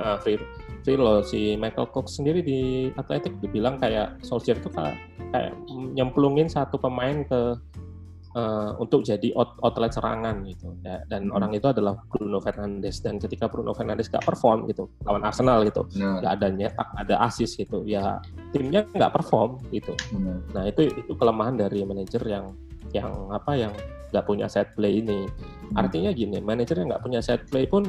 Uh, 0.00 0.16
free, 0.22 0.38
free 0.82 0.98
roll 0.98 1.22
si 1.22 1.54
Michael 1.54 1.90
Cox 1.94 2.18
sendiri 2.18 2.42
di 2.42 2.90
Atletik 2.98 3.38
dibilang 3.38 3.78
kayak 3.78 4.18
Solskjaer 4.26 4.58
itu 4.58 4.70
kayak 4.74 4.96
kayak 5.30 5.54
nyemplungin 5.70 6.50
satu 6.50 6.78
pemain 6.78 7.22
ke 7.22 7.54
uh, 8.34 8.78
untuk 8.78 9.02
jadi 9.02 9.34
out, 9.34 9.58
outlet 9.62 9.90
serangan 9.90 10.42
gitu 10.46 10.74
ya, 10.84 11.02
dan 11.10 11.30
hmm. 11.30 11.36
orang 11.36 11.50
itu 11.54 11.66
adalah 11.66 11.98
Bruno 12.06 12.38
Fernandes 12.38 13.02
dan 13.02 13.18
ketika 13.18 13.50
Bruno 13.50 13.74
Fernandes 13.74 14.10
gak 14.10 14.22
perform 14.22 14.70
gitu 14.70 14.86
lawan 15.06 15.22
Arsenal 15.26 15.66
gitu 15.66 15.86
nah. 15.98 16.22
gak 16.22 16.32
ada 16.40 16.48
nyetak 16.50 16.88
ada 16.94 17.14
asis 17.26 17.58
gitu 17.58 17.82
ya 17.86 18.22
timnya 18.54 18.86
nggak 18.90 19.12
perform 19.14 19.58
gitu 19.74 19.94
hmm. 20.14 20.54
nah 20.54 20.66
itu 20.66 20.90
itu 20.90 21.12
kelemahan 21.14 21.58
dari 21.58 21.82
manajer 21.82 22.22
yang 22.26 22.54
yang 22.90 23.10
apa 23.30 23.54
yang 23.54 23.72
nggak 24.10 24.26
punya 24.26 24.46
set 24.50 24.74
play 24.74 24.98
ini 24.98 25.26
hmm. 25.26 25.78
artinya 25.78 26.10
gini 26.10 26.38
manajer 26.42 26.82
yang 26.82 26.90
nggak 26.90 27.02
punya 27.02 27.20
set 27.22 27.46
play 27.46 27.62
pun 27.66 27.86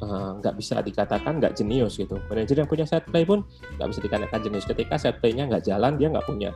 eh, 0.00 0.30
nggak 0.40 0.54
uh, 0.54 0.56
bisa 0.56 0.80
dikatakan 0.80 1.36
nggak 1.36 1.52
jenius 1.52 2.00
gitu 2.00 2.16
manajer 2.32 2.56
yang 2.64 2.68
punya 2.68 2.88
set 2.88 3.04
play 3.04 3.28
pun 3.28 3.44
nggak 3.76 3.88
bisa 3.92 4.00
dikatakan 4.00 4.38
jenius 4.40 4.64
ketika 4.64 4.96
set 4.96 5.20
playnya 5.20 5.44
nggak 5.44 5.68
jalan 5.68 6.00
dia 6.00 6.08
nggak 6.08 6.24
punya 6.24 6.50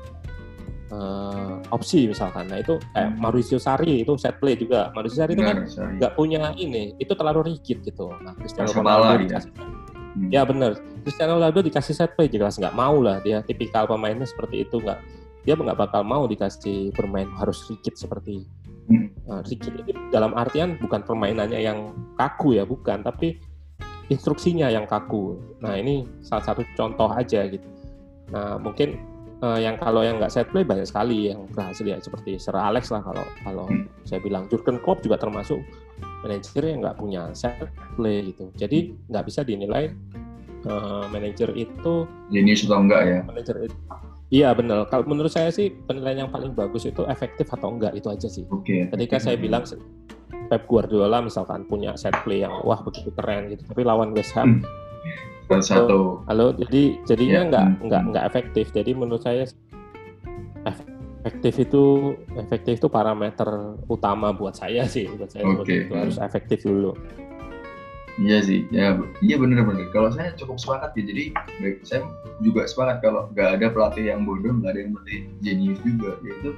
uh, 0.91 1.59
opsi 1.70 2.11
misalkan. 2.11 2.47
Nah 2.51 2.61
itu 2.62 2.76
kayak 2.93 3.11
hmm. 3.14 3.18
Mauricio 3.18 3.59
Sarri 3.59 4.03
itu 4.03 4.12
set 4.20 4.38
play 4.38 4.55
juga. 4.59 4.91
Mauricio 4.93 5.22
Sarri 5.22 5.34
itu 5.38 5.45
kan 5.47 5.66
nggak 5.99 6.12
punya 6.14 6.55
ini, 6.59 6.95
itu 6.99 7.12
terlalu 7.14 7.55
rigid 7.55 7.82
gitu. 7.82 8.12
Nah 8.22 8.34
Cristiano 8.36 8.70
Ronaldo 8.70 9.14
dikasih, 9.26 9.51
hmm. 9.55 10.28
ya 10.30 10.43
benar. 10.45 10.78
Cristiano 11.01 11.41
Ronaldo 11.41 11.61
dikasih 11.64 11.95
set 11.97 12.12
play 12.14 12.28
jelas 12.28 12.61
nggak 12.61 12.76
mau 12.76 13.01
lah 13.01 13.24
dia 13.24 13.41
tipikal 13.41 13.88
pemainnya 13.88 14.28
seperti 14.28 14.68
itu 14.68 14.76
nggak 14.78 15.01
dia 15.49 15.57
nggak 15.57 15.78
bakal 15.80 16.05
mau 16.05 16.28
dikasih 16.28 16.93
bermain 16.93 17.24
harus 17.41 17.64
rigid 17.72 17.97
seperti 17.97 18.45
hmm. 18.93 19.09
uh, 19.32 19.41
rigid 19.49 19.72
itu 19.80 19.97
dalam 20.12 20.36
artian 20.36 20.76
bukan 20.76 21.01
permainannya 21.01 21.57
yang 21.57 21.97
kaku 22.20 22.61
ya 22.61 22.68
bukan 22.68 23.01
tapi 23.01 23.41
instruksinya 24.11 24.66
yang 24.68 24.91
kaku. 24.91 25.38
Nah 25.62 25.78
ini 25.78 26.03
salah 26.20 26.43
satu 26.43 26.66
contoh 26.74 27.09
aja 27.14 27.47
gitu. 27.47 27.64
Nah 28.34 28.59
mungkin 28.59 28.99
uh, 29.41 29.59
yang 29.59 29.76
kalau 29.80 30.05
yang 30.05 30.20
nggak 30.20 30.32
set 30.32 30.49
play 30.53 30.64
banyak 30.64 30.86
sekali 30.86 31.32
yang 31.32 31.49
berhasil 31.51 31.84
ya 31.84 31.97
seperti 32.01 32.36
Sir 32.36 32.57
Alex 32.57 32.93
lah 32.93 33.03
kalau 33.05 33.24
kalau 33.45 33.66
hmm. 33.68 33.88
saya 34.05 34.20
bilang 34.22 34.47
Jurgen 34.53 34.80
Klopp 34.80 35.03
juga 35.05 35.20
termasuk 35.20 35.61
manajer 36.24 36.62
yang 36.64 36.84
nggak 36.84 36.97
punya 37.01 37.22
set 37.32 37.57
play 37.97 38.32
gitu 38.32 38.53
jadi 38.57 38.93
nggak 39.09 39.24
bisa 39.26 39.41
dinilai 39.45 39.93
uh, 40.68 41.05
manajer 41.09 41.53
itu 41.57 42.05
ini 42.32 42.53
sudah 42.53 42.78
enggak 42.80 43.03
ya 43.05 43.18
manajer 43.24 43.68
itu 43.68 43.78
Iya 44.30 44.55
benar. 44.55 44.86
Kalau 44.86 45.03
menurut 45.11 45.34
saya 45.34 45.51
sih 45.51 45.74
penilaian 45.91 46.22
yang 46.22 46.30
paling 46.30 46.55
bagus 46.55 46.86
itu 46.86 47.03
efektif 47.11 47.51
atau 47.51 47.74
enggak 47.74 47.99
itu 47.99 48.14
aja 48.14 48.30
sih. 48.30 48.47
Oke. 48.47 48.86
Okay. 48.86 48.95
Ketika 48.95 49.18
saya 49.18 49.34
bilang 49.34 49.66
Pep 50.47 50.70
Guardiola 50.70 51.18
misalkan 51.18 51.66
punya 51.66 51.99
set 51.99 52.14
play 52.22 52.47
yang 52.47 52.62
wah 52.62 52.78
begitu 52.78 53.11
keren 53.11 53.51
gitu, 53.51 53.66
tapi 53.66 53.82
lawan 53.82 54.14
West 54.14 54.30
Ham 54.38 54.62
hmm 54.62 54.89
satu. 55.59 56.22
Halo, 56.30 56.55
jadi 56.55 56.98
jadinya 57.11 57.40
ya. 57.42 57.48
nggak 57.51 57.66
nggak 57.90 58.03
nggak 58.14 58.24
efektif. 58.30 58.66
Jadi 58.70 58.94
menurut 58.94 59.22
saya 59.26 59.46
efektif 61.20 61.61
itu 61.61 62.16
efektif 62.38 62.80
itu 62.80 62.88
parameter 62.88 63.76
utama 63.92 64.32
buat 64.32 64.57
saya 64.57 64.88
sih 64.88 65.05
buat 65.20 65.28
saya 65.28 65.44
okay. 65.53 65.84
itu 65.84 65.92
harus 65.92 66.16
efektif 66.16 66.64
dulu. 66.64 66.96
Iya 68.20 68.44
sih, 68.44 68.68
ya 68.68 69.01
iya 69.24 69.40
benar-benar. 69.40 69.88
Kalau 69.96 70.12
saya 70.12 70.36
cukup 70.36 70.61
sepakat 70.61 70.92
ya. 70.98 71.03
Jadi 71.09 71.24
baik, 71.62 71.76
saya 71.88 72.05
juga 72.44 72.68
sepakat 72.68 73.01
kalau 73.01 73.32
nggak 73.32 73.48
ada 73.57 73.66
pelatih 73.72 74.12
yang 74.12 74.28
bodoh, 74.28 74.61
nggak 74.61 74.76
ada 74.76 74.80
yang 74.84 74.92
pelatih 74.92 75.20
jenius 75.40 75.80
juga. 75.80 76.20
Yaitu 76.20 76.53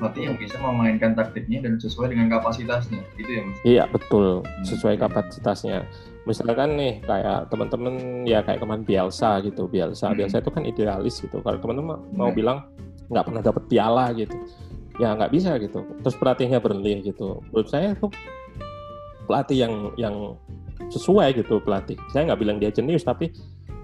pelatih 0.00 0.32
yang 0.32 0.36
bisa 0.40 0.56
memainkan 0.56 1.12
taktiknya 1.12 1.68
dan 1.68 1.76
sesuai 1.76 2.16
dengan 2.16 2.32
kapasitasnya. 2.32 3.04
Itu 3.20 3.30
ya 3.30 3.42
mas. 3.44 3.58
Iya 3.62 3.84
betul, 3.92 4.40
sesuai 4.64 4.96
hmm. 4.96 5.02
kapasitasnya 5.04 5.84
misalkan 6.28 6.76
nih 6.76 7.00
kayak 7.02 7.48
teman-teman 7.48 8.24
ya 8.28 8.44
kayak 8.44 8.60
teman 8.60 8.84
Bielsa 8.84 9.40
gitu 9.40 9.64
Bielsa 9.64 10.12
hmm. 10.12 10.16
Bielsa 10.20 10.36
itu 10.44 10.50
kan 10.52 10.62
idealis 10.68 11.16
gitu 11.18 11.40
kalau 11.40 11.56
teman-teman 11.56 11.96
mau 12.12 12.28
hmm. 12.28 12.36
bilang 12.36 12.58
nggak 13.08 13.24
pernah 13.24 13.42
dapat 13.42 13.64
piala 13.66 14.06
gitu 14.12 14.36
ya 15.00 15.16
nggak 15.16 15.32
bisa 15.32 15.56
gitu 15.56 15.80
terus 16.04 16.16
pelatihnya 16.20 16.60
berhenti 16.60 17.10
gitu 17.10 17.40
menurut 17.48 17.68
saya 17.72 17.96
itu 17.96 18.06
pelatih 19.24 19.58
yang 19.64 19.74
yang 19.96 20.16
sesuai 20.92 21.40
gitu 21.40 21.58
pelatih 21.64 21.96
saya 22.12 22.30
nggak 22.30 22.40
bilang 22.40 22.56
dia 22.60 22.68
jenius 22.68 23.02
tapi 23.02 23.32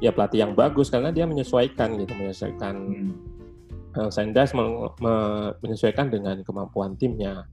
ya 0.05 0.13
pelatih 0.13 0.45
yang 0.45 0.53
bagus 0.53 0.93
karena 0.93 1.09
dia 1.09 1.25
menyesuaikan 1.25 1.97
gitu 1.97 2.13
menyesuaikan 2.13 2.75
hmm. 2.77 3.36
Uh, 3.97 4.11
Sendas 4.13 4.53
menyesuaikan 5.61 6.13
dengan 6.13 6.41
kemampuan 6.45 6.95
timnya 6.97 7.49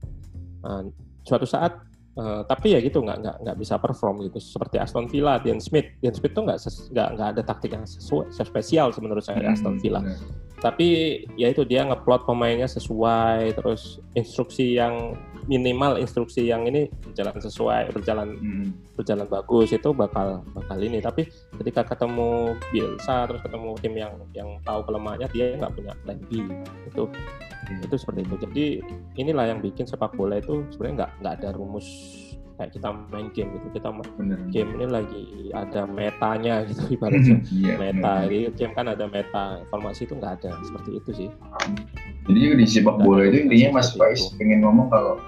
uh, 0.64 0.84
suatu 1.24 1.48
saat 1.48 1.80
Uh, 2.14 2.46
tapi 2.46 2.70
ya 2.70 2.78
gitu 2.78 3.02
nggak 3.02 3.26
nggak 3.26 3.36
nggak 3.42 3.56
bisa 3.58 3.74
perform 3.74 4.22
gitu 4.22 4.38
seperti 4.38 4.78
Aston 4.78 5.10
Villa, 5.10 5.42
Dean 5.42 5.58
Smith, 5.58 5.98
Dean 5.98 6.14
Smith 6.14 6.30
tuh 6.30 6.46
nggak 6.46 6.62
nggak 6.94 7.08
nggak 7.18 7.28
ada 7.34 7.42
taktik 7.42 7.74
yang 7.74 7.82
sesuai 7.82 8.30
spesial 8.30 8.94
menurut 9.02 9.26
saya 9.26 9.42
hmm, 9.42 9.50
Aston 9.50 9.82
Villa. 9.82 9.98
Hmm. 9.98 10.14
Tapi 10.64 11.20
ya 11.36 11.52
itu 11.52 11.60
dia 11.68 11.84
ngeplot 11.84 12.24
pemainnya 12.24 12.64
sesuai, 12.64 13.52
terus 13.52 14.00
instruksi 14.16 14.80
yang 14.80 15.12
minimal 15.44 16.00
instruksi 16.00 16.48
yang 16.48 16.64
ini 16.64 16.88
berjalan 17.04 17.36
sesuai, 17.36 17.92
berjalan 17.92 18.32
hmm. 18.40 18.96
berjalan 18.96 19.28
bagus 19.28 19.76
itu 19.76 19.92
bakal 19.92 20.40
bakal 20.56 20.80
ini. 20.80 21.04
Tapi 21.04 21.28
ketika 21.60 21.84
ketemu 21.84 22.56
Bielsa 22.72 23.28
terus 23.28 23.44
ketemu 23.44 23.76
tim 23.84 23.92
yang 23.92 24.16
yang 24.32 24.48
tahu 24.64 24.80
kelemahannya 24.88 25.28
dia 25.36 25.52
nggak 25.60 25.72
punya 25.76 25.92
plan 26.00 26.18
B 26.32 26.48
itu 26.88 27.04
hmm. 27.04 27.84
itu 27.84 27.94
seperti 28.00 28.20
itu 28.24 28.36
jadi 28.48 28.64
inilah 29.20 29.44
yang 29.52 29.60
bikin 29.60 29.84
sepak 29.84 30.16
bola 30.16 30.40
itu 30.40 30.64
sebenarnya 30.72 31.04
nggak 31.04 31.12
nggak 31.20 31.34
ada 31.44 31.48
rumus 31.52 31.86
kayak 32.54 32.70
kita 32.70 32.88
main 33.10 33.28
game 33.34 33.50
gitu 33.58 33.66
kita 33.74 33.88
bener. 33.90 34.38
game 34.54 34.70
ini 34.78 34.86
lagi 34.86 35.22
ada 35.50 35.90
metanya 35.90 36.62
gitu 36.70 36.94
ibaratnya 36.94 37.42
yeah, 37.50 37.76
meta 37.76 38.12
jadi 38.30 38.38
game 38.54 38.72
kan 38.78 38.86
ada 38.86 39.04
meta 39.10 39.58
informasi 39.66 40.06
itu 40.06 40.14
nggak 40.14 40.32
ada 40.42 40.50
seperti 40.62 40.90
itu 41.02 41.10
sih 41.14 41.28
jadi 42.30 42.54
di 42.54 42.66
sepak 42.66 43.02
bola 43.02 43.26
itu 43.26 43.50
intinya 43.50 43.82
Mas 43.82 43.90
Faiz 43.98 44.30
pengen 44.38 44.62
ngomong 44.62 44.86
kalau 44.88 45.18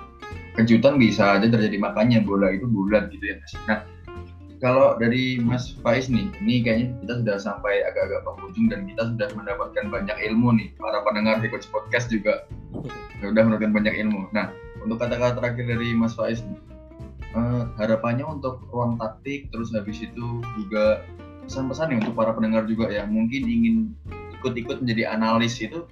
kejutan 0.54 0.96
bisa 1.02 1.36
aja 1.36 1.50
terjadi 1.50 1.76
makanya 1.82 2.22
bola 2.22 2.54
itu 2.54 2.64
bulat 2.70 3.10
gitu 3.10 3.34
ya 3.34 3.36
nah 3.66 3.82
kalau 4.56 4.96
dari 4.96 5.36
Mas 5.36 5.76
Faiz 5.84 6.08
nih, 6.08 6.32
ini 6.40 6.64
kayaknya 6.64 6.96
kita 7.04 7.12
sudah 7.20 7.36
sampai 7.36 7.84
agak-agak 7.84 8.24
penghujung 8.24 8.72
dan 8.72 8.88
kita 8.88 9.02
sudah 9.12 9.28
mendapatkan 9.36 9.84
banyak 9.92 10.16
ilmu 10.32 10.48
nih. 10.56 10.72
Para 10.80 11.04
pendengar 11.04 11.44
di 11.44 11.52
Coach 11.52 11.68
Podcast 11.68 12.08
juga 12.08 12.48
sudah 13.20 13.42
mendapatkan 13.44 13.76
banyak 13.76 13.94
ilmu. 14.00 14.32
Nah, 14.32 14.56
untuk 14.80 14.96
kata-kata 14.96 15.36
terakhir 15.36 15.76
dari 15.76 15.92
Mas 15.92 16.16
Faiz 16.16 16.40
nih, 16.40 16.56
uh, 17.36 17.68
harapannya 17.76 18.24
untuk 18.24 18.64
ruang 18.72 18.96
taktik, 18.96 19.52
terus 19.52 19.70
habis 19.76 20.00
itu 20.00 20.40
juga 20.56 21.04
pesan-pesan 21.44 21.92
nih 21.92 21.98
untuk 22.02 22.16
para 22.16 22.32
pendengar 22.32 22.64
juga 22.64 22.88
ya, 22.88 23.04
mungkin 23.04 23.44
ingin 23.44 23.76
ikut-ikut 24.40 24.82
menjadi 24.82 25.14
analis 25.14 25.60
itu 25.60 25.84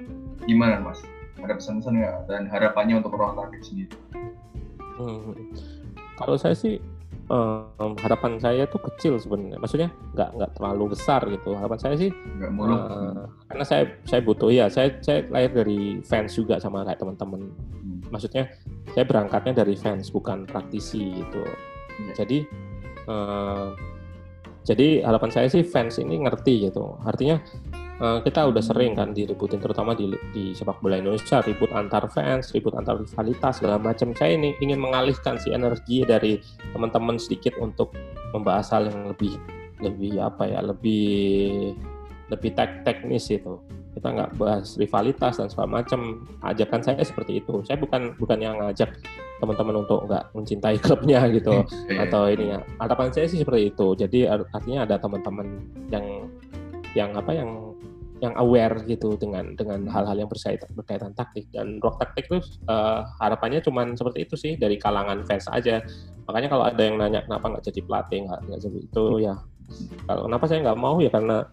gimana 0.48 0.80
Mas? 0.80 1.04
Ada 1.38 1.60
pesan-pesan 1.60 1.92
nggak 2.00 2.16
dan 2.32 2.42
harapannya 2.48 3.04
untuk 3.04 3.12
ruang 3.14 3.36
taktik 3.36 3.62
sendiri? 3.62 3.94
Hmm. 4.96 5.34
Kalau 6.14 6.38
saya 6.38 6.54
sih 6.54 6.78
um, 7.28 7.92
harapan 8.00 8.38
saya 8.38 8.64
tuh 8.68 8.80
kecil 8.80 9.18
sebenarnya. 9.18 9.58
Maksudnya 9.60 9.88
nggak 10.14 10.30
nggak 10.38 10.50
terlalu 10.56 10.84
besar 10.94 11.20
gitu. 11.28 11.58
Harapan 11.58 11.78
saya 11.80 11.94
sih 11.98 12.10
uh, 12.10 13.26
karena 13.50 13.64
saya 13.64 13.82
saya 14.06 14.20
butuh 14.22 14.50
ya. 14.50 14.66
Saya 14.70 14.94
saya 15.02 15.26
lahir 15.28 15.52
dari 15.52 16.00
fans 16.06 16.32
juga 16.34 16.62
sama 16.62 16.86
kayak 16.86 17.00
teman-teman. 17.02 17.50
Hmm. 17.50 17.93
Maksudnya 18.14 18.46
saya 18.94 19.02
berangkatnya 19.02 19.66
dari 19.66 19.74
fans 19.74 20.14
bukan 20.14 20.46
praktisi 20.46 21.18
gitu. 21.18 21.42
Yeah. 21.42 22.14
Jadi 22.14 22.38
uh, 23.10 23.74
jadi 24.62 25.02
harapan 25.02 25.30
saya 25.34 25.50
sih 25.50 25.66
fans 25.66 25.98
ini 25.98 26.22
ngerti 26.22 26.70
gitu. 26.70 26.94
Artinya 27.02 27.42
uh, 27.98 28.22
kita 28.22 28.46
udah 28.46 28.62
sering 28.62 28.94
kan 28.94 29.10
diributin 29.10 29.58
terutama 29.58 29.98
di, 29.98 30.14
di 30.30 30.54
sepak 30.54 30.78
bola 30.78 31.02
Indonesia 31.02 31.42
ribut 31.42 31.74
antar 31.74 32.06
fans, 32.08 32.54
ribut 32.54 32.72
antar 32.78 33.02
rivalitas 33.02 33.58
segala 33.58 33.82
macam. 33.82 34.14
Saya 34.14 34.38
ini 34.38 34.54
ingin 34.62 34.78
mengalihkan 34.78 35.36
si 35.42 35.50
energi 35.50 36.06
dari 36.06 36.38
teman-teman 36.70 37.18
sedikit 37.18 37.58
untuk 37.58 37.92
membahas 38.30 38.70
hal 38.72 38.86
yang 38.88 39.10
lebih 39.10 39.34
lebih 39.82 40.22
apa 40.22 40.48
ya 40.48 40.64
lebih 40.64 41.74
lebih 42.34 42.50
tek 42.58 42.82
teknis 42.82 43.30
itu. 43.30 43.62
Kita 43.94 44.10
nggak 44.10 44.30
bahas 44.34 44.74
rivalitas 44.74 45.38
dan 45.38 45.46
segala 45.46 45.80
macam 45.80 46.26
ajakan 46.42 46.80
saya 46.82 47.02
seperti 47.06 47.38
itu. 47.38 47.62
Saya 47.62 47.78
bukan 47.78 48.18
bukan 48.18 48.38
yang 48.42 48.58
ngajak 48.58 48.90
teman-teman 49.38 49.86
untuk 49.86 50.10
nggak 50.10 50.24
mencintai 50.34 50.76
klubnya 50.84 51.30
gitu. 51.30 51.62
Iya. 51.86 52.10
atau 52.10 52.26
ini 52.26 52.44
ya. 52.50 52.58
Harapan 52.82 53.08
saya 53.14 53.26
sih 53.30 53.38
seperti 53.38 53.70
itu. 53.70 53.86
Jadi 53.94 54.26
artinya 54.26 54.82
ada 54.82 54.98
teman-teman 54.98 55.46
yang 55.94 56.26
yang 56.94 57.10
apa 57.14 57.30
yang 57.34 57.50
yang 58.22 58.30
aware 58.40 58.78
gitu 58.88 59.18
dengan 59.20 59.52
dengan 59.58 59.84
hal-hal 59.90 60.16
yang 60.16 60.30
berkaitan 60.30 60.70
berkaitan 60.74 61.14
taktik. 61.14 61.46
Dan 61.54 61.78
rock 61.78 62.02
taktik 62.02 62.26
itu 62.26 62.42
uh, 62.66 63.06
harapannya 63.22 63.62
cuma 63.62 63.86
seperti 63.94 64.26
itu 64.26 64.34
sih. 64.34 64.52
Dari 64.58 64.74
kalangan 64.74 65.22
fans 65.22 65.46
aja. 65.54 65.78
Makanya 66.26 66.48
kalau 66.50 66.64
ada 66.66 66.82
yang 66.82 66.98
nanya 66.98 67.22
kenapa 67.22 67.46
nggak 67.46 67.64
jadi 67.70 67.80
pelatih? 67.86 68.18
Nggak 68.26 68.40
nggak 68.50 68.60
jadi 68.64 68.78
itu 68.82 69.04
ya 69.22 69.34
kalau 70.04 70.28
kenapa 70.28 70.44
saya 70.46 70.58
nggak 70.64 70.80
mau 70.80 70.96
ya 71.00 71.10
karena 71.10 71.48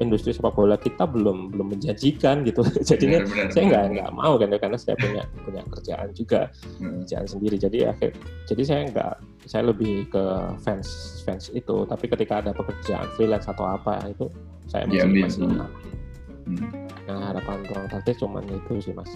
industri 0.00 0.32
sepak 0.32 0.56
bola 0.56 0.80
kita 0.80 1.04
belum 1.04 1.52
belum 1.54 1.76
menjanjikan 1.76 2.42
gitu 2.48 2.64
jadinya 2.88 3.22
benar, 3.22 3.30
benar, 3.30 3.52
saya 3.52 3.64
nggak 3.68 3.84
nggak 3.96 4.10
mau 4.16 4.32
kan 4.40 4.48
karena 4.56 4.78
saya 4.80 4.96
punya 4.96 5.22
punya 5.44 5.62
kerjaan 5.68 6.08
juga 6.16 6.40
hmm. 6.80 7.04
kerjaan 7.04 7.26
sendiri 7.28 7.56
jadi 7.60 7.78
akhir 7.92 8.10
jadi 8.48 8.62
saya 8.64 8.80
nggak 8.90 9.12
saya 9.44 9.62
lebih 9.70 10.08
ke 10.08 10.24
fans 10.64 11.20
fans 11.24 11.52
itu 11.52 11.84
tapi 11.84 12.08
ketika 12.08 12.40
ada 12.40 12.56
pekerjaan 12.56 13.06
freelance 13.14 13.46
atau 13.46 13.76
apa 13.76 14.00
itu 14.08 14.26
saya 14.66 14.86
masih, 14.86 15.06
masih 15.06 15.48
Hmm. 16.50 16.66
harapan 17.06 17.62
ruang 17.68 17.86
taktik 17.90 18.16
cuman 18.18 18.42
itu 18.48 18.82
sih 18.82 18.94
mas. 18.96 19.10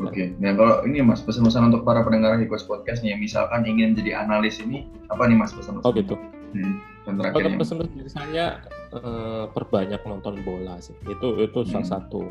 Oke, 0.00 0.08
okay. 0.08 0.26
nah 0.40 0.56
kalau 0.56 0.82
ini 0.88 1.04
mas 1.04 1.20
pesan-pesan 1.20 1.68
untuk 1.68 1.84
para 1.84 2.00
pendengar 2.00 2.40
Hikos 2.40 2.64
Podcast 2.64 3.04
nih, 3.04 3.14
misalkan 3.14 3.62
ingin 3.68 3.92
jadi 3.92 4.24
analis 4.24 4.58
ini 4.58 4.88
apa 5.12 5.28
nih 5.28 5.36
mas 5.36 5.52
pesan-pesan? 5.52 5.84
Oh 5.84 5.92
gitu. 5.92 6.16
Hmm, 6.56 6.80
dan 7.02 7.18
terakhir 7.18 7.58
pesan-pesan 7.58 7.98
dari 7.98 8.10
saya 8.10 8.46
eh, 8.94 9.44
perbanyak 9.50 10.02
nonton 10.06 10.38
bola 10.46 10.78
sih. 10.78 10.94
Itu 11.06 11.42
itu 11.42 11.58
hmm. 11.62 11.70
salah 11.70 11.88
satu 11.98 12.22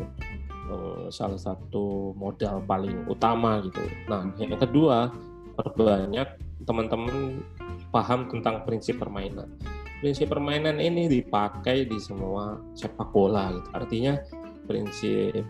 eh, 0.71 1.05
salah 1.11 1.39
satu 1.39 2.15
modal 2.15 2.63
paling 2.63 3.07
utama 3.11 3.59
gitu. 3.63 3.83
Nah 4.07 4.31
yang 4.39 4.55
kedua 4.55 5.11
perbanyak 5.59 6.39
teman-teman 6.63 7.43
paham 7.91 8.31
tentang 8.31 8.63
prinsip 8.63 9.01
permainan. 9.01 9.51
Prinsip 9.99 10.31
permainan 10.31 10.81
ini 10.81 11.05
dipakai 11.11 11.85
di 11.85 11.99
semua 12.01 12.57
sepak 12.73 13.11
bola 13.13 13.53
gitu. 13.53 13.69
Artinya 13.75 14.13
prinsip 14.65 15.45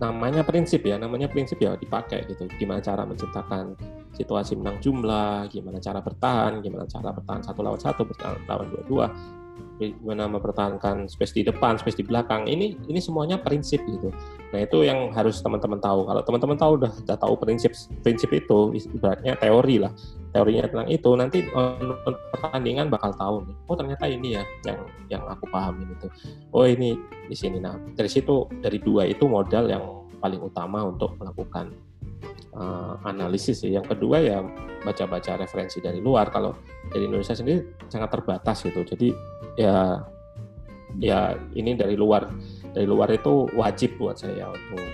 namanya 0.00 0.40
prinsip 0.46 0.86
ya, 0.86 0.96
namanya 0.96 1.28
prinsip 1.28 1.60
ya 1.60 1.76
dipakai 1.76 2.24
gitu. 2.30 2.48
Gimana 2.56 2.80
cara 2.80 3.04
menciptakan 3.04 3.76
situasi 4.16 4.56
menang 4.56 4.80
jumlah, 4.80 5.48
gimana 5.52 5.80
cara 5.80 6.00
bertahan, 6.00 6.60
gimana 6.64 6.84
cara 6.88 7.12
bertahan 7.12 7.42
satu 7.44 7.60
lawan 7.60 7.80
satu, 7.80 8.02
bertahan 8.04 8.40
lawan 8.48 8.68
dua 8.72 8.82
dua, 8.88 9.06
gimana 9.90 10.30
mempertahankan 10.30 11.10
space 11.10 11.34
di 11.34 11.42
depan, 11.42 11.74
space 11.80 11.98
di 11.98 12.04
belakang. 12.06 12.46
Ini 12.46 12.86
ini 12.86 13.00
semuanya 13.02 13.42
prinsip 13.42 13.82
gitu. 13.82 14.14
Nah 14.54 14.60
itu 14.62 14.86
yang 14.86 15.10
harus 15.10 15.42
teman-teman 15.42 15.82
tahu. 15.82 16.06
Kalau 16.06 16.22
teman-teman 16.22 16.56
tahu 16.60 16.72
udah, 16.78 16.92
udah 16.92 17.16
tahu 17.18 17.34
prinsip 17.42 17.74
prinsip 18.06 18.30
itu, 18.30 18.76
ibaratnya 18.94 19.34
teori 19.40 19.82
lah, 19.82 19.92
teorinya 20.30 20.70
tentang 20.70 20.88
itu, 20.92 21.10
nanti 21.18 21.38
pertandingan 22.30 22.86
bakal 22.86 23.10
tahu 23.16 23.36
nih. 23.48 23.56
Oh 23.66 23.74
ternyata 23.74 24.04
ini 24.06 24.38
ya 24.38 24.44
yang 24.68 24.78
yang 25.10 25.22
aku 25.26 25.50
pahamin 25.50 25.90
itu. 25.98 26.06
Oh 26.54 26.62
ini 26.62 26.94
di 27.26 27.34
sini. 27.34 27.58
Nah 27.58 27.74
dari 27.98 28.10
situ 28.12 28.46
dari 28.62 28.78
dua 28.78 29.08
itu 29.08 29.26
modal 29.26 29.66
yang 29.66 29.84
paling 30.22 30.38
utama 30.38 30.86
untuk 30.86 31.18
melakukan 31.18 31.74
uh, 32.54 32.98
analisis 33.06 33.62
ya. 33.64 33.80
Yang 33.80 33.96
kedua 33.96 34.16
ya 34.22 34.38
baca-baca 34.82 35.40
referensi 35.40 35.78
dari 35.78 35.98
luar. 35.98 36.28
Kalau 36.32 36.56
dari 36.90 37.06
Indonesia 37.06 37.36
sendiri 37.36 37.76
sangat 37.88 38.10
terbatas 38.12 38.64
gitu. 38.64 38.82
Jadi 38.84 39.08
ya 39.56 40.00
ya 41.00 41.36
ini 41.56 41.72
dari 41.72 41.96
luar 41.96 42.28
dari 42.72 42.84
luar 42.84 43.08
itu 43.12 43.48
wajib 43.56 43.96
buat 43.96 44.20
saya 44.20 44.48
untuk 44.48 44.84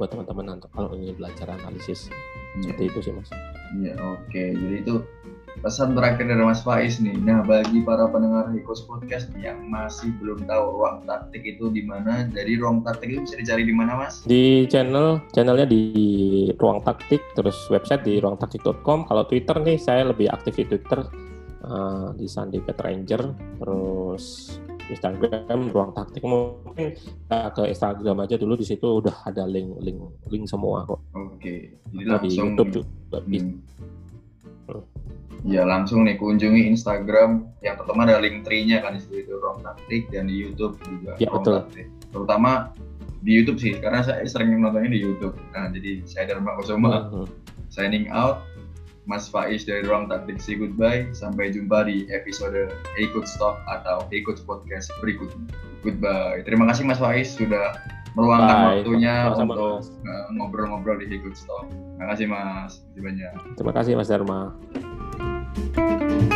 buat 0.00 0.08
teman-teman 0.08 0.58
untuk 0.60 0.70
kalau 0.72 0.90
ingin 0.96 1.14
belajar 1.14 1.52
analisis 1.52 2.08
ya. 2.08 2.72
seperti 2.72 2.82
itu 2.88 2.98
sih 3.04 3.12
mas. 3.12 3.30
Iya 3.76 3.94
oke 4.00 4.28
okay. 4.28 4.48
jadi 4.56 4.76
itu 4.84 4.94
pesan 5.60 5.92
terakhir 5.92 6.24
dari 6.24 6.40
Mas 6.40 6.64
Faiz 6.64 6.96
nih. 7.02 7.12
Nah, 7.20 7.44
bagi 7.44 7.84
para 7.84 8.08
pendengar 8.08 8.48
Hikos 8.48 8.88
Podcast 8.88 9.28
yang 9.36 9.68
masih 9.68 10.08
belum 10.16 10.48
tahu 10.48 10.64
ruang 10.80 11.04
taktik 11.04 11.44
itu 11.44 11.68
di 11.68 11.84
mana, 11.84 12.24
jadi 12.32 12.56
ruang 12.56 12.80
taktik 12.80 13.12
itu 13.12 13.20
bisa 13.28 13.36
dicari 13.36 13.68
di 13.68 13.74
mana, 13.76 14.00
Mas? 14.00 14.24
Di 14.24 14.64
channel, 14.72 15.20
channelnya 15.36 15.68
di 15.68 15.84
ruang 16.56 16.80
taktik, 16.80 17.20
terus 17.36 17.68
website 17.68 18.06
di 18.06 18.16
ruangtaktik.com. 18.22 19.04
Kalau 19.04 19.22
Twitter 19.28 19.56
nih, 19.60 19.76
saya 19.76 20.08
lebih 20.08 20.32
aktif 20.32 20.56
di 20.56 20.64
Twitter 20.64 21.04
uh, 21.68 22.16
di 22.16 22.24
Sandy 22.24 22.58
Pet 22.64 22.80
Ranger, 22.80 23.22
terus 23.60 24.56
Instagram 24.90 25.72
ruang 25.72 25.94
taktik 25.94 26.20
mungkin 26.26 26.92
ke 27.30 27.62
Instagram 27.70 28.26
aja 28.26 28.36
dulu 28.36 28.58
di 28.58 28.66
situ 28.66 29.00
udah 29.00 29.24
ada 29.24 29.48
link 29.48 29.78
link 29.80 29.98
link 30.28 30.44
semua 30.44 30.84
kok. 30.84 31.00
Oke. 31.16 31.80
Jadi 31.94 32.04
langsung 32.04 32.28
di 32.28 32.36
YouTube 32.36 32.70
juga. 32.82 33.18
Hmm. 33.24 33.56
Ya 35.42 35.66
langsung 35.66 36.06
nih 36.06 36.14
kunjungi 36.22 36.70
Instagram 36.70 37.50
yang 37.66 37.74
pertama 37.74 38.06
ada 38.06 38.22
link 38.22 38.46
tree-nya 38.46 38.78
kan 38.78 38.94
di 38.94 39.02
situ 39.02 39.26
itu 39.26 39.34
Ruang 39.42 39.58
Taktik 39.66 40.06
dan 40.14 40.30
di 40.30 40.38
YouTube 40.38 40.78
juga 40.86 41.18
ya, 41.18 41.26
Ruang 41.26 41.42
betul. 41.42 41.54
Taktik. 41.66 41.86
Terutama 42.14 42.50
di 43.22 43.30
YouTube 43.38 43.58
sih 43.58 43.72
karena 43.78 44.06
saya 44.06 44.22
sering 44.22 44.54
nontonnya 44.54 44.94
di 44.94 45.02
YouTube. 45.02 45.34
Nah 45.50 45.70
jadi 45.74 46.02
saya 46.06 46.30
Dharma 46.30 46.54
Kusuma 46.58 47.10
uh-huh. 47.10 47.26
signing 47.74 48.06
out. 48.14 48.46
Mas 49.02 49.26
Faiz 49.26 49.66
dari 49.66 49.82
Ruang 49.82 50.06
Taktik 50.06 50.38
say 50.38 50.54
goodbye. 50.54 51.10
Sampai 51.10 51.50
jumpa 51.50 51.90
di 51.90 52.06
episode 52.14 52.70
Coach 53.10 53.34
Talk 53.34 53.58
atau 53.66 54.06
Coach 54.06 54.46
Podcast 54.46 54.94
berikutnya. 55.02 55.42
Goodbye. 55.82 56.46
Terima 56.46 56.70
kasih 56.70 56.86
Mas 56.86 57.02
Faiz 57.02 57.34
sudah 57.34 57.74
meluangkan 58.14 58.54
Bye. 58.54 58.66
waktunya 58.78 59.14
Sama 59.34 59.52
untuk 59.58 59.90
uh, 60.06 60.24
ngobrol-ngobrol 60.38 61.02
di 61.02 61.18
Coach 61.18 61.42
Talk. 61.50 61.66
Terima 61.66 62.06
kasih 62.14 62.26
Mas. 62.30 62.70
Terima 62.94 62.94
kasih 62.94 63.02
banyak. 63.02 63.32
Terima 63.58 63.72
kasih 63.74 63.92
Mas 63.98 64.06
Dharma. 64.06 64.40
Música 65.54 66.31